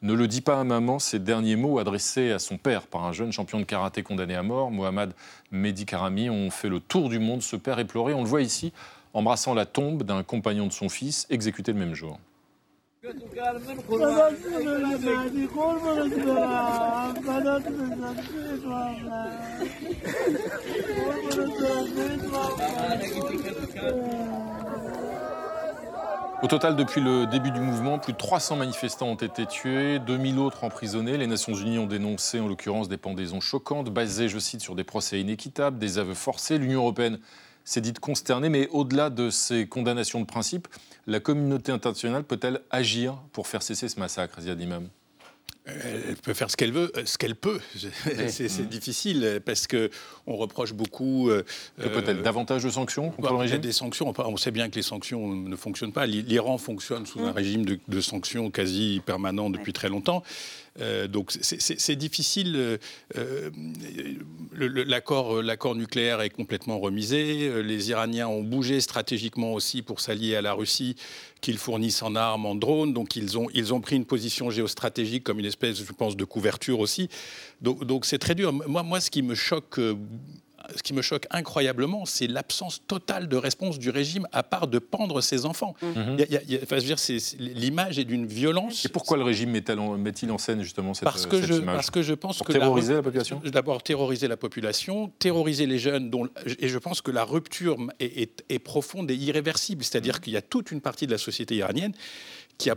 Ne 0.00 0.14
le 0.14 0.28
dis 0.28 0.42
pas 0.42 0.60
à 0.60 0.64
maman, 0.64 1.00
ces 1.00 1.18
derniers 1.18 1.56
mots 1.56 1.80
adressés 1.80 2.30
à 2.30 2.38
son 2.38 2.56
père 2.56 2.86
par 2.86 3.04
un 3.04 3.12
jeune 3.12 3.32
champion 3.32 3.58
de 3.58 3.64
karaté 3.64 4.04
condamné 4.04 4.36
à 4.36 4.44
mort, 4.44 4.70
Mohamed 4.70 5.12
Mehdi 5.50 5.86
Karami, 5.86 6.30
ont 6.30 6.50
fait 6.50 6.68
le 6.68 6.78
tour 6.78 7.08
du 7.08 7.18
monde. 7.18 7.42
Ce 7.42 7.56
père 7.56 7.80
éploré, 7.80 8.14
on 8.14 8.22
le 8.22 8.28
voit 8.28 8.42
ici, 8.42 8.72
embrassant 9.12 9.54
la 9.54 9.66
tombe 9.66 10.04
d'un 10.04 10.22
compagnon 10.22 10.68
de 10.68 10.72
son 10.72 10.88
fils, 10.88 11.26
exécuté 11.30 11.72
le 11.72 11.80
même 11.80 11.94
jour. 11.94 12.20
Au 26.40 26.46
total, 26.46 26.76
depuis 26.76 27.00
le 27.00 27.26
début 27.26 27.50
du 27.50 27.58
mouvement, 27.58 27.98
plus 27.98 28.12
de 28.12 28.18
300 28.18 28.54
manifestants 28.54 29.08
ont 29.08 29.16
été 29.16 29.44
tués, 29.44 29.98
2000 29.98 30.38
autres 30.38 30.62
emprisonnés. 30.62 31.18
Les 31.18 31.26
Nations 31.26 31.52
Unies 31.52 31.78
ont 31.78 31.88
dénoncé 31.88 32.38
en 32.38 32.46
l'occurrence 32.46 32.88
des 32.88 32.96
pendaisons 32.96 33.40
choquantes, 33.40 33.90
basées, 33.90 34.28
je 34.28 34.38
cite, 34.38 34.60
sur 34.60 34.76
des 34.76 34.84
procès 34.84 35.20
inéquitables, 35.20 35.78
des 35.78 35.98
aveux 35.98 36.14
forcés. 36.14 36.58
L'Union 36.58 36.82
européenne 36.82 37.18
s'est 37.64 37.80
dite 37.80 37.98
consternée, 37.98 38.50
mais 38.50 38.68
au-delà 38.68 39.10
de 39.10 39.30
ces 39.30 39.66
condamnations 39.66 40.20
de 40.20 40.26
principe, 40.26 40.68
la 41.08 41.18
communauté 41.18 41.72
internationale 41.72 42.22
peut-elle 42.22 42.60
agir 42.70 43.18
pour 43.32 43.48
faire 43.48 43.64
cesser 43.64 43.88
ce 43.88 43.98
massacre, 43.98 44.40
Ziad 44.40 44.60
Imam? 44.60 44.88
Elle 46.08 46.16
peut 46.16 46.34
faire 46.34 46.50
ce 46.50 46.56
qu'elle 46.56 46.72
veut, 46.72 46.90
euh, 46.96 47.02
ce 47.04 47.18
qu'elle 47.18 47.34
peut. 47.36 47.60
C'est 48.28 48.48
c'est 48.48 48.68
difficile 48.68 49.40
parce 49.44 49.66
que 49.66 49.90
on 50.26 50.36
reproche 50.36 50.72
beaucoup. 50.72 51.28
euh, 51.30 51.42
peut-être 51.76 52.22
davantage 52.22 52.62
de 52.64 52.70
sanctions 52.70 53.10
contre 53.10 53.22
bah, 53.22 53.30
le 53.30 53.36
régime 53.36 53.58
des 53.58 53.72
sanctions. 53.72 54.12
On 54.16 54.36
sait 54.36 54.50
bien 54.50 54.68
que 54.70 54.76
les 54.76 54.82
sanctions 54.82 55.28
ne 55.28 55.56
fonctionnent 55.56 55.92
pas. 55.92 56.06
L'I- 56.06 56.22
L'Iran 56.22 56.58
fonctionne 56.58 57.06
sous 57.06 57.20
un 57.20 57.32
régime 57.32 57.64
de, 57.64 57.78
de 57.86 58.00
sanctions 58.00 58.50
quasi 58.50 59.00
permanent 59.04 59.50
depuis 59.50 59.72
très 59.72 59.88
longtemps. 59.88 60.22
Euh, 60.80 61.08
donc 61.08 61.32
c'est 61.40 61.96
difficile. 61.96 62.54
Euh, 62.56 62.78
euh, 63.16 63.50
L'accord 64.54 65.74
nucléaire 65.74 66.20
est 66.20 66.30
complètement 66.30 66.78
remisé. 66.78 67.62
Les 67.62 67.90
Iraniens 67.90 68.28
ont 68.28 68.42
bougé 68.42 68.80
stratégiquement 68.80 69.52
aussi 69.52 69.82
pour 69.82 70.00
s'allier 70.00 70.36
à 70.36 70.42
la 70.42 70.52
Russie, 70.52 70.96
qu'ils 71.40 71.58
fournissent 71.58 72.02
en 72.02 72.14
armes, 72.16 72.46
en 72.46 72.54
drones. 72.54 72.92
Donc 72.92 73.16
ils 73.16 73.38
ont, 73.38 73.48
ils 73.54 73.72
ont 73.72 73.80
pris 73.80 73.96
une 73.96 74.04
position 74.04 74.50
géostratégique 74.50 75.24
comme 75.24 75.38
une 75.38 75.46
espèce, 75.46 75.82
je 75.82 75.92
pense, 75.92 76.16
de 76.16 76.24
couverture 76.24 76.80
aussi. 76.80 77.08
Donc 77.60 78.04
c'est 78.04 78.18
très 78.18 78.34
dire, 78.34 78.52
Moi, 78.52 78.82
moi, 78.82 79.00
ce 79.00 79.10
qui 79.10 79.22
me 79.22 79.34
choque 79.34 79.80
ce 80.74 80.82
qui 80.82 80.92
me 80.92 81.02
choque 81.02 81.26
incroyablement, 81.30 82.04
c'est 82.04 82.26
l'absence 82.26 82.82
totale 82.86 83.28
de 83.28 83.36
réponse 83.36 83.78
du 83.78 83.90
régime, 83.90 84.26
à 84.32 84.42
part 84.42 84.68
de 84.68 84.78
pendre 84.78 85.20
ses 85.20 85.46
enfants. 85.46 85.74
l'image 87.38 87.98
est 87.98 88.04
d'une 88.04 88.26
violence. 88.26 88.84
Et 88.84 88.88
pourquoi 88.88 89.16
le 89.16 89.24
régime 89.24 89.50
met-il 89.50 90.30
en 90.30 90.38
scène 90.38 90.62
justement 90.62 90.94
cette, 90.94 91.04
parce 91.04 91.26
que 91.26 91.40
je, 91.40 91.54
image 91.54 91.74
Parce 91.74 91.90
que 91.90 92.02
je 92.02 92.14
pense 92.14 92.38
Pour 92.38 92.46
que 92.46 92.52
terroriser 92.52 92.94
la, 92.94 93.02
population? 93.02 93.40
D'abord 93.44 93.82
terroriser 93.82 94.28
la 94.28 94.36
population, 94.36 95.10
terroriser 95.18 95.66
les 95.66 95.78
jeunes, 95.78 96.10
dont, 96.10 96.28
et 96.58 96.68
je 96.68 96.78
pense 96.78 97.00
que 97.00 97.10
la 97.10 97.24
rupture 97.24 97.76
est, 98.00 98.58
profonde 98.58 99.10
et 99.10 99.14
irréversible. 99.14 99.84
C'est-à-dire 99.84 100.16
mmh. 100.16 100.20
qu'il 100.20 100.32
y 100.32 100.36
a 100.36 100.42
toute 100.42 100.70
une 100.70 100.80
partie 100.80 101.06
de 101.06 101.12
la 101.12 101.18
société 101.18 101.56
iranienne 101.56 101.92
qui 102.58 102.70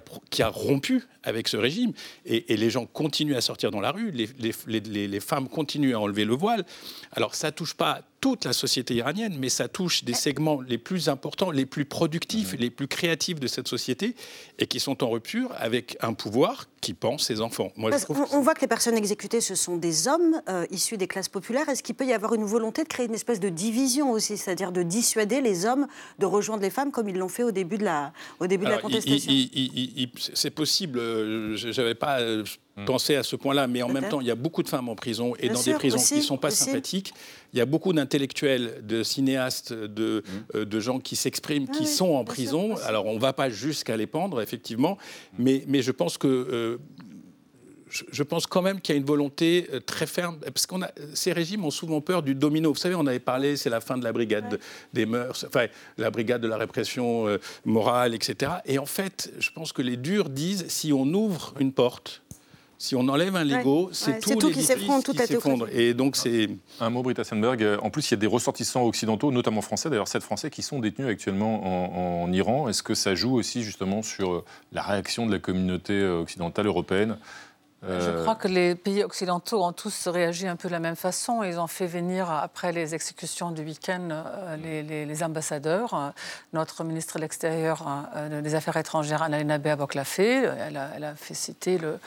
a, 0.43 0.49
rompu 0.49 1.03
avec 1.23 1.47
ce 1.47 1.57
régime. 1.57 1.91
Et, 2.25 2.55
les 2.55 2.69
gens 2.69 2.85
continuent 2.85 3.35
à 3.35 3.41
sortir 3.41 3.71
dans 3.71 3.81
la 3.81 3.91
rue, 3.91 4.11
les, 4.11 4.29
les, 4.67 4.79
les, 5.07 5.19
femmes 5.19 5.49
continuent 5.49 5.95
à 5.95 5.99
enlever 5.99 6.23
le 6.23 6.35
voile. 6.35 6.65
Alors 7.11 7.35
ça 7.35 7.51
touche 7.51 7.73
pas 7.73 8.01
toute 8.21 8.45
la 8.45 8.53
société 8.53 8.93
iranienne, 8.93 9.36
mais 9.39 9.49
ça 9.49 9.67
touche 9.67 10.03
des 10.03 10.13
segments 10.13 10.62
les 10.62 10.77
plus 10.77 11.10
importants, 11.10 11.49
les 11.49 11.65
plus 11.65 11.86
productifs, 11.86 12.53
les 12.57 12.69
plus 12.69 12.88
créatifs 12.88 13.39
de 13.39 13.47
cette 13.47 13.67
société, 13.67 14.15
et 14.60 14.67
qui 14.67 14.79
sont 14.79 15.03
en 15.03 15.10
rupture 15.10 15.51
avec 15.57 15.97
un 16.01 16.13
pouvoir 16.13 16.67
qui 16.81 16.93
pense 16.93 17.25
ses 17.25 17.41
enfants. 17.41 17.71
Moi, 17.75 17.91
on, 18.10 18.41
voit 18.41 18.53
que 18.53 18.62
les 18.62 18.67
personnes 18.67 18.95
exécutées, 18.95 19.41
ce 19.41 19.55
sont 19.55 19.77
des 19.77 20.07
hommes 20.07 20.41
euh, 20.49 20.65
issus 20.71 20.97
des 20.97 21.07
classes 21.07 21.29
populaires. 21.29 21.67
Est-ce 21.69 21.84
qu'il 21.84 21.95
peut 21.95 22.05
y 22.05 22.13
avoir 22.13 22.34
une 22.34 22.43
volonté 22.43 22.84
de 22.84 22.88
créer 22.88 23.07
une 23.07 23.13
espèce 23.13 23.39
de 23.39 23.49
division 23.49 24.12
aussi, 24.12 24.38
c'est-à-dire 24.38 24.71
de 24.71 24.84
dissuader 24.84 25.41
les 25.41 25.65
hommes 25.65 25.88
de 26.19 26.25
rejoindre 26.25 26.63
les 26.63 26.69
femmes 26.69 26.91
comme 26.91 27.10
ils 27.10 27.17
l'ont 27.17 27.27
fait 27.27 27.43
au 27.43 27.51
début 27.51 27.77
de 27.77 27.86
la, 27.86 28.13
au 28.39 28.47
début 28.47 28.65
de 28.65 28.71
la 28.71 28.77
contestation? 28.77 29.31
C'est 30.34 30.51
possible. 30.51 30.99
Euh, 30.99 31.55
je 31.55 31.69
n'avais 31.69 31.95
pas 31.95 32.19
euh. 32.19 32.43
Penser 32.86 33.15
à 33.15 33.23
ce 33.23 33.36
point-là, 33.36 33.67
mais 33.67 33.81
en 33.81 33.89
même 33.89 34.07
temps, 34.10 34.21
il 34.21 34.27
y 34.27 34.31
a 34.31 34.36
beaucoup 34.36 34.63
de 34.63 34.69
femmes 34.69 34.89
en 34.89 34.95
prison 34.95 35.34
et 35.39 35.49
dans 35.49 35.62
des 35.62 35.73
prisons 35.73 35.97
qui 35.97 36.15
ne 36.15 36.21
sont 36.21 36.38
pas 36.38 36.51
sympathiques. 36.51 37.13
Il 37.53 37.60
y 37.60 37.62
a 37.62 37.65
beaucoup 37.65 37.91
d'intellectuels, 37.93 38.86
de 38.86 39.03
cinéastes, 39.03 39.73
de, 39.73 40.23
hmm. 40.25 40.57
euh, 40.57 40.65
de 40.65 40.79
gens 40.79 40.99
qui 40.99 41.15
s'expriment, 41.15 41.67
qui 41.67 41.86
sont 41.86 42.13
en 42.13 42.23
prison. 42.23 42.75
Alors, 42.86 43.05
on 43.05 43.15
ne 43.15 43.19
va 43.19 43.34
pas 43.34 43.49
jusqu'à 43.49 43.97
les 43.97 44.07
pendre, 44.07 44.41
effectivement, 44.41 44.97
hmm. 45.38 45.43
mais, 45.43 45.63
mais 45.67 45.81
je 45.81 45.91
pense 45.91 46.17
que. 46.17 46.27
Euh, 46.27 46.77
je, 47.89 48.23
pense 48.23 48.47
quand 48.47 48.62
même 48.62 48.79
qu'il 48.79 48.95
y 48.95 48.97
a 48.97 49.01
une 49.01 49.05
volonté 49.05 49.67
euh, 49.73 49.81
très 49.81 50.05
ferme, 50.05 50.38
parce 50.39 50.65
que 50.65 50.75
ces 51.13 51.34
régimes 51.34 51.65
ont 51.65 51.71
souvent 51.71 51.99
peur 51.99 52.23
du 52.23 52.34
domino. 52.36 52.71
Vous 52.71 52.79
savez, 52.79 52.95
on 52.95 53.05
avait 53.05 53.19
parlé, 53.19 53.57
c'est 53.57 53.69
la 53.69 53.81
fin 53.81 53.97
de 53.97 54.05
la 54.05 54.13
brigade 54.13 54.62
des 54.93 55.05
mœurs, 55.05 55.43
enfin, 55.45 55.67
la 55.97 56.10
brigade 56.10 56.39
de 56.39 56.47
la 56.47 56.55
répression 56.55 57.38
morale, 57.65 58.15
etc. 58.15 58.53
Et 58.65 58.79
en 58.79 58.86
fait, 58.86 59.34
je 59.39 59.51
pense 59.51 59.73
que 59.73 59.81
les 59.81 59.97
durs 59.97 60.29
disent, 60.29 60.67
si 60.69 60.93
on 60.93 61.03
ouvre 61.03 61.53
une 61.60 61.73
porte, 61.73 62.21
si 62.81 62.95
on 62.95 63.07
enlève 63.09 63.35
un 63.35 63.43
Lego, 63.43 63.89
c'est 63.91 64.19
tout, 64.19 64.33
tout 64.37 64.49
qui 64.49 64.63
s'effondre, 64.63 65.03
tout 65.03 65.13
s'effondre. 65.13 65.67
Et 65.71 65.93
donc 65.93 66.15
c'est 66.15 66.49
un 66.79 66.89
mot, 66.89 67.03
Britta 67.03 67.23
Sandberg. 67.23 67.77
En 67.79 67.91
plus, 67.91 68.09
il 68.09 68.11
y 68.11 68.15
a 68.15 68.17
des 68.17 68.25
ressortissants 68.25 68.83
occidentaux, 68.85 69.31
notamment 69.31 69.61
français, 69.61 69.91
d'ailleurs 69.91 70.07
sept 70.07 70.23
Français 70.23 70.49
qui 70.49 70.63
sont 70.63 70.79
détenus 70.79 71.07
actuellement 71.07 72.23
en, 72.23 72.31
Iran. 72.33 72.69
Est-ce 72.69 72.81
que 72.81 72.95
ça 72.95 73.13
joue 73.13 73.35
aussi 73.35 73.61
justement 73.61 74.01
sur 74.01 74.31
euh, 74.31 74.45
la 74.71 74.81
réaction 74.81 75.27
de 75.27 75.31
la 75.31 75.37
communauté 75.37 75.93
euh, 75.93 76.21
occidentale 76.21 76.65
européenne? 76.65 77.17
Je 77.83 77.87
euh, 77.89 78.23
crois 78.23 78.35
que 78.35 78.47
les 78.47 78.73
pays 78.73 79.03
occidentaux 79.03 79.63
ont 79.63 79.73
tous 79.73 80.07
réagi 80.07 80.47
un 80.47 80.55
peu 80.55 80.67
de 80.67 80.73
la 80.73 80.79
même 80.79 80.95
façon. 80.95 81.43
Ils 81.43 81.59
ont 81.59 81.67
fait 81.67 81.87
venir, 81.87 82.31
après 82.31 82.71
les 82.71 82.95
exécutions 82.95 83.51
du 83.51 83.61
week-end, 83.61 84.23
les, 84.63 85.23
ambassadeurs. 85.23 86.13
Notre 86.53 86.83
ministre 86.83 87.17
de 87.17 87.21
l'Extérieur 87.21 87.85
des 88.43 88.55
Affaires 88.55 88.77
étrangères, 88.77 89.21
Annalena 89.21 89.59
Baerbock, 89.59 89.93
l'a 89.93 90.05
fait. 90.05 90.43
Elle 90.67 90.77
a, 90.77 90.89
elle 90.95 91.03
a 91.03 91.15
fait 91.15 91.33
citer 91.33 91.79
le, 91.79 91.97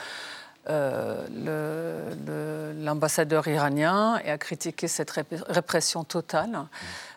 l'ambassadeur 2.77 3.47
iranien 3.49 4.19
et 4.25 4.31
a 4.31 4.39
critiqué 4.39 4.89
cette 4.89 5.11
répression 5.11 6.05
totale. 6.05 6.67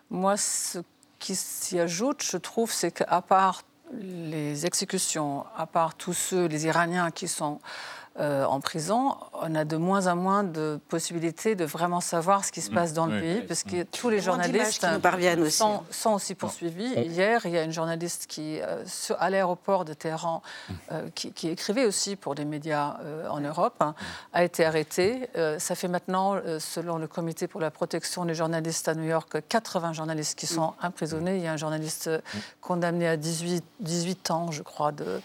Moi, 0.09 0.37
ce 0.37 0.79
qui 1.19 1.35
s'y 1.35 1.79
ajoute, 1.79 2.23
je 2.23 2.37
trouve, 2.37 2.71
c'est 2.71 2.91
qu'à 2.91 3.21
part 3.21 3.63
les 3.93 4.65
exécutions, 4.65 5.45
à 5.55 5.65
part 5.65 5.95
tous 5.95 6.13
ceux, 6.13 6.45
les 6.45 6.65
Iraniens 6.65 7.11
qui 7.11 7.27
sont 7.27 7.59
euh, 8.19 8.45
en 8.45 8.59
prison, 8.59 9.15
on 9.33 9.53
a 9.53 9.63
de 9.63 9.77
moins 9.77 10.07
en 10.07 10.15
moins 10.15 10.43
de 10.43 10.79
possibilités 10.89 11.53
de 11.55 11.65
vraiment 11.65 12.01
savoir 12.01 12.43
ce 12.43 12.51
qui 12.51 12.61
se 12.61 12.71
passe 12.71 12.93
dans 12.93 13.05
le 13.05 13.19
pays, 13.19 13.41
parce 13.41 13.63
que 13.63 13.83
tous 13.83 14.09
les 14.09 14.21
journalistes 14.21 14.85
sont, 15.49 15.83
sont, 15.91 16.13
aussi 16.13 16.33
poursuivis. 16.33 16.93
Hier, 16.95 17.41
il 17.45 17.51
y 17.51 17.57
a 17.57 17.63
une 17.63 17.71
journaliste 17.71 18.25
qui, 18.27 18.59
euh, 18.59 18.83
à 19.19 19.29
l'aéroport 19.29 19.85
de 19.85 19.93
Téhéran, 19.93 20.41
euh, 20.91 21.09
qui, 21.13 21.47
écrivait 21.47 21.85
aussi 21.85 22.15
pour 22.15 22.33
des 22.33 22.45
médias 22.45 22.97
en 23.29 23.39
Europe, 23.39 23.75
hein, 23.81 23.93
a 24.33 24.43
été 24.43 24.65
arrêtée. 24.65 25.29
ça 25.59 25.75
fait 25.75 25.87
maintenant, 25.87 26.39
selon 26.59 26.97
le 26.97 27.07
Comité 27.07 27.47
pour 27.47 27.61
la 27.61 27.71
protection 27.71 28.25
des 28.25 28.33
journalistes 28.33 28.87
à 28.87 28.95
New 28.95 29.03
York, 29.05 29.37
80 29.47 29.93
journalistes 29.93 30.37
qui 30.37 30.47
sont 30.47 30.73
emprisonnés. 30.81 31.37
Il 31.37 31.43
y 31.43 31.47
a 31.47 31.53
un 31.53 31.57
journaliste 31.57 32.09
condamné 32.61 33.07
à 33.07 33.17
18, 33.17 33.63
18 33.79 34.31
ans, 34.31 34.51
je 34.51 34.63
crois, 34.63 34.91
de, 34.91 35.21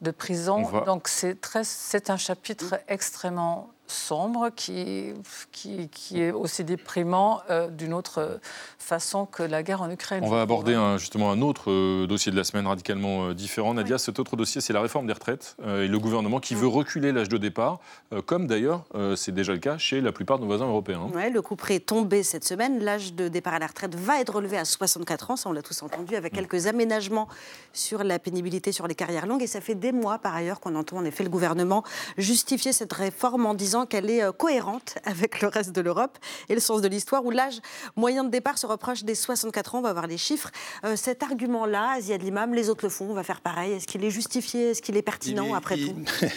de 0.00 0.10
prison. 0.10 0.62
Donc 0.86 1.08
c'est 1.08 2.10
un 2.10 2.16
chapitre 2.28 2.78
extrêmement 2.88 3.70
sombre 3.90 4.50
qui, 4.54 5.12
qui, 5.52 5.88
qui, 5.88 6.20
est 6.20 6.30
aussi 6.30 6.64
déprimant 6.64 7.40
euh, 7.50 7.68
d'une 7.68 7.92
autre 7.92 8.40
façon 8.78 9.26
que 9.26 9.42
la 9.42 9.62
guerre 9.62 9.82
en 9.82 9.90
Ukraine. 9.90 10.22
On 10.24 10.30
va 10.30 10.42
aborder 10.42 10.74
un, 10.74 10.98
justement 10.98 11.30
un 11.30 11.40
autre 11.40 11.70
euh, 11.70 12.06
dossier 12.06 12.30
de 12.32 12.36
la 12.36 12.44
semaine 12.44 12.66
radicalement 12.66 13.28
euh, 13.28 13.34
différent. 13.34 13.74
Nadia, 13.74 13.98
cet 13.98 14.18
autre 14.18 14.36
dossier, 14.36 14.60
c'est 14.60 14.72
la 14.72 14.80
réforme 14.80 15.06
des 15.06 15.12
retraites 15.12 15.56
et 15.66 15.88
le 15.88 15.98
gouvernement 15.98 16.40
qui 16.40 16.54
veut 16.54 16.66
reculer 16.66 17.12
l'âge 17.12 17.28
de 17.28 17.36
départ, 17.38 17.78
comme 18.26 18.46
d'ailleurs 18.46 18.84
c'est 19.16 19.32
déjà 19.32 19.52
le 19.52 19.58
cas 19.58 19.78
chez 19.78 20.00
la 20.00 20.12
plupart 20.12 20.38
de 20.38 20.42
nos 20.42 20.48
voisins 20.48 20.66
européens. 20.66 21.08
Ouais, 21.14 21.30
le 21.30 21.42
coup 21.42 21.56
près 21.56 21.76
est 21.76 21.86
tombé 21.86 22.22
cette 22.22 22.44
semaine. 22.44 22.82
L'âge 22.82 23.14
de 23.14 23.28
départ 23.28 23.54
à 23.54 23.58
la 23.58 23.66
retraite 23.66 23.94
va 23.94 24.20
être 24.20 24.34
relevé 24.34 24.58
à 24.58 24.64
64 24.64 25.30
ans, 25.30 25.36
ça 25.36 25.48
on 25.48 25.52
l'a 25.52 25.62
tous 25.62 25.82
entendu, 25.82 26.16
avec 26.16 26.32
mm. 26.32 26.36
quelques 26.36 26.66
aménagements 26.66 27.28
sur 27.72 28.04
la 28.04 28.18
pénibilité, 28.18 28.72
sur 28.72 28.86
les 28.86 28.94
carrières 28.94 29.26
longues. 29.26 29.42
Et 29.42 29.46
ça 29.46 29.60
fait 29.60 29.74
des 29.74 29.92
mois 29.92 30.18
par 30.18 30.34
ailleurs 30.34 30.60
qu'on 30.60 30.74
entend 30.74 30.98
en 30.98 31.04
effet 31.04 31.24
le 31.24 31.30
gouvernement 31.30 31.84
justifier 32.16 32.72
cette 32.72 32.92
réforme 32.92 33.46
en 33.46 33.54
disant 33.54 33.77
qu'elle 33.86 34.10
est 34.10 34.22
euh, 34.22 34.32
cohérente 34.32 34.96
avec 35.04 35.40
le 35.40 35.48
reste 35.48 35.72
de 35.72 35.80
l'Europe 35.80 36.18
et 36.48 36.54
le 36.54 36.60
sens 36.60 36.80
de 36.80 36.88
l'histoire, 36.88 37.24
où 37.24 37.30
l'âge 37.30 37.60
moyen 37.96 38.24
de 38.24 38.30
départ 38.30 38.58
se 38.58 38.66
reproche 38.66 39.04
des 39.04 39.14
64 39.14 39.74
ans. 39.74 39.78
On 39.78 39.82
va 39.82 39.92
voir 39.92 40.06
les 40.06 40.18
chiffres. 40.18 40.50
Euh, 40.84 40.96
cet 40.96 41.22
argument-là, 41.22 42.00
Ziad 42.00 42.22
Limam, 42.22 42.54
les 42.54 42.68
autres 42.68 42.84
le 42.84 42.90
font, 42.90 43.10
on 43.10 43.14
va 43.14 43.22
faire 43.22 43.40
pareil. 43.40 43.72
Est-ce 43.72 43.86
qu'il 43.86 44.04
est 44.04 44.10
justifié? 44.10 44.70
Est-ce 44.70 44.82
qu'il 44.82 44.96
est 44.96 45.02
pertinent 45.02 45.54
après 45.54 45.76
tout? 45.76 45.94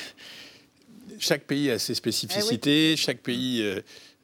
Chaque 1.20 1.44
pays 1.44 1.70
a 1.70 1.78
ses 1.78 1.94
spécificités, 1.94 2.94
eh 2.94 2.98
chaque 2.98 3.20
pays. 3.20 3.62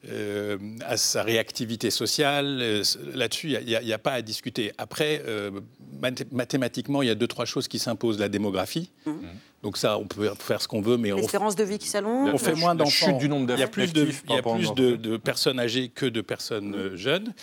Euh, 0.08 0.58
a 0.84 0.96
sa 0.96 1.24
réactivité 1.24 1.90
sociale. 1.90 2.82
Là-dessus, 3.14 3.56
il 3.60 3.66
n'y 3.84 3.92
a, 3.92 3.98
pas 3.98 4.12
à 4.12 4.22
discuter. 4.22 4.72
Après, 4.78 5.22
mathématiquement, 6.30 7.02
il 7.02 7.08
y 7.08 7.10
a 7.10 7.14
deux, 7.14 7.26
trois 7.26 7.44
choses 7.44 7.68
qui 7.68 7.78
s'imposent. 7.78 8.18
La 8.18 8.28
démographie. 8.28 8.90
Mmh. 9.06 9.12
Donc 9.62 9.76
ça, 9.76 9.98
on 9.98 10.06
peut 10.06 10.30
faire 10.38 10.62
ce 10.62 10.68
qu'on 10.68 10.80
veut, 10.80 10.96
mais 10.96 11.10
l'espérance 11.12 11.56
de 11.56 11.64
vie 11.64 11.78
qui 11.78 11.88
s'allonge. 11.88 12.30
On 12.32 12.38
fait 12.38 12.54
moins 12.54 12.76
d'enfants. 12.76 13.18
Il 13.20 13.58
y 13.58 13.62
a 13.62 13.66
plus 13.66 13.92
de, 13.92 14.08
il 14.28 14.34
y 14.34 14.38
a 14.38 14.42
plus 14.42 14.72
de, 14.74 15.16
personnes 15.16 15.58
âgées 15.58 15.88
que 15.88 16.06
de 16.06 16.20
personnes 16.20 16.74
euh, 16.74 16.96
jeunes. 16.96 17.34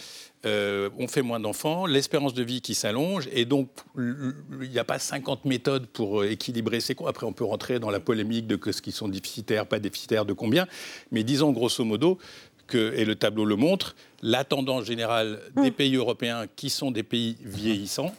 Euh, 0.46 0.90
on 1.00 1.08
fait 1.08 1.24
moins 1.24 1.40
d'enfants, 1.40 1.88
l'espérance 1.88 2.34
de 2.36 2.44
vie 2.44 2.62
qui 2.62 2.76
s'allonge, 2.76 3.28
et 3.32 3.46
donc 3.46 3.68
il 3.98 4.70
n'y 4.70 4.78
a 4.78 4.84
pas 4.84 5.00
50 5.00 5.44
méthodes 5.46 5.88
pour 5.88 6.22
euh, 6.22 6.30
équilibrer 6.30 6.80
ces 6.82 6.94
comptes. 6.94 7.10
Après, 7.10 7.26
on 7.26 7.34
peut 7.34 7.44
rentrer 7.44 7.80
dans 7.80 7.90
la 7.90 8.00
polémique 8.00 8.46
de 8.46 8.60
ce 8.72 8.82
qui 8.82 8.92
sont 8.92 9.08
déficitaires, 9.08 9.66
pas 9.66 9.80
déficitaires, 9.80 10.24
de 10.24 10.34
combien, 10.34 10.68
mais 11.12 11.24
disons 11.24 11.52
grosso 11.52 11.84
modo 11.84 12.20
que, 12.68 12.94
et 12.96 13.06
le 13.06 13.16
tableau 13.16 13.44
le 13.44 13.56
montre, 13.56 13.96
la 14.22 14.44
tendance 14.44 14.86
générale 14.86 15.40
des 15.56 15.72
mmh. 15.72 15.74
pays 15.74 15.96
européens 15.96 16.46
qui 16.56 16.70
sont 16.70 16.92
des 16.92 17.04
pays 17.04 17.38
vieillissants, 17.42 18.14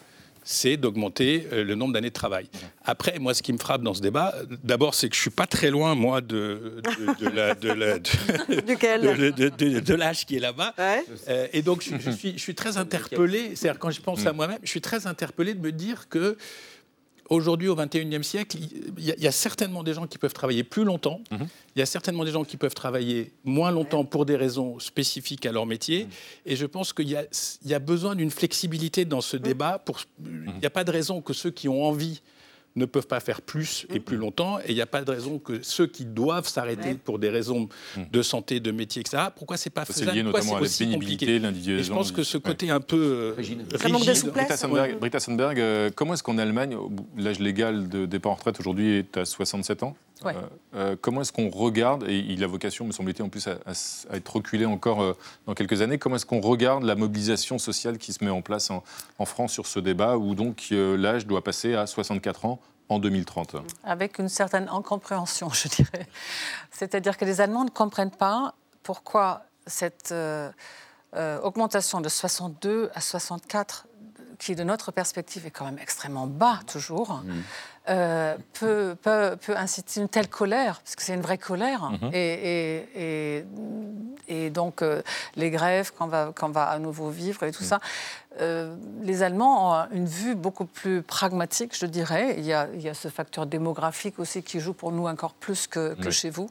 c'est 0.48 0.76
d'augmenter 0.76 1.48
euh, 1.52 1.64
le 1.64 1.74
nombre 1.74 1.92
d'années 1.92 2.10
de 2.10 2.14
travail. 2.14 2.46
Après, 2.84 3.18
moi, 3.18 3.34
ce 3.34 3.42
qui 3.42 3.52
me 3.52 3.58
frappe 3.58 3.82
dans 3.82 3.94
ce 3.94 4.00
débat, 4.00 4.32
d'abord, 4.62 4.94
c'est 4.94 5.08
que 5.08 5.16
je 5.16 5.20
suis 5.20 5.30
pas 5.30 5.46
très 5.46 5.70
loin, 5.70 5.96
moi, 5.96 6.20
de, 6.20 6.80
de, 7.20 7.28
l'âge 9.94 10.24
qui 10.24 10.36
est 10.36 10.40
là-bas. 10.40 10.72
Euh, 10.78 11.48
et 11.52 11.62
donc, 11.62 11.82
je, 11.82 12.10
suis, 12.12 12.34
je 12.34 12.42
suis 12.42 12.54
très 12.54 12.78
interpellé, 12.78 13.56
c'est-à-dire 13.56 13.80
quand 13.80 13.90
je 13.90 14.00
pense 14.00 14.24
à 14.24 14.32
moi-même, 14.32 14.60
je 14.62 14.70
suis 14.70 14.80
très 14.80 15.08
interpellé 15.08 15.52
de 15.52 15.60
me 15.60 15.72
dire 15.72 16.08
que 16.08 16.36
aujourd'hui, 17.28 17.68
au 17.68 17.76
XXIe 17.76 18.24
siècle, 18.24 18.58
il 18.98 19.04
y, 19.04 19.26
a 19.26 19.32
certainement 19.32 19.82
des 19.82 19.94
gens 19.94 20.06
qui 20.06 20.18
peuvent 20.18 20.32
travailler 20.32 20.64
plus 20.64 20.84
longtemps. 20.84 21.20
Mhm. 21.30 21.46
Il 21.74 21.78
y 21.78 21.82
a 21.82 21.86
certainement 21.86 22.24
des 22.24 22.30
gens 22.30 22.44
qui 22.44 22.56
peuvent 22.56 22.74
travailler 22.74 23.32
moins 23.44 23.70
longtemps 23.70 24.04
pour 24.04 24.26
des 24.26 24.36
raisons 24.36 24.78
spécifiques 24.78 25.46
à 25.46 25.52
leur 25.52 25.66
métier. 25.66 26.04
Mhm. 26.04 26.10
Et 26.46 26.56
je 26.56 26.66
pense 26.66 26.92
qu'il 26.92 27.08
y, 27.10 27.74
a 27.74 27.78
besoin 27.78 28.14
d'une 28.14 28.30
flexibilité 28.30 29.04
dans 29.04 29.20
ce 29.20 29.36
mhm. 29.36 29.42
débat. 29.42 29.84
Il 30.24 30.60
n'y 30.60 30.66
a 30.66 30.70
pas 30.70 30.84
de 30.84 30.90
raison 30.90 31.20
que 31.20 31.32
ceux 31.32 31.50
qui 31.50 31.68
ont 31.68 31.84
envie 31.84 32.22
ne 32.76 32.84
peuvent 32.84 33.06
pas 33.06 33.20
faire 33.20 33.40
plus 33.42 33.86
et 33.92 34.00
plus 34.00 34.16
longtemps. 34.16 34.58
Et 34.60 34.64
il 34.70 34.74
n'y 34.74 34.80
a 34.82 34.86
pas 34.86 35.02
de 35.02 35.10
raison 35.10 35.38
que 35.38 35.62
ceux 35.62 35.86
qui 35.86 36.04
doivent 36.04 36.46
s'arrêter 36.46 36.94
pour 36.94 37.18
des 37.18 37.30
raisons 37.30 37.68
de 38.12 38.22
santé, 38.22 38.60
de 38.60 38.70
métier, 38.70 39.00
etc., 39.00 39.24
pourquoi 39.34 39.56
c'est 39.56 39.70
pas 39.70 39.84
Ça, 39.84 39.92
faisable? 39.94 40.10
C'est 40.10 40.16
lié 40.16 40.22
Pourquoi 40.22 40.40
notamment 40.40 40.64
à 40.64 40.68
c'est 40.68 40.84
la 40.84 40.90
pénibilité, 40.90 41.38
l'individualisation. 41.38 41.94
Je 41.94 41.98
pense 41.98 42.12
que 42.12 42.22
ce 42.22 42.36
Ouais. 42.36 42.42
côté 42.42 42.70
un 42.70 42.80
peu 42.80 42.96
euh, 42.96 43.34
rigide. 43.36 43.62
Britta 43.66 44.56
Sandberg, 44.56 44.98
Britta 44.98 45.20
Sandberg, 45.20 45.58
euh, 45.58 45.90
comment 45.94 46.14
est-ce 46.14 46.22
qu'en 46.22 46.36
Allemagne, 46.38 46.76
l'âge 47.16 47.38
légal 47.40 47.88
de 47.88 48.04
départ 48.06 48.32
en 48.32 48.34
retraite 48.34 48.60
aujourd'hui 48.60 48.98
est 48.98 49.16
à 49.16 49.24
67 49.24 49.82
ans? 49.82 49.96
Ouais. 50.24 50.34
Euh, 50.34 50.40
euh, 50.74 50.96
comment 51.00 51.20
est-ce 51.20 51.32
qu'on 51.32 51.50
regarde, 51.50 52.04
et 52.08 52.18
il 52.18 52.42
a 52.42 52.46
vocation, 52.46 52.86
me 52.86 52.92
semble-t-il, 52.92 53.24
en 53.24 53.28
plus 53.28 53.46
à, 53.48 53.56
être 54.14 54.36
reculé 54.36 54.64
encore 54.64 55.02
euh, 55.02 55.12
dans 55.46 55.54
quelques 55.54 55.82
années, 55.82 55.98
comment 55.98 56.16
est-ce 56.16 56.24
qu'on 56.24 56.40
regarde 56.40 56.84
la 56.84 56.94
mobilisation 56.94 57.58
sociale 57.58 57.98
qui 57.98 58.12
se 58.12 58.24
met 58.24 58.30
en 58.30 58.40
place 58.40 58.70
en, 58.70 58.82
en 59.18 59.26
France 59.26 59.52
sur 59.52 59.66
ce 59.66 59.78
débat, 59.78 60.16
où 60.16 60.34
donc 60.34 60.68
euh, 60.72 60.96
l'âge 60.96 61.26
doit 61.26 61.44
passer 61.44 61.74
à 61.74 61.86
64 61.86 62.46
ans 62.46 62.60
en 62.88 62.98
2030 62.98 63.56
avec 63.84 64.18
une 64.18 64.28
certaine 64.28 64.68
incompréhension, 64.70 65.50
je 65.50 65.68
dirais. 65.68 66.06
C'est-à-dire 66.70 67.18
que 67.18 67.24
les 67.24 67.40
Allemands 67.40 67.64
ne 67.64 67.70
comprennent 67.70 68.10
pas 68.10 68.54
pourquoi 68.82 69.42
cette 69.66 70.14
augmentation 71.42 72.00
de 72.00 72.08
62 72.08 72.90
à 72.94 73.00
64, 73.00 73.86
qui 74.38 74.54
de 74.54 74.62
notre 74.62 74.92
perspective 74.92 75.46
est 75.46 75.50
quand 75.50 75.64
même 75.64 75.78
extrêmement 75.78 76.26
bas 76.26 76.60
toujours, 76.66 77.22
euh, 77.88 78.36
peut, 78.54 78.96
peut, 79.00 79.36
peut 79.44 79.56
inciter 79.56 80.00
une 80.00 80.08
telle 80.08 80.28
colère, 80.28 80.80
parce 80.82 80.96
que 80.96 81.02
c'est 81.02 81.14
une 81.14 81.20
vraie 81.22 81.38
colère. 81.38 81.90
Mhm. 81.90 82.10
Et, 82.12 82.18
et- 82.94 83.38
et- 83.38 83.44
et 84.28 84.50
donc, 84.50 84.82
euh, 84.82 85.02
les 85.36 85.50
grèves 85.50 85.92
qu'on 85.92 86.08
va, 86.08 86.32
va 86.36 86.64
à 86.64 86.78
nouveau 86.80 87.10
vivre 87.10 87.44
et 87.44 87.52
tout 87.52 87.62
ça. 87.62 87.78
euh, 88.40 88.74
les 89.02 89.22
Allemands 89.22 89.70
ont 89.72 89.86
une 89.92 90.04
vue 90.06 90.34
beaucoup 90.34 90.66
plus 90.66 91.00
pragmatique, 91.00 91.74
je 91.78 91.86
dirais. 91.86 92.34
Il 92.36 92.44
y, 92.44 92.52
a, 92.52 92.66
il 92.74 92.82
y 92.82 92.88
a 92.88 92.92
ce 92.92 93.08
facteur 93.08 93.46
démographique 93.46 94.18
aussi 94.18 94.42
qui 94.42 94.60
joue 94.60 94.74
pour 94.74 94.92
nous 94.92 95.06
encore 95.06 95.32
plus 95.32 95.66
que, 95.66 95.94
que 95.94 96.06
Oui. 96.06 96.12
chez 96.12 96.28
vous. 96.28 96.50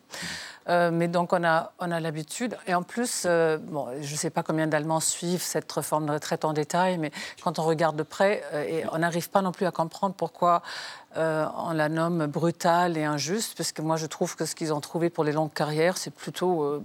Euh, 0.68 0.90
mais 0.92 1.08
donc, 1.08 1.32
on 1.32 1.44
a, 1.44 1.74
on 1.80 1.92
a 1.92 2.00
l'habitude. 2.00 2.58
Et 2.66 2.74
en 2.74 2.82
plus, 2.82 3.26
euh, 3.28 3.60
bon, 3.60 3.88
je 4.02 4.12
ne 4.12 4.18
sais 4.18 4.32
pas 4.32 4.42
combien 4.42 4.66
d'Allemands 4.66 5.00
suivent 5.00 5.44
cette 5.44 5.72
réforme 5.72 6.08
de 6.08 6.12
retraite 6.14 6.44
en 6.44 6.54
détail, 6.54 6.98
mais 6.98 7.12
quand 7.44 7.60
on 7.60 7.64
regarde 7.64 7.96
de 7.98 8.04
près, 8.04 8.42
et 8.68 8.84
on 8.92 8.98
n'arrive 8.98 9.30
pas 9.30 9.44
non 9.44 9.52
plus 9.52 9.68
à 9.68 9.72
comprendre 9.72 10.16
pourquoi 10.16 10.64
euh, 11.18 11.46
on 11.58 11.72
la 11.74 11.90
nomme 11.90 12.26
brutale 12.28 12.98
et 12.98 13.04
injuste, 13.04 13.54
parce 13.58 13.72
que 13.72 13.82
moi, 13.82 13.98
je 13.98 14.06
trouve 14.06 14.36
que 14.36 14.46
ce 14.46 14.56
qu'ils 14.56 14.74
ont 14.74 14.82
trouvé 14.82 15.10
pour 15.10 15.24
les 15.24 15.32
longues 15.32 15.54
carrières, 15.54 15.98
c'est 15.98 16.14
plutôt 16.14 16.64
euh, 16.64 16.82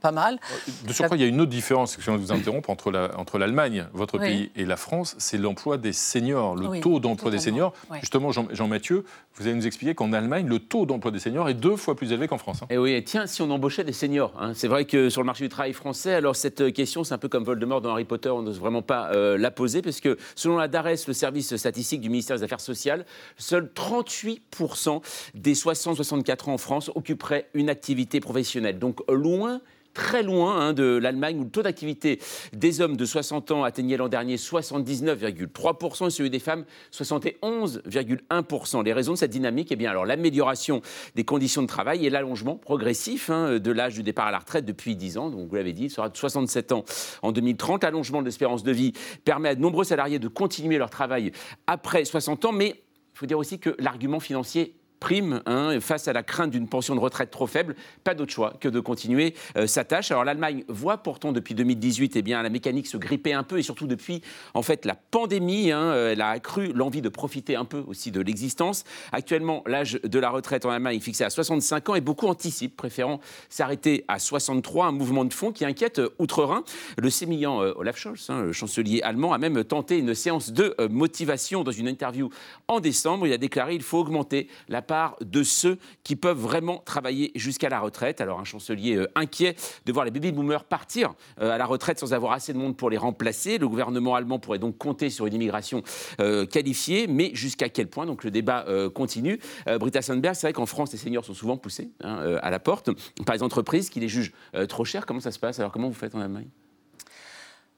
pas 0.00 0.12
mal. 0.12 0.38
De 0.86 0.92
surcroît, 0.94 1.16
il 1.16 1.20
y 1.20 1.24
a 1.24 1.28
une 1.28 1.40
autre 1.42 1.50
différence, 1.50 1.90
excusez-moi 1.92 2.18
de 2.18 2.24
vous 2.24 2.32
interrompre, 2.32 2.70
entre 2.70 2.90
la- 2.90 3.10
entre 3.18 3.36
l'Allemagne, 3.38 3.86
votre 3.92 4.18
Oui. 4.18 4.26
pays, 4.26 4.50
et 4.56 4.64
la 4.64 4.76
France, 4.78 5.14
c'est 5.18 5.36
l'emploi 5.36 5.76
des 5.76 5.92
seniors, 5.92 6.56
le 6.56 6.66
Oui, 6.68 6.80
taux 6.80 7.00
d'emploi 7.00 7.30
des 7.30 7.38
seniors. 7.38 7.74
Justement, 8.00 8.32
Jean- 8.32 8.48
Jean-Mathieu, 8.50 9.04
vous 9.34 9.46
allez 9.46 9.54
nous 9.54 9.66
expliquer 9.66 9.94
qu'en 9.94 10.12
Allemagne, 10.14 10.46
le 10.48 10.58
taux 10.58 10.86
d'emploi 10.86 11.10
des 11.10 11.18
seniors 11.18 11.48
est 11.50 11.54
deux 11.54 11.76
fois 11.76 11.94
plus 11.96 12.12
élevé 12.12 12.28
qu'en 12.28 12.38
France. 12.38 12.62
hein. 12.62 12.66
Et 12.70 12.78
oui, 12.78 12.92
et 12.92 13.04
tiens, 13.04 13.26
si 13.26 13.42
on 13.42 13.50
embauchait 13.50 13.84
des 13.84 13.92
seniors, 13.92 14.32
hein. 14.40 14.52
c'est 14.54 14.68
vrai 14.68 14.86
que 14.86 15.10
sur 15.10 15.20
le 15.20 15.26
marché 15.26 15.44
du 15.44 15.50
travail 15.50 15.74
français, 15.74 16.14
alors 16.14 16.34
cette 16.34 16.72
question, 16.72 17.04
c'est 17.04 17.12
un 17.14 17.18
peu 17.18 17.28
comme 17.28 17.44
Voldemort 17.44 17.82
dans 17.82 17.90
Harry 17.90 18.04
Potter, 18.04 18.30
on 18.30 18.40
n'ose 18.42 18.58
vraiment 18.58 18.82
pas 18.82 19.10
euh, 19.12 19.36
la 19.36 19.50
poser, 19.50 19.82
parce 19.82 20.00
que 20.00 20.16
selon 20.34 20.56
la 20.56 20.68
DARES, 20.68 21.06
le 21.06 21.12
service 21.12 21.54
statistique 21.56 22.00
du 22.00 22.08
ministère 22.08 22.36
des 22.38 22.42
Affaires 22.42 22.60
sociales, 22.60 23.04
seuls 23.38 23.70
38% 23.74 25.02
des 25.34 25.54
60-64 25.54 26.50
ans 26.50 26.54
en 26.54 26.58
France 26.58 26.90
occuperaient 26.94 27.48
une 27.54 27.68
activité 27.70 28.20
professionnelle. 28.20 28.78
Donc 28.78 29.00
loin 29.08 29.60
très 29.94 30.22
loin 30.22 30.60
hein, 30.60 30.72
de 30.72 30.84
l'Allemagne 30.96 31.38
où 31.38 31.44
le 31.44 31.50
taux 31.50 31.62
d'activité 31.62 32.20
des 32.52 32.80
hommes 32.80 32.96
de 32.96 33.04
60 33.04 33.50
ans 33.50 33.64
atteignait 33.64 33.96
l'an 33.96 34.08
dernier 34.08 34.36
79,3% 34.36 36.06
et 36.06 36.10
celui 36.10 36.30
des 36.30 36.38
femmes 36.38 36.64
71,1%. 36.92 38.84
Les 38.84 38.92
raisons 38.92 39.12
de 39.12 39.18
cette 39.18 39.30
dynamique, 39.30 39.72
eh 39.72 39.76
bien 39.76 39.90
alors 39.90 40.06
l'amélioration 40.06 40.80
des 41.16 41.24
conditions 41.24 41.62
de 41.62 41.66
travail 41.66 42.06
et 42.06 42.10
l'allongement 42.10 42.56
progressif 42.56 43.30
hein, 43.30 43.58
de 43.58 43.72
l'âge 43.72 43.94
du 43.94 44.02
départ 44.02 44.26
à 44.26 44.30
la 44.30 44.38
retraite 44.38 44.64
depuis 44.64 44.96
10 44.96 45.18
ans. 45.18 45.30
Donc 45.30 45.48
vous 45.48 45.54
l'avez 45.54 45.72
dit, 45.72 45.84
il 45.84 45.90
sera 45.90 46.08
de 46.08 46.16
67 46.16 46.72
ans 46.72 46.84
en 47.22 47.32
2030. 47.32 47.82
L'allongement 47.84 48.20
de 48.20 48.26
l'espérance 48.26 48.62
de 48.62 48.72
vie 48.72 48.92
permet 49.24 49.50
à 49.50 49.54
de 49.54 49.60
nombreux 49.60 49.84
salariés 49.84 50.18
de 50.18 50.28
continuer 50.28 50.78
leur 50.78 50.90
travail 50.90 51.32
après 51.66 52.04
60 52.04 52.44
ans, 52.44 52.52
mais 52.52 52.82
faut 53.20 53.26
dire 53.26 53.38
aussi 53.38 53.58
que 53.58 53.76
l'argument 53.78 54.18
financier 54.18 54.79
prime 55.00 55.42
hein, 55.46 55.80
face 55.80 56.06
à 56.08 56.12
la 56.12 56.22
crainte 56.22 56.50
d'une 56.50 56.68
pension 56.68 56.94
de 56.94 57.00
retraite 57.00 57.30
trop 57.30 57.46
faible, 57.46 57.74
pas 58.04 58.14
d'autre 58.14 58.32
choix 58.32 58.54
que 58.60 58.68
de 58.68 58.78
continuer 58.80 59.34
euh, 59.56 59.66
sa 59.66 59.82
tâche. 59.84 60.10
Alors 60.10 60.24
l'Allemagne 60.24 60.64
voit 60.68 60.98
pourtant 60.98 61.32
depuis 61.32 61.54
2018 61.54 62.16
eh 62.16 62.22
bien, 62.22 62.42
la 62.42 62.50
mécanique 62.50 62.86
se 62.86 62.98
gripper 62.98 63.32
un 63.32 63.42
peu 63.42 63.58
et 63.58 63.62
surtout 63.62 63.86
depuis 63.86 64.22
en 64.54 64.62
fait 64.62 64.84
la 64.84 64.94
pandémie, 64.94 65.72
hein, 65.72 65.80
euh, 65.80 66.12
elle 66.12 66.20
a 66.20 66.28
accru 66.28 66.72
l'envie 66.74 67.00
de 67.00 67.08
profiter 67.08 67.56
un 67.56 67.64
peu 67.64 67.82
aussi 67.86 68.10
de 68.10 68.20
l'existence. 68.20 68.84
Actuellement, 69.12 69.62
l'âge 69.66 69.98
de 70.02 70.18
la 70.18 70.30
retraite 70.30 70.66
en 70.66 70.70
Allemagne 70.70 70.98
est 70.98 71.00
fixé 71.00 71.24
à 71.24 71.30
65 71.30 71.88
ans 71.88 71.94
et 71.94 72.00
beaucoup 72.00 72.26
anticipent, 72.26 72.76
préférant 72.76 73.20
s'arrêter 73.48 74.04
à 74.08 74.18
63, 74.18 74.86
un 74.86 74.92
mouvement 74.92 75.24
de 75.24 75.32
fond 75.32 75.50
qui 75.50 75.64
inquiète 75.64 75.98
euh, 75.98 76.10
outre-Rhin. 76.18 76.62
Le 76.98 77.08
sémillant 77.08 77.62
euh, 77.62 77.72
Olaf 77.76 77.96
Scholz, 77.96 78.26
hein, 78.28 78.42
le 78.42 78.52
chancelier 78.52 79.00
allemand, 79.02 79.32
a 79.32 79.38
même 79.38 79.64
tenté 79.64 79.98
une 79.98 80.14
séance 80.14 80.50
de 80.52 80.74
motivation 80.90 81.64
dans 81.64 81.70
une 81.70 81.88
interview 81.88 82.30
en 82.68 82.80
décembre. 82.80 83.26
Il 83.26 83.32
a 83.32 83.38
déclaré 83.38 83.72
qu'il 83.72 83.82
faut 83.82 83.98
augmenter 83.98 84.48
la 84.68 84.82
de 85.20 85.42
ceux 85.42 85.78
qui 86.02 86.16
peuvent 86.16 86.38
vraiment 86.38 86.78
travailler 86.78 87.30
jusqu'à 87.34 87.68
la 87.68 87.78
retraite. 87.78 88.20
Alors 88.20 88.40
un 88.40 88.44
chancelier 88.44 88.96
euh, 88.96 89.08
inquiet 89.14 89.54
de 89.86 89.92
voir 89.92 90.04
les 90.04 90.10
baby-boomers 90.10 90.64
partir 90.64 91.14
euh, 91.40 91.52
à 91.52 91.58
la 91.58 91.66
retraite 91.66 91.98
sans 91.98 92.12
avoir 92.12 92.32
assez 92.32 92.52
de 92.52 92.58
monde 92.58 92.76
pour 92.76 92.90
les 92.90 92.96
remplacer. 92.96 93.58
Le 93.58 93.68
gouvernement 93.68 94.14
allemand 94.14 94.38
pourrait 94.38 94.58
donc 94.58 94.78
compter 94.78 95.10
sur 95.10 95.26
une 95.26 95.34
immigration 95.34 95.82
euh, 96.20 96.44
qualifiée, 96.46 97.06
mais 97.06 97.30
jusqu'à 97.34 97.68
quel 97.68 97.88
point? 97.88 98.06
Donc 98.06 98.24
le 98.24 98.30
débat 98.30 98.64
continue. 98.94 99.38
Britta 99.66 100.02
Sandberg, 100.02 100.34
c'est 100.34 100.46
vrai 100.46 100.52
qu'en 100.52 100.66
France, 100.66 100.92
les 100.92 100.98
seniors 100.98 101.24
sont 101.24 101.34
souvent 101.34 101.56
poussés 101.56 101.90
hein, 102.02 102.38
à 102.42 102.50
la 102.50 102.58
porte 102.58 102.90
par 103.24 103.34
les 103.34 103.42
entreprises 103.42 103.90
qui 103.90 104.00
les 104.00 104.08
jugent 104.08 104.32
trop 104.68 104.84
chers. 104.84 105.06
Comment 105.06 105.20
ça 105.20 105.30
se 105.30 105.38
passe? 105.38 105.58
Alors 105.58 105.72
comment 105.72 105.88
vous 105.88 105.94
faites 105.94 106.14
en 106.14 106.20
Allemagne? 106.20 106.48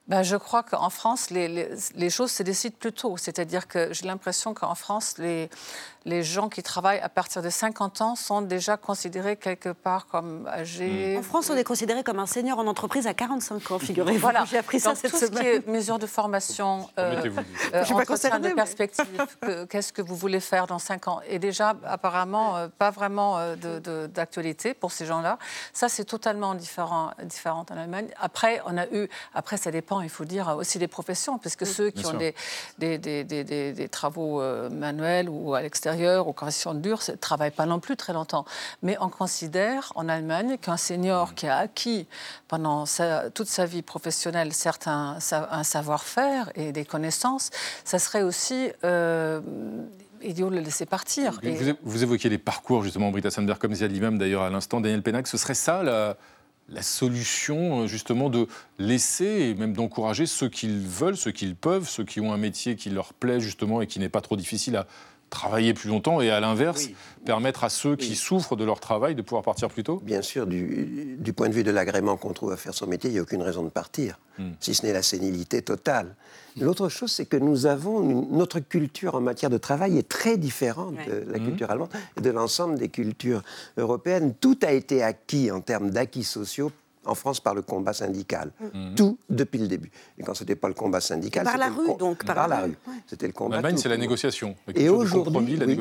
Ben, 0.07 0.21
je 0.21 0.35
crois 0.35 0.63
qu'en 0.63 0.89
France, 0.89 1.29
les, 1.29 1.47
les- 1.47 1.69
les 1.95 2.09
choses 2.09 2.29
se 2.31 2.43
décident 2.43 2.75
plus 2.77 2.91
tôt. 2.91 3.15
C'est-à-dire 3.15 3.69
que 3.69 3.93
j'ai 3.93 4.05
l'impression 4.05 4.53
qu'en 4.53 4.75
France, 4.75 5.15
les, 5.17 5.49
les 6.03 6.23
gens 6.23 6.49
qui 6.49 6.61
travaillent 6.61 6.99
à 6.99 7.07
partir 7.07 7.41
de 7.41 7.49
50 7.49 8.01
ans 8.01 8.15
sont 8.17 8.41
déjà 8.41 8.75
considérés 8.75 9.37
quelque 9.37 9.69
part 9.69 10.07
comme 10.07 10.45
âgés. 10.47 11.15
En 11.17 11.23
France, 11.23 11.49
on 11.49 11.55
est 11.55 11.63
considéré 11.63 12.03
comme 12.03 12.19
un 12.19 12.25
senior 12.25 12.59
en 12.59 12.67
entreprise 12.67 13.07
à 13.07 13.13
45 13.13 13.71
ans, 13.71 13.79
figurez-vous. 13.79 14.19
Voilà. 14.19 14.43
J'ai 14.43 14.57
appris 14.57 14.81
ça 14.81 14.89
Donc, 14.89 14.97
cette 14.97 15.11
tout 15.11 15.17
ce 15.17 15.27
semaine. 15.27 15.41
qui 15.41 15.47
est 15.47 15.67
mesures 15.67 15.99
de 15.99 16.05
formation, 16.05 16.89
euh, 16.99 17.15
euh, 17.73 17.79
Je 17.79 17.85
suis 17.85 17.93
pas 17.95 18.01
entretien 18.01 18.39
de 18.39 18.49
mais- 18.49 18.55
perspective, 18.55 19.05
que- 19.39 19.63
qu'est-ce 19.63 19.93
que 19.93 20.01
vous 20.01 20.17
voulez 20.17 20.41
faire 20.41 20.67
dans 20.67 20.79
5 20.79 21.07
ans? 21.07 21.21
Et 21.29 21.39
déjà, 21.39 21.75
apparemment, 21.85 22.57
euh, 22.57 22.67
pas 22.77 22.91
vraiment 22.91 23.37
euh, 23.37 23.55
de- 23.55 23.79
de- 23.79 24.07
d'actualité 24.07 24.73
pour 24.73 24.91
ces 24.91 25.05
gens-là. 25.05 25.39
Ça, 25.71 25.87
c'est 25.87 26.03
totalement 26.03 26.55
différent, 26.55 27.11
différent 27.23 27.65
en 27.71 27.77
Allemagne. 27.77 28.09
Après, 28.19 28.61
on 28.65 28.77
a 28.77 28.85
eu, 28.87 29.07
après, 29.33 29.55
ça 29.55 29.71
dépend, 29.71 29.92
il 30.01 30.09
faut 30.09 30.25
dire, 30.25 30.55
aussi 30.57 30.79
des 30.79 30.87
professions, 30.87 31.37
parce 31.37 31.55
que 31.55 31.65
ceux 31.65 31.89
qui 31.89 32.03
bien 32.03 32.11
ont 32.13 32.17
des, 32.17 32.35
des, 32.77 32.97
des- 32.97 33.23
des- 33.23 33.43
des- 33.43 33.73
des 33.73 33.89
travaux 33.89 34.41
euh, 34.41 34.69
manuels 34.69 35.29
ou 35.29 35.53
à 35.53 35.61
l'extérieur, 35.61 36.27
ou 36.27 36.33
conditions 36.33 36.73
dures, 36.73 37.01
ne 37.09 37.15
travaillent 37.15 37.51
pas 37.51 37.65
non 37.65 37.79
plus 37.79 37.95
très 37.97 38.13
longtemps. 38.13 38.45
Mais 38.81 38.97
on 38.99 39.09
considère 39.09 39.91
en 39.95 40.09
Allemagne 40.09 40.57
qu'un 40.57 40.77
senior 40.77 41.35
qui 41.35 41.47
a 41.47 41.57
acquis 41.57 42.07
pendant 42.47 42.85
sa- 42.85 43.29
toute 43.29 43.47
sa 43.47 43.65
vie 43.65 43.81
professionnelle 43.81 44.53
certains, 44.53 45.17
un 45.31 45.63
savoir-faire 45.63 46.51
et 46.55 46.71
des 46.71 46.85
connaissances, 46.85 47.49
ça 47.85 47.99
serait 47.99 48.23
aussi 48.23 48.69
euh, 48.83 49.41
idiot 50.21 50.49
de 50.49 50.55
le 50.55 50.61
laisser 50.61 50.85
partir. 50.85 51.39
Et- 51.43 51.51
Vous, 51.51 51.73
vous 51.83 52.03
évoquiez 52.03 52.29
les 52.29 52.37
parcours, 52.37 52.83
justement, 52.83 53.11
Britta 53.11 53.29
Sandberg, 53.29 53.57
comme 53.59 53.71
disait 53.73 53.87
lui-même 53.89 54.17
d'ailleurs 54.17 54.43
à 54.43 54.49
l'instant, 54.49 54.79
Daniel 54.79 55.01
Pénac. 55.03 55.27
Ce 55.27 55.37
serait 55.37 55.53
ça 55.53 55.83
la, 55.83 56.15
la 56.73 56.81
solution, 56.81 57.81
euh, 57.83 57.87
justement, 57.87 58.29
de 58.29 58.47
laisser 58.79 59.25
et 59.25 59.55
même 59.55 59.73
d'encourager 59.73 60.25
ceux 60.25 60.49
qu'ils 60.49 60.79
veulent, 60.87 61.17
ceux 61.17 61.31
qu'ils 61.31 61.55
peuvent, 61.55 61.87
ceux 61.87 62.03
qui 62.03 62.19
ont 62.19 62.33
un 62.33 62.37
métier 62.37 62.75
qui 62.75 62.89
leur 62.89 63.13
plaît, 63.13 63.39
justement, 63.39 63.81
et 63.81 63.87
qui 63.87 63.99
n'est 63.99 64.09
pas 64.09 64.21
trop 64.21 64.35
difficile 64.35 64.75
à 64.75 64.87
travailler 65.33 65.73
plus 65.73 65.89
longtemps, 65.89 66.21
et 66.21 66.29
à 66.29 66.39
l'inverse, 66.39 66.89
permettre 67.25 67.63
à 67.63 67.69
ceux 67.69 67.95
qui 67.95 68.15
souffrent 68.15 68.55
de 68.55 68.63
leur 68.63 68.79
travail 68.79 69.15
de 69.15 69.21
pouvoir 69.21 69.43
partir 69.43 69.69
plus 69.69 69.83
tôt. 69.83 70.01
Bien 70.03 70.21
sûr, 70.21 70.45
du, 70.47 71.17
du 71.19 71.33
point 71.33 71.49
de 71.49 71.53
vue 71.53 71.63
de 71.63 71.71
l'agrément 71.71 72.17
qu'on 72.17 72.33
trouve 72.33 72.51
à 72.51 72.57
faire 72.57 72.73
son 72.73 72.87
métier, 72.87 73.09
il 73.09 73.13
n'y 73.13 73.19
a 73.19 73.23
aucune 73.23 73.41
raison 73.41 73.63
de 73.63 73.69
partir, 73.69 74.19
si 74.59 74.73
ce 74.73 74.85
n'est 74.85 74.93
la 74.93 75.01
sénilité 75.01 75.61
totale. 75.61 76.15
L'autre 76.59 76.87
chose, 76.87 77.11
c'est 77.11 77.25
que 77.25 77.37
nous 77.37 77.65
avons 77.65 78.03
une, 78.03 78.37
notre 78.37 78.59
culture 78.59 79.15
en 79.15 79.21
matière 79.21 79.49
de 79.49 79.57
travail 79.57 79.97
est 79.97 80.07
très 80.07 80.37
différente 80.37 80.95
de 81.07 81.25
la 81.31 81.39
culture 81.39 81.71
allemande 81.71 81.89
et 82.15 82.21
de 82.21 82.29
l'ensemble 82.29 82.77
des 82.77 82.89
cultures 82.89 83.41
européennes. 83.77 84.35
Tout 84.39 84.59
a 84.61 84.71
été 84.71 85.01
acquis 85.01 85.49
en 85.49 85.61
termes 85.61 85.89
d'acquis 85.89 86.23
sociaux 86.23 86.71
en 87.05 87.15
France 87.15 87.39
par 87.39 87.53
le 87.55 87.61
combat 87.61 87.93
syndical. 87.93 88.51
Tout 88.95 89.17
depuis 89.29 89.59
le 89.59 89.67
début. 89.67 89.91
Et 90.17 90.23
quand 90.23 90.33
ce 90.33 90.43
n'était 90.43 90.55
pas 90.55 90.67
le 90.67 90.73
combat 90.73 91.01
syndical, 91.01 91.43
Par 91.45 91.57
la 91.57 91.69
rue, 91.69 91.85
com- 91.85 91.97
donc, 91.97 92.23
Par, 92.25 92.35
par 92.35 92.47
la 92.47 92.61
rue. 92.61 92.69
ouais. 92.69 92.93
C'était 93.07 93.27
le 93.27 93.33
En 93.33 93.37
combat. 93.37 93.57
Allemagne, 93.57 93.75
tout 93.75 93.81
c'est 93.81 93.89
la 93.89 93.97
négociation. 93.97 94.55
Et 94.75 94.89
aujourd'hui, 94.89 95.57
oui. 95.57 95.79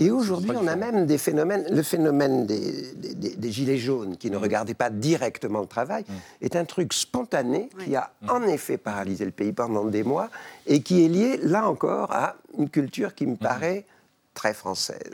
Et 0.00 0.10
aujourd'hui, 0.10 0.50
on 0.60 0.66
a 0.66 0.76
même 0.76 1.06
des 1.06 1.18
phénomènes. 1.18 1.64
Le 1.70 1.82
phénomène 1.82 2.46
des, 2.46 2.92
des- 2.94 3.14
des- 3.14 3.36
des 3.36 3.52
gilets 3.52 3.78
jaunes 3.78 4.16
qui 4.16 4.30
ne 4.30 4.36
regardaient 4.36 4.74
pas 4.74 4.90
directement 4.90 5.60
le 5.60 5.66
travail 5.66 6.04
est 6.40 6.56
un 6.56 6.64
truc 6.64 6.92
spontané 6.92 7.68
qui 7.84 7.94
a 7.96 8.12
en 8.28 8.42
effet 8.42 8.76
paralysé 8.76 9.24
le 9.24 9.30
pays 9.30 9.52
pendant 9.52 9.84
des 9.84 10.02
mois 10.02 10.30
et 10.66 10.80
qui 10.82 11.04
est 11.04 11.08
lié, 11.08 11.38
là 11.42 11.68
encore, 11.68 12.10
à 12.12 12.36
une 12.58 12.68
culture 12.68 13.14
qui 13.14 13.26
me 13.26 13.36
paraît 13.36 13.84
très 14.34 14.52
française. 14.52 15.10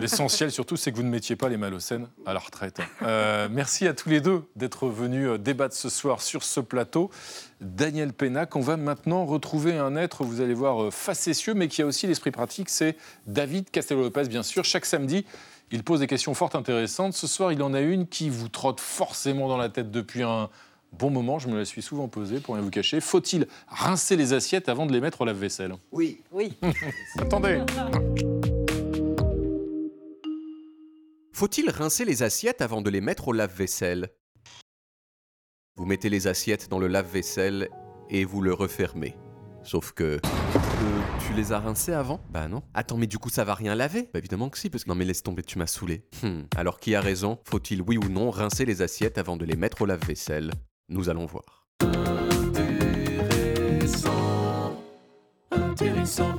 L'essentiel 0.00 0.50
surtout, 0.50 0.76
c'est 0.76 0.90
que 0.90 0.96
vous 0.96 1.02
ne 1.02 1.10
mettiez 1.10 1.36
pas 1.36 1.48
les 1.48 1.56
Malocènes 1.56 2.08
à 2.26 2.32
la 2.32 2.40
retraite. 2.40 2.80
Euh, 3.02 3.48
merci 3.50 3.86
à 3.86 3.92
tous 3.92 4.08
les 4.08 4.20
deux 4.20 4.44
d'être 4.56 4.88
venus 4.88 5.28
euh, 5.28 5.38
débattre 5.38 5.76
ce 5.76 5.88
soir 5.88 6.22
sur 6.22 6.42
ce 6.42 6.58
plateau. 6.58 7.10
Daniel 7.60 8.12
Pénac, 8.12 8.56
on 8.56 8.60
va 8.60 8.76
maintenant 8.76 9.24
retrouver 9.24 9.76
un 9.76 9.94
être, 9.94 10.24
vous 10.24 10.40
allez 10.40 10.54
voir, 10.54 10.84
euh, 10.84 10.90
facétieux, 10.90 11.54
mais 11.54 11.68
qui 11.68 11.82
a 11.82 11.86
aussi 11.86 12.06
l'esprit 12.06 12.30
pratique, 12.30 12.70
c'est 12.70 12.96
David 13.26 13.70
Castello-Lopez, 13.70 14.24
bien 14.24 14.42
sûr. 14.42 14.64
Chaque 14.64 14.86
samedi, 14.86 15.26
il 15.70 15.84
pose 15.84 16.00
des 16.00 16.06
questions 16.06 16.34
fort 16.34 16.54
intéressantes. 16.54 17.12
Ce 17.14 17.26
soir, 17.26 17.52
il 17.52 17.62
en 17.62 17.74
a 17.74 17.80
une 17.80 18.08
qui 18.08 18.30
vous 18.30 18.48
trotte 18.48 18.80
forcément 18.80 19.48
dans 19.48 19.58
la 19.58 19.68
tête 19.68 19.90
depuis 19.90 20.22
un 20.22 20.48
bon 20.92 21.10
moment. 21.10 21.38
Je 21.38 21.48
me 21.48 21.58
la 21.58 21.64
suis 21.64 21.82
souvent 21.82 22.08
posée, 22.08 22.40
pour 22.40 22.54
rien 22.54 22.64
vous 22.64 22.70
cacher. 22.70 23.00
Faut-il 23.00 23.46
rincer 23.68 24.16
les 24.16 24.32
assiettes 24.32 24.68
avant 24.68 24.86
de 24.86 24.92
les 24.92 25.00
mettre 25.00 25.20
au 25.22 25.24
lave-vaisselle 25.24 25.74
Oui. 25.90 26.20
Oui. 26.32 26.58
Attendez. 27.18 27.62
Faut-il 31.42 31.68
rincer 31.70 32.04
les 32.04 32.22
assiettes 32.22 32.60
avant 32.62 32.82
de 32.82 32.88
les 32.88 33.00
mettre 33.00 33.26
au 33.26 33.32
lave-vaisselle? 33.32 34.10
Vous 35.74 35.86
mettez 35.86 36.08
les 36.08 36.28
assiettes 36.28 36.68
dans 36.68 36.78
le 36.78 36.86
lave-vaisselle 36.86 37.68
et 38.10 38.24
vous 38.24 38.42
le 38.42 38.54
refermez. 38.54 39.16
Sauf 39.64 39.90
que... 39.90 40.20
Euh, 40.24 41.00
tu 41.26 41.32
les 41.32 41.50
as 41.50 41.58
rincées 41.58 41.94
avant? 41.94 42.20
Bah 42.30 42.46
non. 42.46 42.62
Attends, 42.74 42.96
mais 42.96 43.08
du 43.08 43.18
coup 43.18 43.28
ça 43.28 43.42
va 43.42 43.54
rien 43.54 43.74
laver? 43.74 44.08
Bah 44.14 44.20
évidemment 44.20 44.50
que 44.50 44.56
si, 44.56 44.70
parce 44.70 44.84
que... 44.84 44.88
Non 44.88 44.94
mais 44.94 45.04
laisse 45.04 45.24
tomber, 45.24 45.42
tu 45.42 45.58
m'as 45.58 45.66
saoulé. 45.66 46.06
Hmm. 46.22 46.42
Alors 46.56 46.78
qui 46.78 46.94
a 46.94 47.00
raison? 47.00 47.40
Faut-il 47.44 47.82
oui 47.82 47.98
ou 47.98 48.08
non 48.08 48.30
rincer 48.30 48.64
les 48.64 48.80
assiettes 48.80 49.18
avant 49.18 49.36
de 49.36 49.44
les 49.44 49.56
mettre 49.56 49.82
au 49.82 49.86
lave-vaisselle? 49.86 50.52
Nous 50.90 51.08
allons 51.08 51.26
voir. 51.26 51.66
Intéressant. 55.50 56.36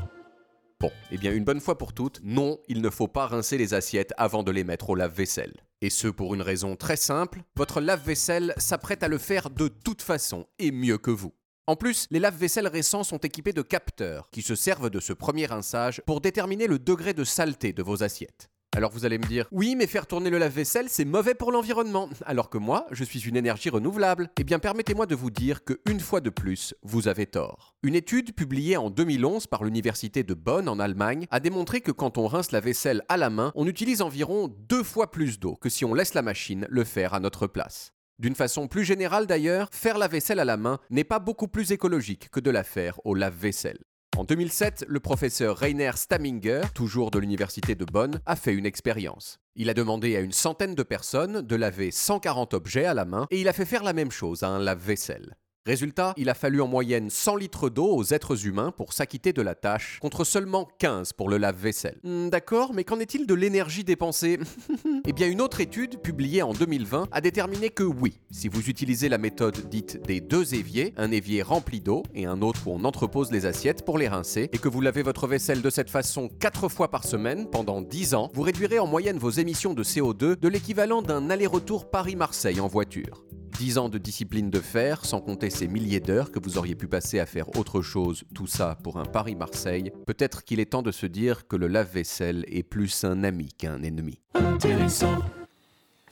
Bon, 0.83 0.91
eh 1.13 1.17
bien 1.17 1.31
une 1.31 1.45
bonne 1.45 1.61
fois 1.61 1.77
pour 1.77 1.93
toutes, 1.93 2.19
non, 2.25 2.59
il 2.67 2.81
ne 2.81 2.89
faut 2.89 3.07
pas 3.07 3.25
rincer 3.25 3.57
les 3.57 3.73
assiettes 3.73 4.11
avant 4.17 4.43
de 4.43 4.51
les 4.51 4.65
mettre 4.65 4.89
au 4.89 4.95
lave-vaisselle. 4.95 5.53
Et 5.79 5.89
ce 5.89 6.09
pour 6.09 6.33
une 6.33 6.41
raison 6.41 6.75
très 6.75 6.97
simple, 6.97 7.41
votre 7.55 7.79
lave-vaisselle 7.79 8.53
s'apprête 8.57 9.01
à 9.01 9.07
le 9.07 9.17
faire 9.17 9.49
de 9.49 9.69
toute 9.69 10.01
façon, 10.01 10.45
et 10.59 10.73
mieux 10.73 10.97
que 10.97 11.09
vous. 11.09 11.33
En 11.67 11.77
plus, 11.77 12.05
les 12.11 12.19
lave-vaisselles 12.19 12.67
récents 12.67 13.05
sont 13.05 13.19
équipés 13.19 13.53
de 13.53 13.61
capteurs 13.61 14.29
qui 14.29 14.41
se 14.41 14.55
servent 14.55 14.89
de 14.89 14.99
ce 14.99 15.13
premier 15.13 15.45
rinçage 15.45 16.01
pour 16.05 16.19
déterminer 16.19 16.67
le 16.67 16.79
degré 16.79 17.13
de 17.13 17.23
saleté 17.23 17.71
de 17.71 17.81
vos 17.81 18.03
assiettes. 18.03 18.49
Alors 18.75 18.91
vous 18.91 19.05
allez 19.05 19.19
me 19.19 19.27
dire, 19.27 19.45
oui, 19.51 19.75
mais 19.77 19.85
faire 19.85 20.07
tourner 20.07 20.31
le 20.31 20.39
lave-vaisselle, 20.39 20.89
c'est 20.89 21.05
mauvais 21.05 21.35
pour 21.35 21.51
l'environnement. 21.51 22.09
Alors 22.25 22.49
que 22.49 22.57
moi, 22.57 22.87
je 22.89 23.03
suis 23.03 23.19
une 23.27 23.35
énergie 23.35 23.69
renouvelable. 23.69 24.31
Eh 24.39 24.43
bien, 24.43 24.57
permettez-moi 24.57 25.05
de 25.05 25.13
vous 25.13 25.29
dire 25.29 25.63
que, 25.63 25.79
une 25.87 25.99
fois 25.99 26.21
de 26.21 26.31
plus, 26.31 26.73
vous 26.81 27.07
avez 27.07 27.27
tort. 27.27 27.75
Une 27.83 27.93
étude 27.93 28.33
publiée 28.33 28.75
en 28.75 28.89
2011 28.89 29.45
par 29.45 29.63
l'université 29.63 30.23
de 30.23 30.33
Bonn 30.33 30.67
en 30.67 30.79
Allemagne 30.79 31.27
a 31.29 31.39
démontré 31.39 31.81
que 31.81 31.91
quand 31.91 32.17
on 32.17 32.25
rince 32.25 32.51
la 32.51 32.61
vaisselle 32.61 33.03
à 33.09 33.17
la 33.17 33.29
main, 33.29 33.51
on 33.53 33.67
utilise 33.67 34.01
environ 34.01 34.47
deux 34.47 34.83
fois 34.83 35.11
plus 35.11 35.39
d'eau 35.39 35.55
que 35.55 35.69
si 35.69 35.85
on 35.85 35.93
laisse 35.93 36.15
la 36.15 36.23
machine 36.23 36.65
le 36.67 36.83
faire 36.83 37.13
à 37.13 37.19
notre 37.19 37.45
place. 37.45 37.93
D'une 38.17 38.35
façon 38.35 38.67
plus 38.67 38.85
générale 38.85 39.27
d'ailleurs, 39.27 39.67
faire 39.71 39.99
la 39.99 40.07
vaisselle 40.07 40.39
à 40.39 40.45
la 40.45 40.57
main 40.57 40.79
n'est 40.89 41.03
pas 41.03 41.19
beaucoup 41.19 41.47
plus 41.47 41.71
écologique 41.71 42.29
que 42.31 42.39
de 42.39 42.49
la 42.49 42.63
faire 42.63 42.99
au 43.05 43.13
lave-vaisselle. 43.13 43.83
En 44.15 44.25
2007, 44.25 44.85
le 44.87 44.99
professeur 44.99 45.57
Rainer 45.57 45.93
Staminger, 45.95 46.61
toujours 46.75 47.09
de 47.09 47.17
l'université 47.17 47.73
de 47.73 47.83
Bonn, 47.83 48.21
a 48.27 48.35
fait 48.35 48.53
une 48.53 48.67
expérience. 48.67 49.39
Il 49.55 49.71
a 49.71 49.73
demandé 49.73 50.15
à 50.15 50.19
une 50.19 50.31
centaine 50.31 50.75
de 50.75 50.83
personnes 50.83 51.41
de 51.41 51.55
laver 51.55 51.89
140 51.89 52.53
objets 52.53 52.85
à 52.85 52.93
la 52.93 53.05
main 53.05 53.25
et 53.31 53.41
il 53.41 53.47
a 53.47 53.53
fait 53.53 53.65
faire 53.65 53.83
la 53.83 53.93
même 53.93 54.11
chose 54.11 54.43
à 54.43 54.49
un 54.49 54.59
lave-vaisselle. 54.59 55.35
Résultat, 55.65 56.13
il 56.17 56.29
a 56.29 56.33
fallu 56.33 56.59
en 56.59 56.67
moyenne 56.67 57.09
100 57.09 57.37
litres 57.37 57.69
d'eau 57.69 57.95
aux 57.95 58.03
êtres 58.13 58.47
humains 58.47 58.71
pour 58.71 58.91
s'acquitter 58.91 59.31
de 59.31 59.41
la 59.41 59.55
tâche, 59.55 59.97
contre 60.01 60.25
seulement 60.25 60.67
15 60.79 61.13
pour 61.13 61.29
le 61.29 61.37
lave-vaisselle. 61.37 61.99
Hmm, 62.03 62.27
D'accord, 62.27 62.73
mais 62.73 62.83
qu'en 62.83 62.99
est-il 62.99 63.25
de 63.25 63.33
l'énergie 63.33 63.85
dépensée? 63.85 64.39
Eh 65.05 65.11
bien, 65.11 65.27
une 65.27 65.41
autre 65.41 65.59
étude, 65.59 65.99
publiée 65.99 66.43
en 66.43 66.53
2020, 66.53 67.09
a 67.11 67.21
déterminé 67.21 67.69
que 67.69 67.83
oui, 67.83 68.19
si 68.31 68.47
vous 68.47 68.69
utilisez 68.69 69.09
la 69.09 69.17
méthode 69.17 69.69
dite 69.69 70.01
des 70.05 70.21
deux 70.21 70.55
éviers, 70.55 70.93
un 70.95 71.11
évier 71.11 71.41
rempli 71.41 71.81
d'eau 71.81 72.03
et 72.13 72.25
un 72.25 72.41
autre 72.41 72.67
où 72.67 72.71
on 72.71 72.85
entrepose 72.85 73.29
les 73.29 73.45
assiettes 73.45 73.83
pour 73.83 73.97
les 73.97 74.07
rincer, 74.07 74.49
et 74.53 74.57
que 74.57 74.69
vous 74.69 74.79
lavez 74.79 75.03
votre 75.03 75.27
vaisselle 75.27 75.61
de 75.61 75.69
cette 75.69 75.89
façon 75.89 76.29
4 76.39 76.69
fois 76.69 76.89
par 76.89 77.03
semaine 77.03 77.49
pendant 77.49 77.81
10 77.81 78.13
ans, 78.13 78.31
vous 78.33 78.43
réduirez 78.43 78.79
en 78.79 78.87
moyenne 78.87 79.17
vos 79.17 79.29
émissions 79.29 79.73
de 79.73 79.83
CO2 79.83 80.39
de 80.39 80.47
l'équivalent 80.47 81.01
d'un 81.01 81.29
aller-retour 81.29 81.89
Paris-Marseille 81.89 82.61
en 82.61 82.67
voiture. 82.67 83.25
10 83.57 83.77
ans 83.77 83.89
de 83.89 83.97
discipline 83.97 84.49
de 84.49 84.59
fer, 84.59 85.05
sans 85.05 85.21
compter 85.21 85.49
ces 85.49 85.67
milliers 85.67 85.99
d'heures 85.99 86.31
que 86.31 86.39
vous 86.39 86.57
auriez 86.57 86.75
pu 86.75 86.87
passer 86.87 87.19
à 87.19 87.25
faire 87.25 87.55
autre 87.57 87.81
chose, 87.81 88.23
tout 88.33 88.47
ça 88.47 88.77
pour 88.83 88.97
un 88.97 89.05
Paris-Marseille, 89.05 89.91
peut-être 90.05 90.43
qu'il 90.43 90.59
est 90.59 90.71
temps 90.71 90.81
de 90.81 90.91
se 90.91 91.05
dire 91.05 91.47
que 91.47 91.55
le 91.55 91.67
lave-vaisselle 91.67 92.45
est 92.47 92.63
plus 92.63 93.03
un 93.03 93.23
ami 93.23 93.49
qu'un 93.57 93.81
ennemi. 93.83 94.19
Intéressant. 94.33 95.19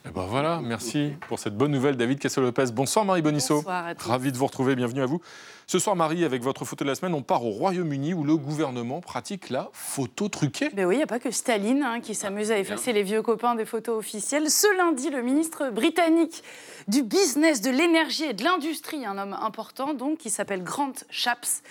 Eh 0.04 0.10
ben 0.10 0.26
voilà, 0.26 0.62
merci 0.64 1.14
pour 1.28 1.38
cette 1.38 1.56
bonne 1.56 1.72
nouvelle, 1.72 1.96
David 1.96 2.18
Cassel-Lopez. 2.18 2.72
Bonsoir 2.74 3.06
Marie 3.06 3.22
Bonisso. 3.22 3.58
Bonsoir 3.58 3.86
à 3.86 3.96
tous. 3.96 4.08
Ravi 4.08 4.32
de 4.32 4.38
vous 4.38 4.48
retrouver, 4.48 4.76
bienvenue 4.76 5.04
à 5.04 5.06
vous. 5.06 5.22
Ce 5.68 5.78
soir, 5.78 5.96
Marie, 5.96 6.26
avec 6.26 6.42
votre 6.42 6.66
photo 6.66 6.84
de 6.84 6.90
la 6.90 6.96
semaine, 6.96 7.14
on 7.14 7.22
part 7.22 7.46
au 7.46 7.52
Royaume-Uni 7.52 8.16
où 8.16 8.24
le 8.24 8.36
gouvernement 8.36 9.00
pratique 9.00 9.50
la 9.52 9.70
photo 9.74 10.28
truquée. 10.28 10.70
Ben 10.74 10.86
oui, 10.86 10.96
il 10.96 10.98
n'y 10.98 11.04
a 11.04 11.08
pas 11.08 11.20
que 11.20 11.30
Staline 11.30 11.84
hein, 11.84 12.02
qui 12.02 12.16
s'amuse 12.16 12.52
à 12.52 12.58
effacer 12.58 12.94
les 12.94 13.04
vieux 13.04 13.22
copains 13.22 13.54
des 13.54 13.66
photos 13.66 14.00
officielles. 14.00 14.50
Ce 14.50 14.76
lundi, 14.76 15.12
le 15.12 15.22
ministre 15.22 15.70
britannique 15.70 16.44
du 16.88 17.04
business, 17.04 17.62
de 17.62 17.70
l'énergie 17.70 18.26
et 18.26 18.34
de 18.34 18.44
l'industrie, 18.44 19.06
un 19.06 19.18
homme 19.20 19.38
important 19.40 19.94
donc, 19.94 20.18
qui 20.18 20.32
s'appelle 20.32 20.64
Grant 20.64 20.94
Shapps, 21.12 21.62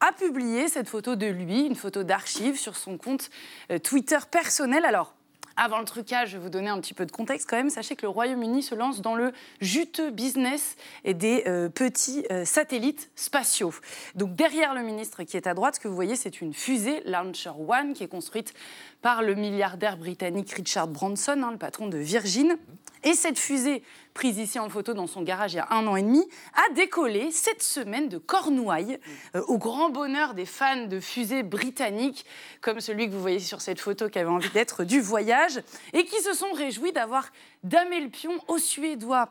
a 0.00 0.12
publié 0.12 0.68
cette 0.68 0.88
photo 0.88 1.16
de 1.16 1.26
lui, 1.26 1.66
une 1.66 1.74
photo 1.74 2.04
d'archive 2.04 2.58
sur 2.58 2.76
son 2.76 2.98
compte 2.98 3.30
euh, 3.72 3.78
Twitter 3.78 4.18
personnel. 4.30 4.84
Alors, 4.84 5.14
avant 5.58 5.80
le 5.80 5.84
trucage, 5.84 6.30
je 6.30 6.36
vais 6.36 6.42
vous 6.42 6.50
donner 6.50 6.68
un 6.68 6.80
petit 6.80 6.94
peu 6.94 7.04
de 7.04 7.10
contexte 7.10 7.50
quand 7.50 7.56
même. 7.56 7.68
Sachez 7.68 7.96
que 7.96 8.02
le 8.02 8.08
Royaume-Uni 8.08 8.62
se 8.62 8.74
lance 8.74 9.00
dans 9.00 9.16
le 9.16 9.32
juteux 9.60 10.10
business 10.10 10.76
des 11.04 11.42
euh, 11.46 11.68
petits 11.68 12.24
euh, 12.30 12.44
satellites 12.44 13.10
spatiaux. 13.16 13.74
Donc 14.14 14.36
derrière 14.36 14.72
le 14.72 14.82
ministre 14.82 15.24
qui 15.24 15.36
est 15.36 15.48
à 15.48 15.54
droite, 15.54 15.74
ce 15.74 15.80
que 15.80 15.88
vous 15.88 15.96
voyez, 15.96 16.14
c'est 16.14 16.40
une 16.40 16.54
fusée 16.54 17.02
Launcher 17.04 17.50
One 17.58 17.92
qui 17.92 18.04
est 18.04 18.08
construite 18.08 18.54
par 19.02 19.22
le 19.22 19.34
milliardaire 19.34 19.96
britannique 19.96 20.52
Richard 20.52 20.88
Branson, 20.88 21.40
hein, 21.42 21.52
le 21.52 21.58
patron 21.58 21.88
de 21.88 21.98
Virgin. 21.98 22.56
Et 23.04 23.14
cette 23.14 23.38
fusée, 23.38 23.84
prise 24.12 24.38
ici 24.38 24.58
en 24.58 24.68
photo 24.68 24.92
dans 24.92 25.06
son 25.06 25.22
garage 25.22 25.52
il 25.52 25.56
y 25.56 25.60
a 25.60 25.68
un 25.70 25.86
an 25.86 25.94
et 25.94 26.02
demi, 26.02 26.26
a 26.54 26.74
décollé 26.74 27.30
cette 27.30 27.62
semaine 27.62 28.08
de 28.08 28.18
Cornouailles, 28.18 28.98
euh, 29.36 29.42
au 29.46 29.56
grand 29.56 29.90
bonheur 29.90 30.34
des 30.34 30.46
fans 30.46 30.86
de 30.86 30.98
fusées 30.98 31.44
britanniques, 31.44 32.26
comme 32.60 32.80
celui 32.80 33.06
que 33.06 33.12
vous 33.12 33.20
voyez 33.20 33.38
sur 33.38 33.60
cette 33.60 33.80
photo 33.80 34.08
qui 34.08 34.18
avait 34.18 34.28
envie 34.28 34.50
d'être 34.50 34.82
du 34.82 35.00
voyage, 35.00 35.60
et 35.92 36.04
qui 36.04 36.20
se 36.20 36.32
sont 36.32 36.52
réjouis 36.52 36.92
d'avoir 36.92 37.28
damé 37.62 38.00
le 38.00 38.08
pion 38.08 38.32
aux 38.48 38.58
Suédois 38.58 39.28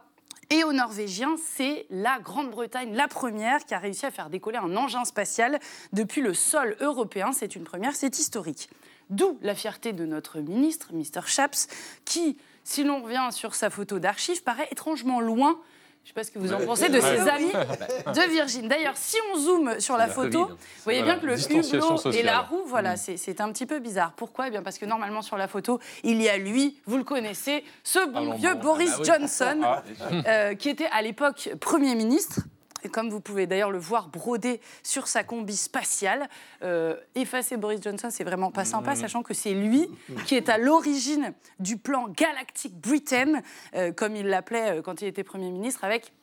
et 0.49 0.63
aux 0.63 0.71
Norvégiens, 0.71 1.35
c'est 1.37 1.85
la 1.89 2.19
Grande-Bretagne, 2.19 2.93
la 2.93 3.09
première, 3.09 3.65
qui 3.65 3.73
a 3.73 3.79
réussi 3.79 4.05
à 4.05 4.11
faire 4.11 4.29
décoller 4.29 4.57
un 4.57 4.77
engin 4.77 5.03
spatial 5.03 5.59
depuis 5.91 6.21
le 6.21 6.33
sol 6.33 6.77
européen. 6.79 7.33
C'est 7.33 7.57
une 7.57 7.65
première, 7.65 7.95
c'est 7.95 8.17
historique. 8.17 8.69
D'où 9.09 9.37
la 9.41 9.55
fierté 9.55 9.93
de 9.93 10.05
notre 10.05 10.39
ministre, 10.39 10.89
Mr. 10.93 11.21
Shapps, 11.25 11.67
qui, 12.05 12.37
si 12.63 12.83
l'on 12.83 13.01
revient 13.01 13.27
sur 13.31 13.55
sa 13.55 13.69
photo 13.69 13.99
d'archive, 13.99 14.43
paraît 14.43 14.67
étrangement 14.71 15.19
loin. 15.21 15.57
Je 16.03 16.11
ne 16.13 16.13
sais 16.13 16.21
pas 16.21 16.23
ce 16.23 16.31
que 16.31 16.39
vous 16.39 16.53
en 16.53 16.65
pensez 16.65 16.87
de 16.87 17.01
ses 17.01 17.27
amis 17.27 17.51
de 17.51 18.31
Virgin. 18.31 18.67
D'ailleurs, 18.69 18.95
si 18.95 19.17
on 19.33 19.37
zoome 19.37 19.79
sur 19.81 19.97
la 19.97 20.07
photo, 20.07 20.45
vous 20.47 20.55
voyez 20.85 20.99
Voilà, 21.01 21.15
bien 21.19 21.21
que 21.21 21.25
le 21.25 21.37
hublot 21.37 22.11
et 22.13 22.23
la 22.23 22.39
roue, 22.39 22.63
voilà, 22.65 22.93
Mm. 22.93 23.17
c'est- 23.17 23.41
un 23.41 23.51
petit 23.51 23.65
peu 23.65 23.79
bizarre. 23.79 24.13
Pourquoi? 24.15 24.47
Eh 24.47 24.51
bien 24.51 24.61
Parce 24.63 24.77
que 24.77 24.85
normalement, 24.85 25.21
sur 25.21 25.35
la 25.35 25.49
photo, 25.49 25.79
il 26.03 26.21
y 26.21 26.29
a 26.29 26.37
lui, 26.37 26.77
vous 26.85 26.95
le 26.97 27.03
connaissez, 27.03 27.63
ce 27.83 28.07
bon 28.09 28.35
vieux 28.35 28.53
bon. 28.53 28.61
Boris 28.61 28.89
Ah 28.93 28.97
bah 28.97 29.03
oui. 29.03 29.05
Johnson, 29.05 29.61
Ah. 29.63 29.83
euh, 30.27 30.55
qui 30.55 30.69
était 30.69 30.87
à 30.93 31.01
l'époque 31.01 31.49
Premier 31.59 31.93
ministre. 31.95 32.39
Et 32.83 32.89
comme 32.89 33.09
vous 33.09 33.19
pouvez 33.19 33.47
d'ailleurs 33.47 33.71
le 33.71 33.79
voir 33.79 34.09
brodé 34.09 34.61
sur 34.83 35.07
sa 35.07 35.23
combi 35.23 35.55
spatiale, 35.57 36.29
euh, 36.63 36.95
effacer 37.15 37.57
Boris 37.57 37.81
Johnson, 37.81 38.09
c'est 38.11 38.23
vraiment 38.23 38.51
pas 38.51 38.65
sympa, 38.65 38.91
Mhm. 38.91 38.97
sachant 39.01 39.23
que 39.23 39.33
c'est 39.33 39.53
lui 39.53 39.89
qui 40.25 40.35
est 40.35 40.47
à 40.49 40.57
l'origine 40.57 41.33
du 41.59 41.77
plan 41.77 42.07
Galactic 42.07 42.79
Britain, 42.79 43.41
euh, 43.75 43.91
comme 43.91 44.15
il 44.15 44.27
l'appelait 44.27 44.77
euh, 44.77 44.81
quand 44.81 45.01
il 45.01 45.07
était 45.07 45.23
Premier 45.23 45.49
ministre, 45.51 45.83
avec 45.83 46.13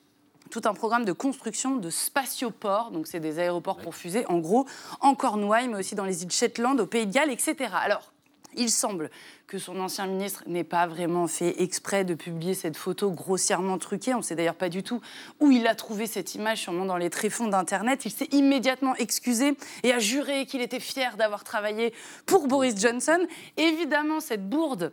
tout 0.51 0.61
un 0.65 0.73
programme 0.73 1.05
de 1.05 1.11
construction 1.11 1.75
de 1.77 1.89
spatioports, 1.89 2.91
donc 2.91 3.07
c'est 3.07 3.19
des 3.19 3.39
aéroports 3.39 3.77
pour 3.77 3.95
fusées, 3.95 4.25
en 4.27 4.37
gros, 4.37 4.65
en 5.01 5.15
Cornouailles, 5.15 5.67
mais 5.67 5.79
aussi 5.79 5.95
dans 5.95 6.05
les 6.05 6.23
îles 6.23 6.31
Shetland, 6.31 6.79
au 6.79 6.85
Pays 6.85 7.07
de 7.07 7.11
Galles, 7.11 7.31
etc. 7.31 7.55
Alors, 7.73 8.13
il 8.57 8.69
semble 8.69 9.09
que 9.47 9.57
son 9.57 9.79
ancien 9.79 10.07
ministre 10.07 10.43
n'ait 10.47 10.63
pas 10.63 10.87
vraiment 10.87 11.27
fait 11.27 11.61
exprès 11.61 12.03
de 12.03 12.13
publier 12.13 12.53
cette 12.53 12.77
photo 12.77 13.11
grossièrement 13.11 13.77
truquée. 13.77 14.13
On 14.13 14.19
ne 14.19 14.23
sait 14.23 14.35
d'ailleurs 14.35 14.55
pas 14.55 14.69
du 14.69 14.83
tout 14.83 15.01
où 15.39 15.51
il 15.51 15.67
a 15.67 15.75
trouvé 15.75 16.07
cette 16.07 16.35
image, 16.35 16.61
sûrement 16.61 16.85
dans 16.85 16.97
les 16.97 17.09
tréfonds 17.09 17.47
d'Internet. 17.47 18.05
Il 18.05 18.11
s'est 18.11 18.29
immédiatement 18.31 18.95
excusé 18.95 19.55
et 19.83 19.93
a 19.93 19.99
juré 19.99 20.45
qu'il 20.45 20.61
était 20.61 20.79
fier 20.79 21.15
d'avoir 21.17 21.43
travaillé 21.43 21.93
pour 22.25 22.47
Boris 22.47 22.79
Johnson. 22.79 23.19
Évidemment, 23.57 24.19
cette 24.19 24.49
bourde 24.49 24.91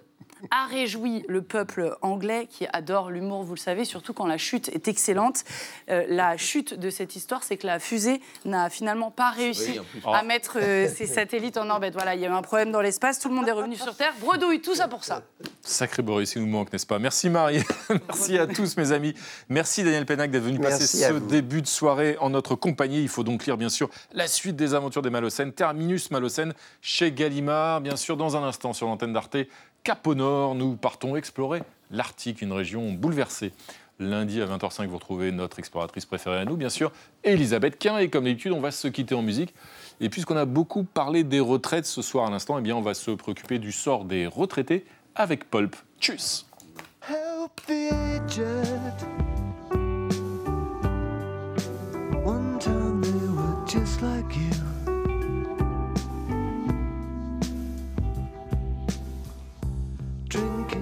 a 0.50 0.66
réjoui 0.66 1.24
le 1.28 1.42
peuple 1.42 1.96
anglais 2.02 2.46
qui 2.50 2.66
adore 2.72 3.10
l'humour, 3.10 3.42
vous 3.44 3.54
le 3.54 3.58
savez, 3.60 3.84
surtout 3.84 4.12
quand 4.12 4.26
la 4.26 4.38
chute 4.38 4.68
est 4.68 4.88
excellente. 4.88 5.44
Euh, 5.90 6.04
la 6.08 6.36
chute 6.36 6.74
de 6.74 6.90
cette 6.90 7.16
histoire, 7.16 7.42
c'est 7.44 7.56
que 7.56 7.66
la 7.66 7.78
fusée 7.78 8.20
n'a 8.44 8.68
finalement 8.70 9.10
pas 9.10 9.30
réussi 9.30 9.78
Oui, 9.94 10.02
à 10.12 10.20
Oh. 10.22 10.26
mettre 10.26 10.58
euh, 10.60 10.88
ses 10.88 11.06
satellites 11.06 11.56
en 11.56 11.68
orbite. 11.70 11.92
Voilà, 11.94 12.14
il 12.14 12.20
y 12.20 12.24
a 12.26 12.28
eu 12.28 12.32
un 12.32 12.42
problème 12.42 12.72
dans 12.72 12.80
l'espace, 12.80 13.18
tout 13.18 13.28
le 13.28 13.34
monde 13.34 13.48
est 13.48 13.52
revenu 13.52 13.76
sur 13.76 13.94
Terre. 13.96 14.12
Bredouille, 14.20 14.60
tout 14.60 14.74
ça 14.74 14.88
pour 14.88 15.04
ça. 15.04 15.22
Sacré 15.62 16.02
Boris, 16.02 16.34
il 16.34 16.42
nous 16.42 16.48
manque, 16.48 16.72
n'est-ce 16.72 16.86
pas? 16.86 16.98
Merci 16.98 17.30
Marie, 17.30 17.62
merci 18.08 18.36
à 18.38 18.46
tous 18.46 18.76
mes 18.76 18.92
amis. 18.92 19.14
Merci 19.48 19.84
Daniel 19.84 20.06
Pénac 20.06 20.30
d'être 20.30 20.42
venu 20.42 20.58
Merci 20.58 20.80
passer 20.80 21.04
ce 21.08 21.12
vous. 21.12 21.26
début 21.26 21.62
de 21.62 21.66
soirée 21.66 22.16
en 22.20 22.30
notre 22.30 22.54
compagnie. 22.56 23.00
Il 23.02 23.08
faut 23.08 23.22
donc 23.24 23.46
lire 23.46 23.56
bien 23.56 23.68
sûr 23.68 23.88
la 24.12 24.26
suite 24.26 24.56
des 24.56 24.74
aventures 24.74 25.02
des 25.02 25.10
Malocènes, 25.10 25.52
Terminus 25.52 26.10
Malocène 26.10 26.54
chez 26.80 27.12
Gallimard, 27.12 27.80
bien 27.80 27.96
sûr 27.96 28.16
dans 28.16 28.36
un 28.36 28.42
instant 28.42 28.72
sur 28.72 28.86
l'antenne 28.86 29.12
d'Arte. 29.12 29.36
Cap 29.84 30.06
au 30.06 30.14
nord, 30.14 30.54
nous 30.54 30.76
partons 30.76 31.16
explorer 31.16 31.64
l'Arctique, 31.90 32.40
une 32.40 32.52
région 32.52 32.92
bouleversée. 32.92 33.52
Lundi 33.98 34.40
à 34.40 34.46
20h05, 34.46 34.86
vous 34.86 34.94
retrouvez 34.94 35.32
notre 35.32 35.58
exploratrice 35.58 36.06
préférée 36.06 36.38
à 36.38 36.44
nous, 36.44 36.56
bien 36.56 36.68
sûr, 36.68 36.92
Elisabeth 37.24 37.80
Quint. 37.80 37.98
Et 37.98 38.08
comme 38.08 38.24
d'habitude, 38.24 38.52
on 38.52 38.60
va 38.60 38.70
se 38.70 38.86
quitter 38.86 39.16
en 39.16 39.22
musique. 39.22 39.52
Et 40.00 40.08
puisqu'on 40.08 40.36
a 40.36 40.44
beaucoup 40.44 40.84
parlé 40.84 41.24
des 41.24 41.40
retraites 41.40 41.86
ce 41.86 42.00
soir 42.00 42.28
à 42.28 42.30
l'instant, 42.30 42.58
eh 42.58 42.62
bien, 42.62 42.76
on 42.76 42.80
va 42.80 42.94
se 42.94 43.10
préoccuper 43.10 43.58
du 43.58 43.72
sort 43.72 44.04
des 44.04 44.28
retraités 44.28 44.84
avec 45.16 45.50
Pulp. 45.50 45.74
Tchuss. 46.00 46.46